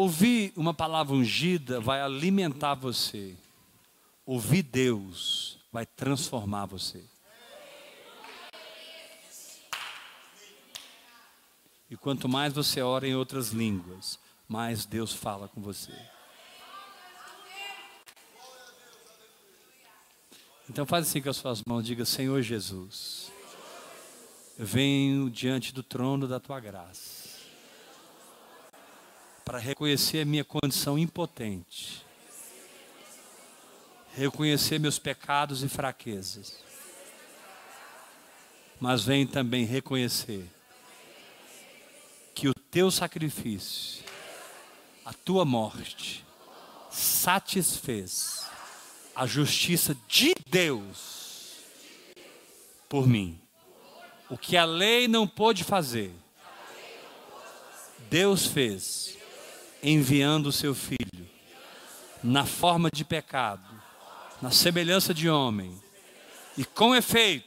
Ouvir 0.00 0.52
uma 0.54 0.72
palavra 0.72 1.12
ungida 1.12 1.80
vai 1.80 2.00
alimentar 2.00 2.74
você. 2.74 3.34
Ouvir 4.24 4.62
Deus 4.62 5.58
vai 5.72 5.84
transformar 5.84 6.66
você. 6.66 7.02
E 11.90 11.96
quanto 11.96 12.28
mais 12.28 12.52
você 12.52 12.80
ora 12.80 13.08
em 13.08 13.16
outras 13.16 13.48
línguas, 13.48 14.20
mais 14.46 14.86
Deus 14.86 15.12
fala 15.12 15.48
com 15.48 15.60
você. 15.60 15.92
Então 20.70 20.86
faz 20.86 21.08
assim 21.08 21.20
com 21.20 21.30
as 21.30 21.36
suas 21.38 21.64
mãos, 21.64 21.84
diga 21.84 22.04
Senhor 22.04 22.40
Jesus, 22.40 23.32
eu 24.56 24.64
venho 24.64 25.28
diante 25.28 25.74
do 25.74 25.82
trono 25.82 26.28
da 26.28 26.38
tua 26.38 26.60
graça 26.60 27.27
para 29.48 29.58
reconhecer 29.58 30.20
a 30.20 30.24
minha 30.26 30.44
condição 30.44 30.98
impotente, 30.98 32.04
reconhecer 34.14 34.78
meus 34.78 34.98
pecados 34.98 35.62
e 35.62 35.68
fraquezas, 35.70 36.62
mas 38.78 39.04
venho 39.04 39.26
também 39.26 39.64
reconhecer 39.64 40.46
que 42.34 42.46
o 42.46 42.52
teu 42.52 42.90
sacrifício, 42.90 44.04
a 45.02 45.14
tua 45.14 45.46
morte, 45.46 46.26
satisfez 46.90 48.46
a 49.16 49.24
justiça 49.24 49.96
de 50.06 50.34
Deus 50.46 51.56
por 52.86 53.08
mim. 53.08 53.40
O 54.28 54.36
que 54.36 54.58
a 54.58 54.66
lei 54.66 55.08
não 55.08 55.26
pôde 55.26 55.64
fazer, 55.64 56.12
Deus 58.10 58.44
fez, 58.44 59.17
enviando 59.82 60.46
o 60.46 60.52
seu 60.52 60.74
filho 60.74 61.28
na 62.22 62.44
forma 62.44 62.90
de 62.90 63.04
pecado, 63.04 63.68
na 64.42 64.50
semelhança 64.50 65.14
de 65.14 65.28
homem, 65.28 65.80
e 66.56 66.64
com 66.64 66.94
efeito, 66.94 67.46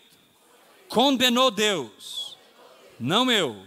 condenou 0.87 1.51
Deus, 1.51 2.37
não 2.99 3.29
eu, 3.31 3.65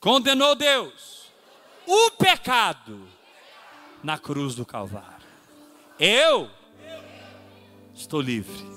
condenou 0.00 0.54
Deus, 0.54 1.26
o 1.86 2.10
pecado 2.12 3.08
na 4.02 4.18
cruz 4.18 4.54
do 4.54 4.66
Calvário. 4.66 5.26
Eu 5.98 6.50
estou 7.94 8.20
livre. 8.20 8.72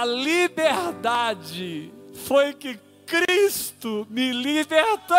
A 0.00 0.04
liberdade 0.06 1.92
foi 2.24 2.54
que 2.54 2.80
Cristo 3.04 4.06
me 4.08 4.32
libertou. 4.32 5.18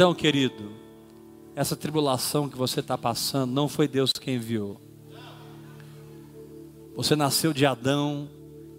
Então, 0.00 0.14
querido, 0.14 0.72
essa 1.54 1.76
tribulação 1.76 2.48
que 2.48 2.56
você 2.56 2.80
está 2.80 2.96
passando 2.96 3.52
não 3.52 3.68
foi 3.68 3.86
Deus 3.86 4.14
quem 4.14 4.36
enviou. 4.36 4.80
Você 6.96 7.14
nasceu 7.14 7.52
de 7.52 7.66
Adão 7.66 8.26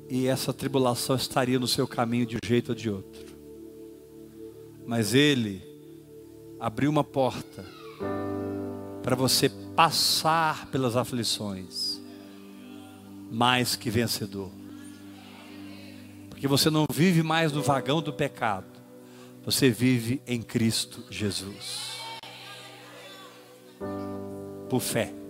e 0.10 0.26
essa 0.26 0.52
tribulação 0.52 1.16
estaria 1.16 1.60
no 1.60 1.68
seu 1.68 1.88
caminho 1.88 2.26
de 2.26 2.38
um 2.38 2.40
jeito 2.44 2.70
ou 2.70 2.76
de 2.76 2.90
outro. 2.90 3.24
Mas 4.84 5.14
Ele 5.14 5.62
abriu 6.60 6.90
uma 6.90 7.04
porta 7.04 7.64
para 9.04 9.16
você 9.16 9.48
passar 9.76 10.72
pelas 10.72 10.96
aflições, 10.96 12.02
mais 13.30 13.76
que 13.76 13.92
vencedor. 13.92 14.50
Porque 16.32 16.48
você 16.48 16.72
não 16.72 16.88
vive 16.92 17.22
mais 17.22 17.52
no 17.52 17.62
vagão 17.62 18.02
do 18.02 18.12
pecado 18.12 18.71
você 19.44 19.70
vive 19.70 20.22
em 20.28 20.42
Cristo 20.42 21.04
Jesus. 21.10 22.00
Por 24.70 24.80
fé. 24.80 25.21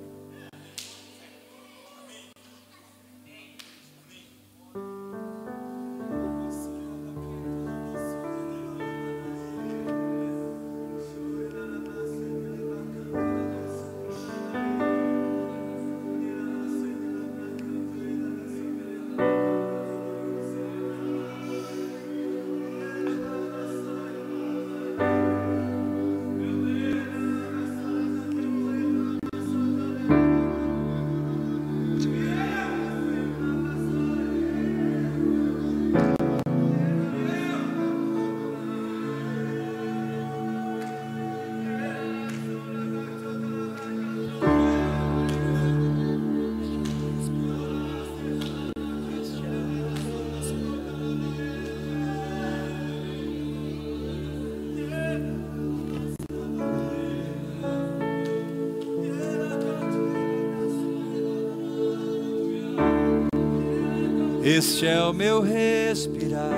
Este 64.54 64.86
é 64.86 65.02
o 65.02 65.14
meu 65.14 65.40
respirar. 65.40 66.52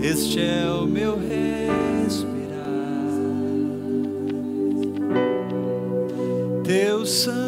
Este 0.00 0.42
é 0.42 0.70
o 0.70 0.86
meu 0.86 1.18
respirar. 1.18 2.30
Teu 6.62 7.04
Santo 7.04 7.39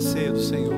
ceia 0.00 0.32
do 0.32 0.40
Senhor. 0.40 0.74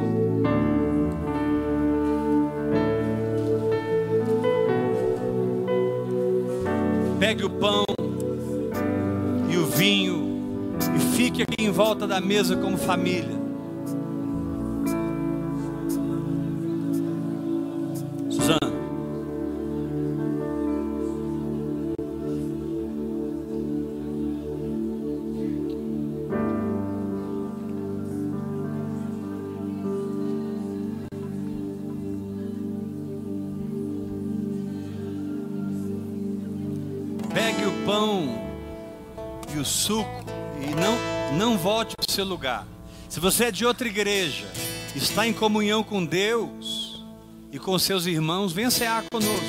Pegue 7.19 7.45
o 7.45 7.51
pão 7.51 7.85
e 9.51 9.57
o 9.57 9.67
vinho 9.67 10.77
e 10.97 11.17
fique 11.17 11.43
aqui 11.43 11.65
em 11.65 11.71
volta 11.71 12.07
da 12.07 12.21
mesa 12.21 12.57
como 12.57 12.79
família. 12.79 13.30
Se 43.21 43.23
você 43.23 43.45
é 43.45 43.51
de 43.51 43.67
outra 43.67 43.87
igreja, 43.87 44.47
está 44.97 45.27
em 45.27 45.35
comunhão 45.35 45.85
com 45.85 46.03
Deus 46.03 47.05
e 47.53 47.59
com 47.59 47.79
seus 47.79 48.07
irmãos, 48.07 48.51
venha 48.51 48.71
cear 48.71 49.05
conosco. 49.13 49.45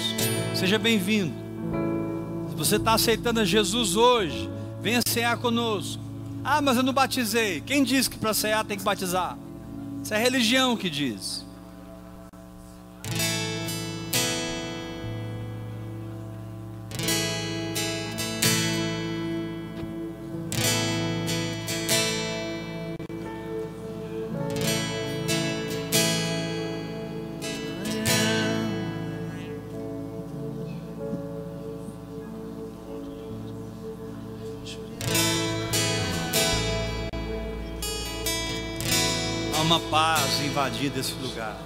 Seja 0.54 0.78
bem-vindo. 0.78 1.34
Se 2.50 2.56
você 2.58 2.76
está 2.76 2.96
aceitando 2.96 3.40
a 3.40 3.46
Jesus 3.46 3.96
hoje, 3.96 4.50
venha 4.82 5.00
cear 5.08 5.38
conosco. 5.38 6.04
Ah, 6.44 6.62
mas 6.62 6.76
eu 6.76 6.84
não 6.84 6.92
batizei. 6.92 7.62
Quem 7.62 7.82
disse 7.86 8.10
que 8.10 8.18
para 8.18 8.34
cear 8.34 8.66
tem 8.66 8.78
que 8.78 8.84
batizar? 8.84 9.38
Isso 10.04 10.14
é 10.14 10.18
religião 10.18 10.76
que 10.76 10.90
diz. 10.90 11.46
Paz 40.54 40.74
invadida 40.74 41.00
esse 41.00 41.14
lugar. 41.14 41.58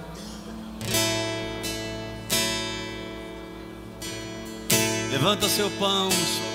Levanta 5.10 5.48
seu 5.48 5.70
pão, 5.72 6.08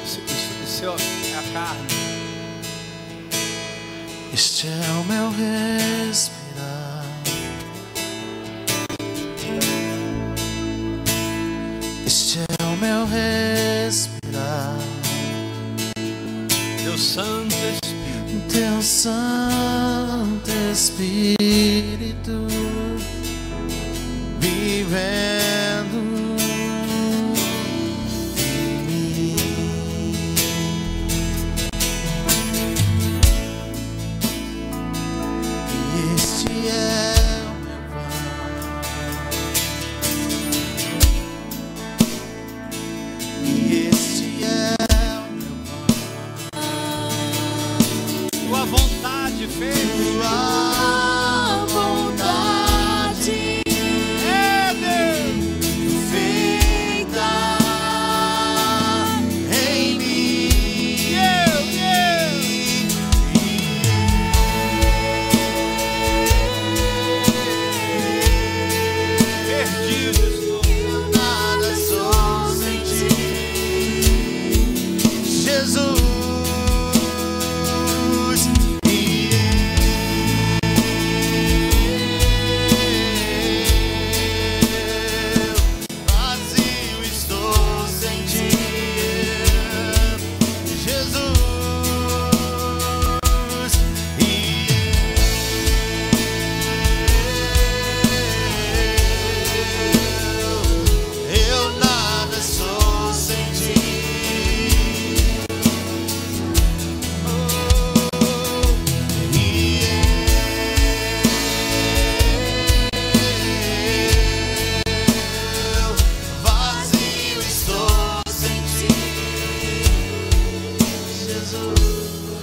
seu, 0.06 0.24
seu, 0.66 0.94
a 0.94 1.54
carne. 1.54 1.88
Este 4.34 4.68
é 4.68 4.92
o 5.00 5.04
meu 5.06 5.30
respirar. 5.32 6.41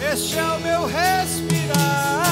Este 0.01 0.39
é 0.39 0.45
o 0.45 0.61
meu 0.61 0.87
respirar. 0.87 2.28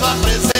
tua 0.00 0.16
presença. 0.16 0.59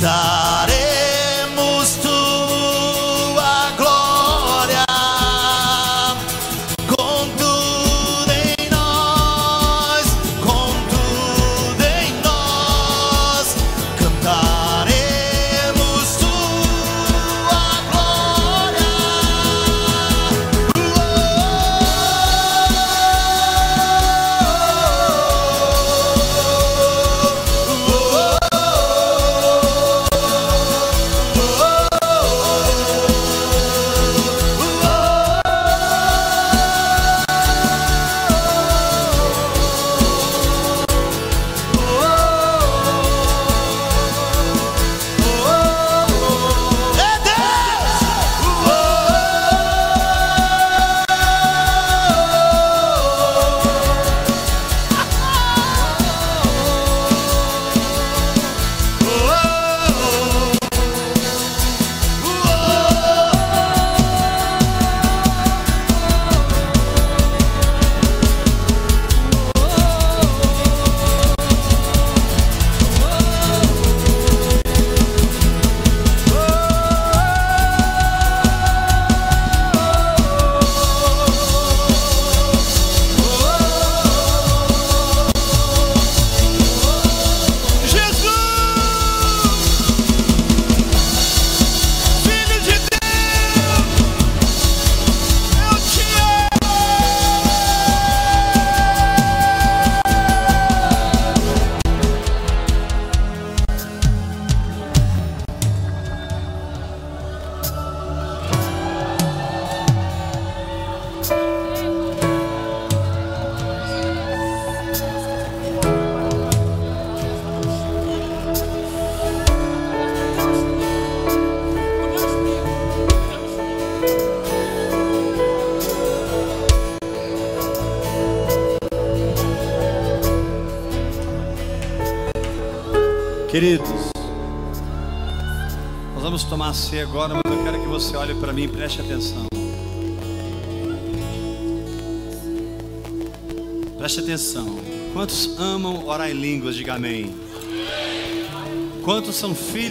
た 0.00 0.39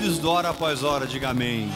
filhos 0.09 0.17
do 0.17 0.29
hora 0.31 0.49
após 0.49 0.83
hora? 0.83 1.05
Diga 1.05 1.29
amém. 1.29 1.69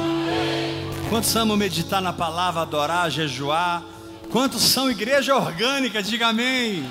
Quantos 1.10 1.36
amam 1.36 1.56
meditar 1.56 2.02
na 2.02 2.12
palavra, 2.12 2.62
adorar, 2.62 3.12
jejuar? 3.12 3.86
Quantos 4.32 4.64
são 4.64 4.90
igreja 4.90 5.36
orgânica? 5.36 6.02
Diga 6.02 6.28
amém. 6.28 6.90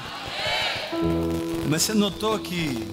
Mas 1.69 1.82
você 1.82 1.94
notou 1.94 2.39
que 2.39 2.86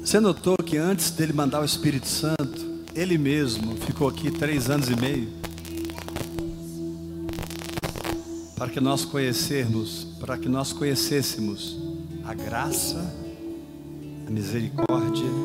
você 0.00 0.18
notou 0.18 0.56
que 0.56 0.76
antes 0.76 1.10
dele 1.10 1.32
mandar 1.32 1.60
o 1.60 1.64
Espírito 1.64 2.08
Santo, 2.08 2.84
ele 2.94 3.16
mesmo 3.16 3.76
ficou 3.76 4.08
aqui 4.08 4.30
três 4.30 4.68
anos 4.68 4.88
e 4.88 4.96
meio 4.96 5.32
para 8.56 8.68
que 8.68 8.80
nós 8.80 9.04
conhecermos, 9.04 10.06
para 10.18 10.38
que 10.38 10.48
nós 10.48 10.72
conhecêssemos 10.72 11.76
a 12.24 12.32
graça, 12.34 12.98
a 14.26 14.30
misericórdia 14.30 15.43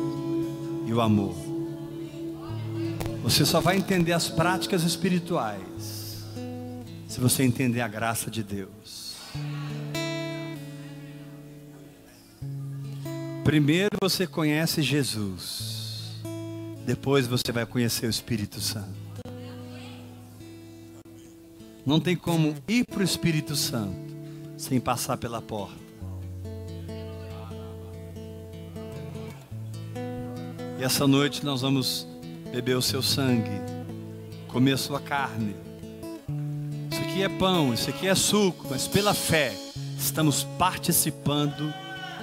e 0.90 0.92
o 0.92 1.00
amor. 1.00 1.36
Você 3.22 3.46
só 3.46 3.60
vai 3.60 3.76
entender 3.76 4.12
as 4.12 4.28
práticas 4.28 4.82
espirituais 4.82 6.24
se 7.06 7.20
você 7.20 7.44
entender 7.44 7.80
a 7.80 7.86
graça 7.86 8.28
de 8.28 8.42
Deus. 8.42 9.14
Primeiro 13.44 13.96
você 14.00 14.26
conhece 14.26 14.82
Jesus, 14.82 16.20
depois 16.84 17.28
você 17.28 17.52
vai 17.52 17.64
conhecer 17.64 18.06
o 18.06 18.10
Espírito 18.10 18.60
Santo. 18.60 19.00
Não 21.86 22.00
tem 22.00 22.16
como 22.16 22.56
ir 22.68 22.84
para 22.84 23.00
o 23.00 23.04
Espírito 23.04 23.54
Santo 23.54 23.96
sem 24.56 24.80
passar 24.80 25.16
pela 25.16 25.40
porta. 25.40 25.79
E 30.80 30.82
essa 30.82 31.06
noite 31.06 31.44
nós 31.44 31.60
vamos 31.60 32.06
beber 32.50 32.74
o 32.74 32.80
seu 32.80 33.02
sangue, 33.02 33.50
comer 34.48 34.72
a 34.72 34.76
sua 34.78 34.98
carne. 34.98 35.54
Isso 36.90 37.02
aqui 37.02 37.22
é 37.22 37.28
pão, 37.28 37.74
isso 37.74 37.90
aqui 37.90 38.08
é 38.08 38.14
suco, 38.14 38.66
mas 38.70 38.88
pela 38.88 39.12
fé 39.12 39.54
estamos 39.98 40.42
participando 40.58 41.70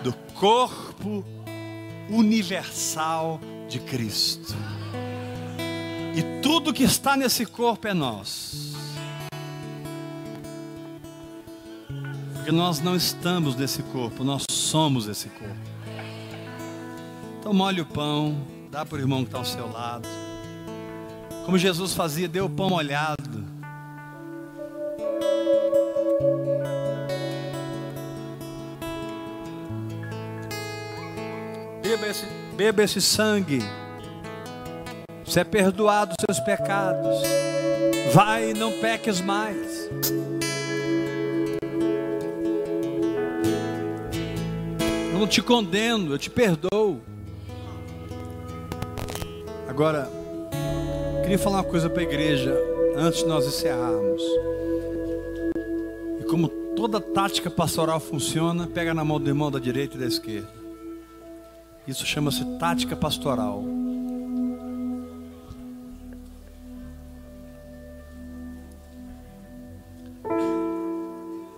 do 0.03 0.11
corpo 0.34 1.23
universal 2.09 3.39
de 3.69 3.79
Cristo. 3.79 4.55
E 6.15 6.41
tudo 6.41 6.73
que 6.73 6.81
está 6.81 7.15
nesse 7.15 7.45
corpo 7.45 7.88
é 7.88 7.93
nós. 7.93 8.73
Porque 12.34 12.51
nós 12.51 12.79
não 12.79 12.95
estamos 12.95 13.55
nesse 13.55 13.84
corpo, 13.84 14.23
nós 14.23 14.45
somos 14.49 15.07
esse 15.07 15.29
corpo. 15.29 15.77
Então 17.48 17.56
molhe 17.56 17.80
o 17.80 17.86
pão, 17.86 18.45
dá 18.69 18.86
para 18.86 18.98
o 18.98 18.99
irmão 18.99 19.19
que 19.19 19.30
está 19.30 19.38
ao 19.38 19.45
seu 19.45 19.72
lado. 19.72 20.06
Como 21.45 21.57
Jesus 21.57 21.94
fazia, 21.94 22.28
dê 22.28 22.41
o 22.41 22.49
pão 22.49 22.72
molhado. 22.72 23.45
Beba 31.82 32.07
esse, 32.07 32.26
beba 32.57 32.84
esse 32.84 33.02
sangue. 33.02 33.60
Você 35.24 35.40
é 35.40 35.44
perdoado 35.45 36.15
dos 36.18 36.26
seus 36.36 36.45
pecados. 36.45 37.22
Vai 38.14 38.49
e 38.49 38.53
não 38.53 38.74
peques 38.82 39.22
mais. 39.22 39.90
Eu 45.14 45.18
não 45.18 45.28
te 45.28 45.41
condeno, 45.41 46.14
eu 46.14 46.19
te 46.19 46.30
perdoo. 46.30 47.02
Agora, 49.78 50.10
queria 51.22 51.38
falar 51.38 51.58
uma 51.58 51.64
coisa 51.64 51.88
para 51.88 52.02
a 52.02 52.04
igreja 52.04 52.52
antes 52.95 53.20
de 53.20 53.28
nós 53.28 53.45
encerrarmos. 53.45 54.24
E 56.20 56.24
como 56.24 56.48
toda 56.76 56.99
tática 56.99 57.48
pastoral 57.52 57.99
funciona, 57.99 58.66
pega 58.66 58.91
na 58.91 59.06
mão 59.06 59.20
do 59.20 59.30
irmão 59.30 59.52
da 59.52 59.60
direita 59.60 59.95
e 59.95 59.99
da 59.99 60.08
esquerda. 60.08 60.49
Isso 61.88 62.08
chama-se 62.08 62.44
tática 62.58 62.95
pastoral. 62.95 63.64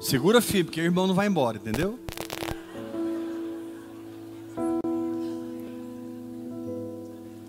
Segura 0.01 0.41
firme, 0.41 0.65
porque 0.65 0.81
o 0.81 0.83
irmão 0.83 1.07
não 1.07 1.15
vai 1.15 1.27
embora, 1.27 1.55
entendeu? 1.55 1.97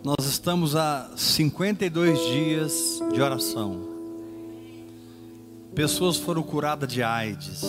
Nós 0.02 0.24
estamos 0.24 0.74
há 0.76 1.10
52 1.14 2.18
dias 2.20 3.02
de 3.12 3.20
oração. 3.20 3.86
Pessoas 5.74 6.16
foram 6.16 6.42
curadas 6.42 6.90
de 6.90 7.02
AIDS. 7.02 7.62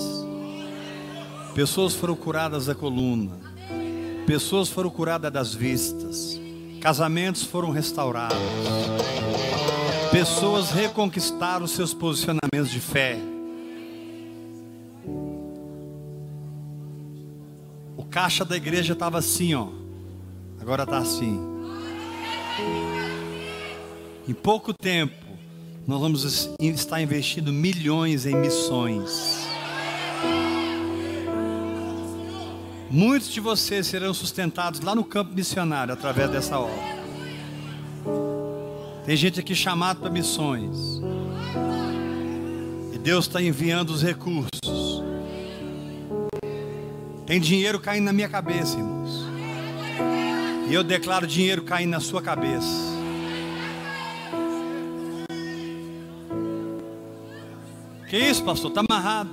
Pessoas 1.54 1.94
foram 1.94 2.16
curadas 2.16 2.68
da 2.68 2.74
coluna. 2.74 3.38
Pessoas 4.26 4.70
foram 4.70 4.90
curadas 4.90 5.30
das 5.30 5.54
vistas. 5.54 6.40
Casamentos 6.80 7.44
foram 7.44 7.70
restaurados. 7.70 8.38
Pessoas 10.10 10.72
reconquistaram 10.72 11.68
seus 11.68 11.94
posicionamentos 11.94 12.72
de 12.72 12.80
fé. 12.80 13.20
O 17.98 18.06
caixa 18.10 18.46
da 18.46 18.56
igreja 18.56 18.94
estava 18.94 19.18
assim, 19.18 19.54
ó. 19.54 19.68
Agora 20.62 20.84
está 20.84 20.98
assim. 20.98 21.51
Em 24.28 24.34
pouco 24.34 24.74
tempo, 24.74 25.14
nós 25.88 26.00
vamos 26.00 26.50
estar 26.60 27.02
investindo 27.02 27.52
milhões 27.52 28.26
em 28.26 28.36
missões. 28.36 29.42
Muitos 32.90 33.30
de 33.32 33.40
vocês 33.40 33.88
serão 33.88 34.14
sustentados 34.14 34.82
lá 34.82 34.94
no 34.94 35.04
campo 35.04 35.34
missionário 35.34 35.94
através 35.94 36.30
dessa 36.30 36.60
obra. 36.60 37.02
Tem 39.06 39.16
gente 39.16 39.40
aqui 39.40 39.56
chamado 39.56 40.02
para 40.02 40.10
missões. 40.10 41.02
E 42.94 42.98
Deus 42.98 43.28
está 43.28 43.42
enviando 43.42 43.90
os 43.90 44.04
recursos. 44.04 45.02
Tem 47.26 47.40
dinheiro 47.40 47.80
caindo 47.80 48.04
na 48.06 48.14
minha 48.14 48.28
cabeça, 48.30 48.78
irmãos. 48.78 48.91
E 50.72 50.74
eu 50.74 50.84
declaro 50.84 51.28
dinheiro 51.28 51.62
caindo 51.62 51.92
na 51.92 52.00
sua 52.00 52.24
cabeça. 52.24 52.90
Que 58.10 58.18
isso, 58.18 58.44
pastor? 58.44 58.72
Está 58.72 58.82
amarrado. 58.90 59.30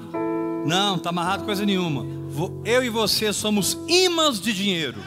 Não, 0.67 0.97
está 0.97 1.09
amarrado 1.09 1.45
coisa 1.45 1.65
nenhuma 1.65 2.19
eu 2.65 2.85
e 2.85 2.89
você 2.89 3.33
somos 3.33 3.79
imãs 3.89 4.41
de 4.41 4.53
dinheiro. 4.53 5.03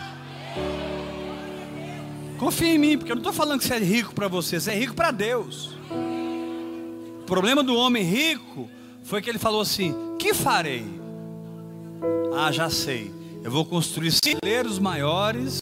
Confia 2.37 2.73
em 2.73 2.77
mim, 2.77 2.97
porque 2.97 3.11
eu 3.11 3.15
não 3.15 3.21
estou 3.21 3.33
falando 3.33 3.59
que 3.59 3.67
você 3.67 3.75
é 3.75 3.79
rico 3.79 4.15
para 4.15 4.27
você, 4.27 4.59
você 4.59 4.71
é 4.71 4.75
rico 4.75 4.95
para 4.95 5.11
Deus. 5.11 5.71
O 7.21 7.25
problema 7.25 7.63
do 7.63 7.75
homem 7.75 8.03
rico 8.03 8.69
foi 9.03 9.21
que 9.21 9.29
ele 9.29 9.37
falou 9.37 9.61
assim: 9.61 9.95
Que 10.17 10.33
farei? 10.33 10.85
Ah, 12.35 12.51
já 12.51 12.69
sei. 12.69 13.13
Eu 13.43 13.51
vou 13.51 13.63
construir 13.63 14.11
celeiros 14.11 14.79
maiores 14.79 15.59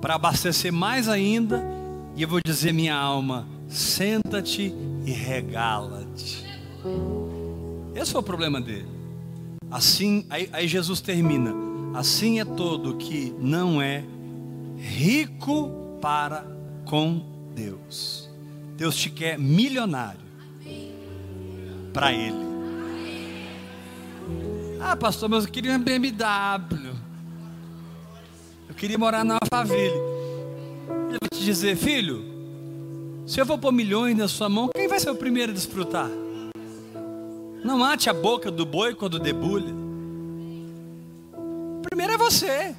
para 0.00 0.14
abastecer 0.14 0.72
mais 0.72 1.08
ainda. 1.08 1.62
E 2.16 2.22
eu 2.22 2.28
vou 2.28 2.40
dizer 2.44 2.72
minha 2.72 2.94
alma: 2.94 3.46
senta-te 3.68 4.74
e 5.04 5.12
regala-te. 5.12 6.44
Esse 7.94 8.12
foi 8.12 8.20
o 8.20 8.24
problema 8.24 8.60
dele. 8.60 8.88
Assim, 9.70 10.26
aí, 10.28 10.48
aí 10.52 10.66
Jesus 10.66 11.00
termina: 11.00 11.54
assim 11.94 12.40
é 12.40 12.44
todo 12.44 12.96
que 12.96 13.34
não 13.38 13.80
é 13.80 14.04
rico 14.76 15.70
para 16.00 16.44
com 16.84 17.22
Deus. 17.54 18.28
Deus 18.76 18.96
te 18.96 19.10
quer 19.10 19.38
milionário 19.38 20.30
para 21.92 22.12
Ele. 22.12 22.50
Ah, 24.80 24.96
pastor, 24.96 25.28
mas 25.28 25.44
eu 25.44 25.50
queria 25.50 25.72
uma 25.72 25.78
BMW. 25.78 26.89
Queria 28.80 28.96
morar 28.96 29.26
na 29.26 29.36
favela. 29.50 29.94
Ele 31.10 31.18
vai 31.20 31.28
te 31.30 31.44
dizer, 31.44 31.76
filho, 31.76 32.24
se 33.26 33.38
eu 33.38 33.44
vou 33.44 33.58
pôr 33.58 33.70
milhões 33.70 34.16
na 34.16 34.26
sua 34.26 34.48
mão, 34.48 34.70
quem 34.74 34.88
vai 34.88 34.98
ser 34.98 35.10
o 35.10 35.14
primeiro 35.14 35.52
a 35.52 35.54
desfrutar? 35.54 36.08
Não 37.62 37.76
mate 37.76 38.08
a 38.08 38.14
boca 38.14 38.50
do 38.50 38.64
boi 38.64 38.94
quando 38.94 39.18
debulha. 39.18 39.74
Primeiro 41.90 42.14
é 42.14 42.16
você. 42.16 42.74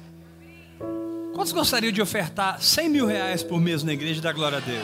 Quantos 1.34 1.52
gostariam 1.52 1.92
de 1.92 2.02
ofertar 2.02 2.60
100 2.60 2.88
mil 2.88 3.06
reais 3.06 3.44
por 3.44 3.60
mês 3.60 3.84
na 3.84 3.92
igreja 3.92 4.20
da 4.20 4.32
glória 4.32 4.58
a 4.58 4.60
Deus? 4.60 4.82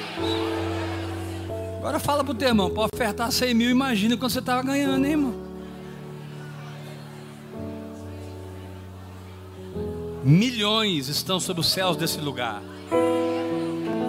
Agora 1.79 1.99
fala 1.99 2.23
para 2.23 2.33
o 2.33 2.37
teu 2.37 2.47
irmão, 2.47 2.71
para 2.71 2.89
ofertar 2.95 3.33
100 3.33 3.55
mil, 3.55 3.71
imagina 3.71 4.17
quando 4.17 4.31
você 4.31 4.39
estava 4.39 4.63
ganhando, 4.63 5.05
hein, 5.05 5.11
irmão? 5.11 5.48
Milhões 10.25 11.09
estão 11.09 11.39
sobre 11.41 11.61
os 11.61 11.71
céus 11.71 11.97
desse 11.97 12.21
lugar. 12.21 12.63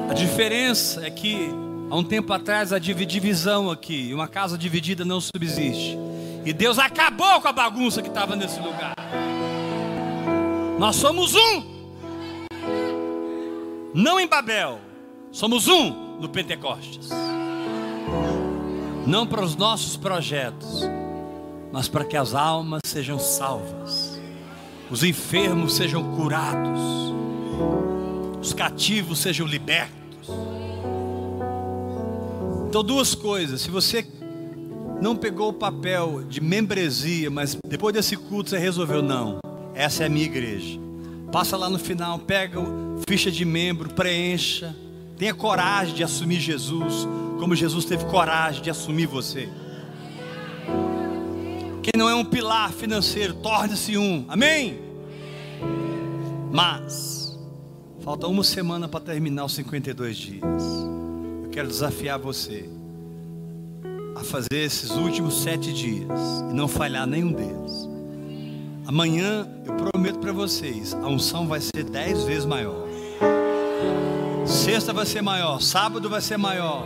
A 0.10 0.14
diferença 0.14 1.06
é 1.06 1.10
que 1.10 1.50
Há 1.90 1.96
um 1.96 2.04
tempo 2.04 2.32
atrás, 2.32 2.72
a 2.72 2.78
divisão 2.78 3.72
aqui, 3.72 4.14
uma 4.14 4.28
casa 4.28 4.56
dividida 4.56 5.04
não 5.04 5.20
subsiste. 5.20 5.98
E 6.46 6.54
Deus 6.54 6.78
acabou 6.78 7.42
com 7.42 7.48
a 7.48 7.52
bagunça 7.52 8.00
que 8.00 8.10
estava 8.10 8.36
nesse 8.36 8.60
lugar. 8.60 8.94
Nós 10.78 10.96
somos 10.98 11.34
um. 11.34 11.64
Não 13.92 14.20
em 14.20 14.28
Babel, 14.28 14.80
somos 15.32 15.68
um 15.68 16.20
no 16.20 16.30
Pentecostes. 16.30 17.10
Não 19.08 19.26
para 19.26 19.44
os 19.44 19.56
nossos 19.56 19.98
projetos, 19.98 20.84
mas 21.72 21.88
para 21.88 22.06
que 22.06 22.16
as 22.16 22.36
almas 22.36 22.82
sejam 22.86 23.18
salvas, 23.18 24.09
os 24.90 25.04
enfermos 25.04 25.76
sejam 25.76 26.16
curados, 26.16 26.80
os 28.42 28.54
cativos 28.54 29.20
sejam 29.20 29.46
libertos 29.46 30.00
então, 32.70 32.84
duas 32.84 33.16
coisas. 33.16 33.62
Se 33.62 33.72
você 33.72 34.06
não 35.02 35.16
pegou 35.16 35.50
o 35.50 35.54
papel 35.54 36.24
de 36.30 36.40
membresia, 36.40 37.28
mas 37.32 37.58
depois 37.68 37.96
desse 37.96 38.16
culto 38.16 38.52
você 38.52 38.60
resolveu, 38.60 39.02
não, 39.02 39.40
essa 39.74 40.04
é 40.04 40.06
a 40.06 40.10
minha 40.10 40.26
igreja. 40.26 40.80
Passa 41.32 41.58
lá 41.58 41.68
no 41.68 41.80
final, 41.80 42.20
pega 42.20 42.60
ficha 43.08 43.32
de 43.32 43.44
membro, 43.44 43.90
preencha. 43.90 44.76
Tenha 45.18 45.34
coragem 45.34 45.96
de 45.96 46.04
assumir 46.04 46.40
Jesus, 46.40 47.08
como 47.40 47.56
Jesus 47.56 47.86
teve 47.86 48.06
coragem 48.06 48.62
de 48.62 48.70
assumir 48.70 49.08
você. 49.08 49.50
Quem 51.92 52.00
não 52.00 52.10
é 52.10 52.16
um 52.16 52.26
pilar 52.26 52.72
financeiro, 52.72 53.34
torne-se 53.36 53.98
um. 53.98 54.26
Amém? 54.28 54.80
Mas, 56.52 57.38
falta 58.04 58.28
uma 58.28 58.44
semana 58.44 58.88
para 58.88 59.00
terminar 59.00 59.46
os 59.46 59.54
52 59.54 60.18
dias 60.18 60.90
quero 61.60 61.68
desafiar 61.68 62.18
você 62.18 62.70
a 64.16 64.24
fazer 64.24 64.64
esses 64.64 64.92
últimos 64.92 65.42
sete 65.42 65.74
dias 65.74 66.42
e 66.50 66.54
não 66.54 66.70
falhar 66.70 67.06
nenhum 67.06 67.34
deles. 67.34 67.90
Amanhã 68.88 69.46
eu 69.66 69.76
prometo 69.76 70.20
para 70.20 70.32
vocês, 70.32 70.94
a 70.94 71.08
unção 71.08 71.48
vai 71.50 71.60
ser 71.60 71.84
dez 71.84 72.24
vezes 72.24 72.46
maior. 72.46 72.88
Sexta 74.46 74.94
vai 74.94 75.06
ser 75.06 75.22
maior, 75.22 75.62
sábado 75.62 76.10
vai 76.10 76.22
ser 76.22 76.38
maior. 76.38 76.86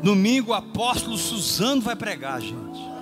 Domingo 0.00 0.52
o 0.52 0.54
apóstolo 0.54 1.18
Suzano 1.18 1.80
vai 1.80 1.96
pregar, 1.96 2.40
gente. 2.40 2.93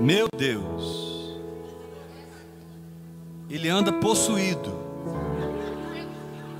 Meu 0.00 0.28
Deus. 0.36 1.36
Ele 3.50 3.68
anda 3.68 3.92
possuído. 3.92 4.72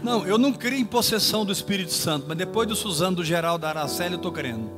Não, 0.03 0.27
eu 0.27 0.39
não 0.39 0.53
crio 0.53 0.79
em 0.79 0.85
possessão 0.85 1.45
do 1.45 1.53
Espírito 1.53 1.93
Santo, 1.93 2.27
mas 2.29 2.37
depois 2.37 2.69
do 2.69 2.75
Suzano, 2.75 3.17
do 3.17 3.25
Geraldo, 3.25 3.63
da 3.63 3.69
Araceli, 3.69 4.15
eu 4.15 4.17
estou 4.17 4.33
crendo. 4.33 4.71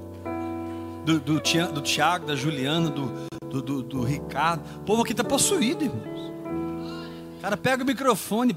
Do, 1.04 1.20
do, 1.20 1.40
do 1.72 1.80
Tiago, 1.80 2.26
da 2.26 2.34
Juliana, 2.34 2.90
do, 2.90 3.12
do, 3.48 3.62
do, 3.62 3.82
do 3.82 4.02
Ricardo. 4.02 4.62
O 4.76 4.80
povo 4.80 5.02
aqui 5.02 5.12
está 5.12 5.24
possuído, 5.24 5.84
irmãos. 5.84 6.20
O 7.38 7.42
cara 7.42 7.56
pega 7.56 7.82
o 7.82 7.86
microfone. 7.86 8.54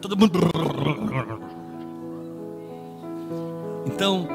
Todo 0.00 0.16
mundo. 0.16 0.40
Então, 3.96 4.28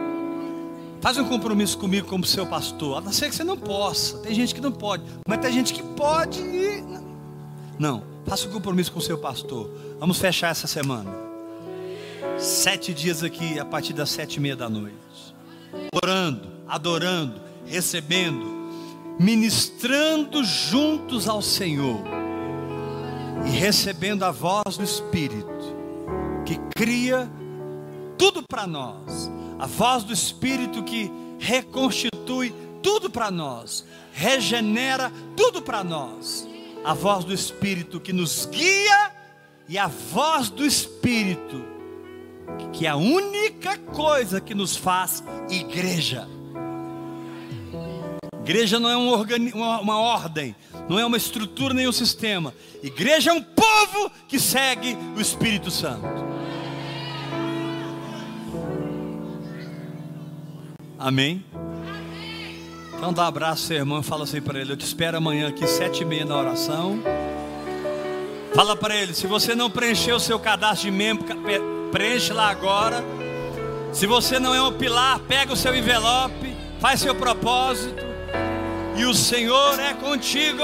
faz 1.02 1.20
um 1.20 1.26
compromisso 1.26 1.78
comigo 1.78 2.08
como 2.08 2.26
seu 2.26 2.48
pastor. 2.48 2.98
A 2.98 3.02
não 3.02 3.14
ser 3.14 3.30
que 3.30 3.36
você 3.36 3.44
não 3.44 3.56
possa. 3.56 4.18
Tem 4.18 4.34
gente 4.34 4.56
que 4.56 4.60
não 4.60 4.72
pode. 4.72 5.04
Mas 5.28 5.38
tem 5.38 5.54
gente 5.54 5.72
que 5.72 5.84
pode. 5.84 6.42
Não, 7.78 8.02
faça 8.26 8.48
um 8.48 8.52
compromisso 8.52 8.92
com 8.92 8.98
o 8.98 9.02
seu 9.04 9.20
pastor. 9.20 9.70
Vamos 10.00 10.18
fechar 10.18 10.50
essa 10.50 10.66
semana. 10.66 11.12
Sete 12.40 12.92
dias 12.92 13.22
aqui, 13.22 13.60
a 13.60 13.66
partir 13.66 13.94
das 13.94 14.10
sete 14.10 14.38
e 14.38 14.40
meia 14.40 14.56
da 14.56 14.68
noite. 14.68 14.96
Orando, 15.94 16.50
adorando, 16.68 17.40
recebendo, 17.64 18.72
ministrando 19.20 20.44
juntos 20.44 21.30
ao 21.30 21.40
Senhor. 21.40 22.02
E 23.46 23.50
recebendo 23.52 24.24
a 24.24 24.32
voz 24.32 24.76
do 24.76 24.84
Espírito, 24.84 25.76
que 26.48 26.58
cria 26.76 27.30
tudo 28.18 28.42
para 28.42 28.66
nós. 28.66 29.30
A 29.62 29.68
voz 29.68 30.04
do 30.04 30.12
Espírito 30.12 30.82
que 30.82 31.12
reconstitui 31.38 32.52
tudo 32.82 33.12
para 33.12 33.30
nós, 33.30 33.86
regenera 34.12 35.12
tudo 35.38 35.62
para 35.62 35.84
nós. 35.84 36.48
A 36.84 36.96
voz 36.96 37.24
do 37.24 37.32
Espírito 37.32 38.00
que 38.00 38.12
nos 38.12 38.48
guia 38.48 39.12
e 39.70 39.78
a 39.78 39.86
voz 39.86 40.50
do 40.50 40.66
Espírito 40.66 41.64
que 42.74 42.88
é 42.88 42.90
a 42.90 42.96
única 42.96 43.78
coisa 43.78 44.42
que 44.42 44.56
nos 44.56 44.76
faz 44.76 45.24
igreja. 45.48 46.28
Igreja 48.42 48.80
não 48.80 48.90
é 48.90 48.98
um 48.98 49.10
organi 49.10 49.52
uma, 49.54 49.80
uma 49.80 50.00
ordem, 50.00 50.56
não 50.90 50.98
é 50.98 51.06
uma 51.06 51.18
estrutura 51.18 51.76
nem 51.76 51.88
um 51.88 51.92
sistema. 51.92 52.52
Igreja 52.82 53.30
é 53.30 53.34
um 53.34 53.44
povo 53.44 54.12
que 54.28 54.40
segue 54.40 54.98
o 55.16 55.22
Espírito 55.22 55.70
Santo. 55.70 56.40
Amém? 61.02 61.44
Então 62.94 63.11
dá 63.11 63.23
um 63.23 63.26
abraço 63.26 63.64
seu 63.64 63.78
irmão 63.78 64.03
fala 64.03 64.23
assim 64.23 64.40
para 64.40 64.60
ele: 64.60 64.73
Eu 64.73 64.78
te 64.78 64.86
espero 64.86 65.18
amanhã 65.18 65.48
aqui, 65.48 65.65
sete 65.65 66.03
e 66.03 66.06
meia 66.06 66.23
na 66.23 66.38
oração. 66.38 66.99
Fala 68.53 68.76
para 68.76 68.95
ele: 68.95 69.11
se 69.15 69.26
você 69.26 69.56
não 69.56 69.68
preencheu 69.68 70.18
o 70.18 70.19
seu 70.19 70.40
cadastro 70.40 70.91
de 70.91 70.95
membro, 70.95 71.26
preenche 71.91 72.32
lá 72.32 72.52
agora. 72.52 73.03
Se 73.91 74.06
você 74.06 74.38
não 74.38 74.53
é 74.53 74.61
um 74.61 74.73
pilar, 74.73 75.18
pega 75.22 75.52
o 75.52 75.57
seu 75.57 75.76
envelope, 75.76 76.56
faz 76.80 76.99
seu 76.99 77.15
propósito 77.15 78.06
e 78.95 79.03
o 79.03 79.14
Senhor 79.15 79.80
é 79.80 79.95
contigo. 79.95 80.61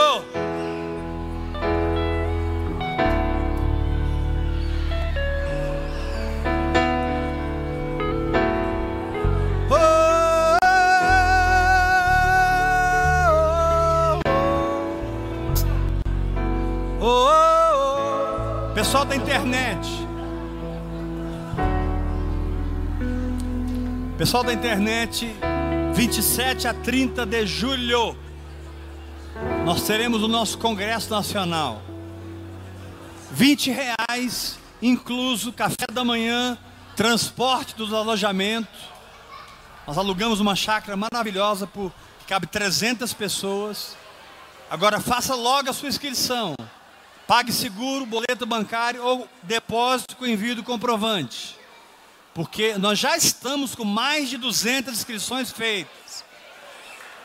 Pessoal 18.97 19.09
da 19.09 19.15
internet, 19.15 19.87
pessoal 24.17 24.43
da 24.43 24.51
internet, 24.51 25.35
27 25.93 26.67
a 26.67 26.73
30 26.73 27.23
de 27.23 27.45
julho, 27.45 28.17
nós 29.63 29.83
teremos 29.83 30.23
o 30.23 30.27
nosso 30.27 30.57
Congresso 30.57 31.11
Nacional. 31.11 31.79
20 33.29 33.69
reais, 33.69 34.57
incluso 34.81 35.53
café 35.53 35.85
da 35.93 36.03
manhã, 36.03 36.57
transporte 36.95 37.75
dos 37.75 37.93
alojamentos. 37.93 38.79
Nós 39.85 39.95
alugamos 39.95 40.39
uma 40.39 40.55
chácara 40.55 40.97
maravilhosa 40.97 41.67
por 41.67 41.91
que 42.17 42.25
cabe 42.25 42.47
300 42.47 43.13
pessoas. 43.13 43.95
Agora 44.71 44.99
faça 44.99 45.35
logo 45.35 45.69
a 45.69 45.73
sua 45.73 45.87
inscrição. 45.87 46.55
Pague 47.27 47.51
seguro, 47.51 48.05
boleto 48.05 48.45
bancário 48.45 49.03
ou 49.03 49.27
depósito 49.43 50.15
com 50.15 50.25
envio 50.25 50.55
do 50.55 50.63
comprovante 50.63 51.57
porque 52.37 52.77
nós 52.77 52.99
já 52.99 53.17
estamos 53.17 53.73
com 53.73 53.83
mais 53.83 54.29
de 54.29 54.37
200 54.37 54.93
inscrições 54.93 55.51
feitas. 55.51 56.23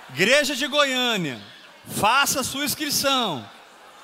Igreja 0.09 0.57
de 0.57 0.67
Goiânia, 0.67 1.39
faça 1.87 2.43
sua 2.43 2.65
inscrição, 2.65 3.47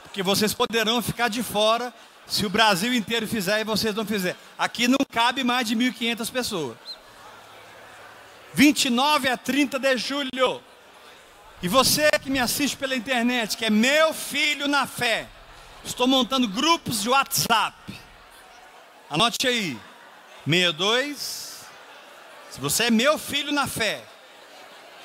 porque 0.03 0.23
vocês 0.23 0.53
poderão 0.53 1.01
ficar 1.01 1.29
de 1.29 1.43
fora 1.43 1.95
se 2.27 2.45
o 2.45 2.51
Brasil 2.51 2.93
inteiro 2.93 3.27
fizer 3.27 3.59
e 3.59 3.65
vocês 3.65 3.95
não 3.95 4.05
fizerem. 4.05 4.37
Aqui 4.59 4.87
não 4.87 4.99
cabe 5.11 5.43
mais 5.43 5.67
de 5.67 5.75
1.500 5.75 6.31
pessoas. 6.31 6.77
29 8.53 9.31
a 9.31 9.37
30 9.39 9.79
de 9.79 9.97
julho. 9.97 10.63
E 11.63 11.69
você 11.69 12.11
que 12.23 12.29
me 12.29 12.39
assiste 12.39 12.77
pela 12.77 12.95
internet, 12.95 13.57
que 13.57 13.65
é 13.65 13.71
meu 13.71 14.13
filho 14.13 14.69
na 14.69 14.87
fé, 14.87 15.27
estou 15.89 16.07
montando 16.07 16.47
grupos 16.47 17.03
de 17.03 17.09
WhatsApp. 17.09 17.77
Anote 19.11 19.47
aí. 19.47 19.79
62. 20.45 21.67
Se 22.51 22.61
você 22.61 22.85
é 22.85 22.91
meu 22.91 23.19
filho 23.19 23.53
na 23.53 23.67
fé, 23.67 24.05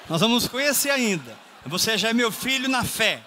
nós 0.09 0.21
vamos 0.21 0.47
conhecer 0.47 0.89
ainda. 0.89 1.37
Você 1.65 1.97
já 1.97 2.09
é 2.09 2.13
meu 2.13 2.31
filho 2.31 2.69
na 2.69 2.83
fé. 2.83 3.21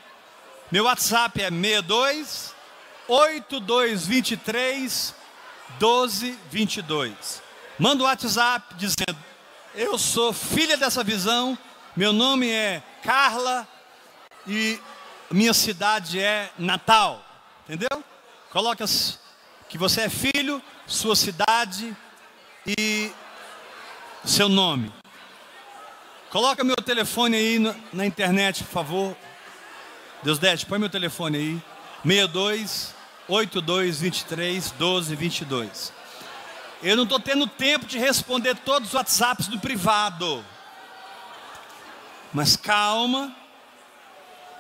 Meu 0.70 0.84
WhatsApp 0.84 1.42
é 1.42 1.50
62 1.50 2.54
8223 3.08 5.14
1222. 5.80 7.42
Manda 7.78 8.02
o 8.02 8.06
WhatsApp 8.06 8.74
dizendo: 8.74 9.16
Eu 9.74 9.98
sou 9.98 10.32
filha 10.32 10.76
dessa 10.76 11.02
visão, 11.02 11.58
meu 11.94 12.12
nome 12.12 12.50
é 12.50 12.82
Carla 13.02 13.66
e 14.46 14.78
minha 15.30 15.54
cidade 15.54 16.20
é 16.20 16.50
Natal. 16.58 17.25
Entendeu? 17.68 18.04
Coloca 18.50 18.84
que 19.68 19.76
você 19.76 20.02
é 20.02 20.08
filho, 20.08 20.62
sua 20.86 21.16
cidade, 21.16 21.96
e 22.66 23.12
seu 24.24 24.48
nome. 24.48 24.92
Coloca 26.30 26.64
meu 26.64 26.76
telefone 26.76 27.36
aí 27.36 27.58
na, 27.58 27.74
na 27.92 28.06
internet, 28.06 28.64
por 28.64 28.72
favor. 28.72 29.16
Deus 30.22 30.38
Dete, 30.38 30.66
põe 30.66 30.78
meu 30.78 30.90
telefone 30.90 31.36
aí. 31.38 31.62
62 32.02 32.94
82 33.28 34.00
23 34.00 34.70
12 34.72 35.16
22. 35.16 35.92
Eu 36.82 36.96
não 36.96 37.04
estou 37.04 37.18
tendo 37.18 37.46
tempo 37.46 37.86
de 37.86 37.98
responder 37.98 38.54
todos 38.56 38.88
os 38.88 38.94
WhatsApps 38.94 39.46
do 39.46 39.58
privado. 39.58 40.44
Mas 42.32 42.56
calma. 42.56 43.34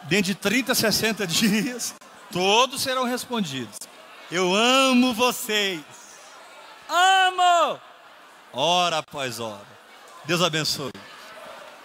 Dentro 0.04 0.26
de 0.26 0.34
30, 0.36 0.74
60 0.74 1.26
dias, 1.26 1.94
todos 2.36 2.82
serão 2.82 3.04
respondidos. 3.04 3.78
Eu 4.30 4.54
amo 4.54 5.14
vocês. 5.14 5.80
Amo! 6.86 7.80
hora 8.52 8.98
após 8.98 9.40
hora. 9.40 9.66
Deus 10.26 10.42
abençoe. 10.42 10.92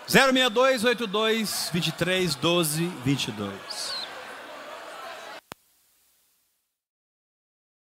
062 0.07 0.83
82 0.83 1.69
23 1.71 2.35
12 2.35 2.85
22. 3.05 4.00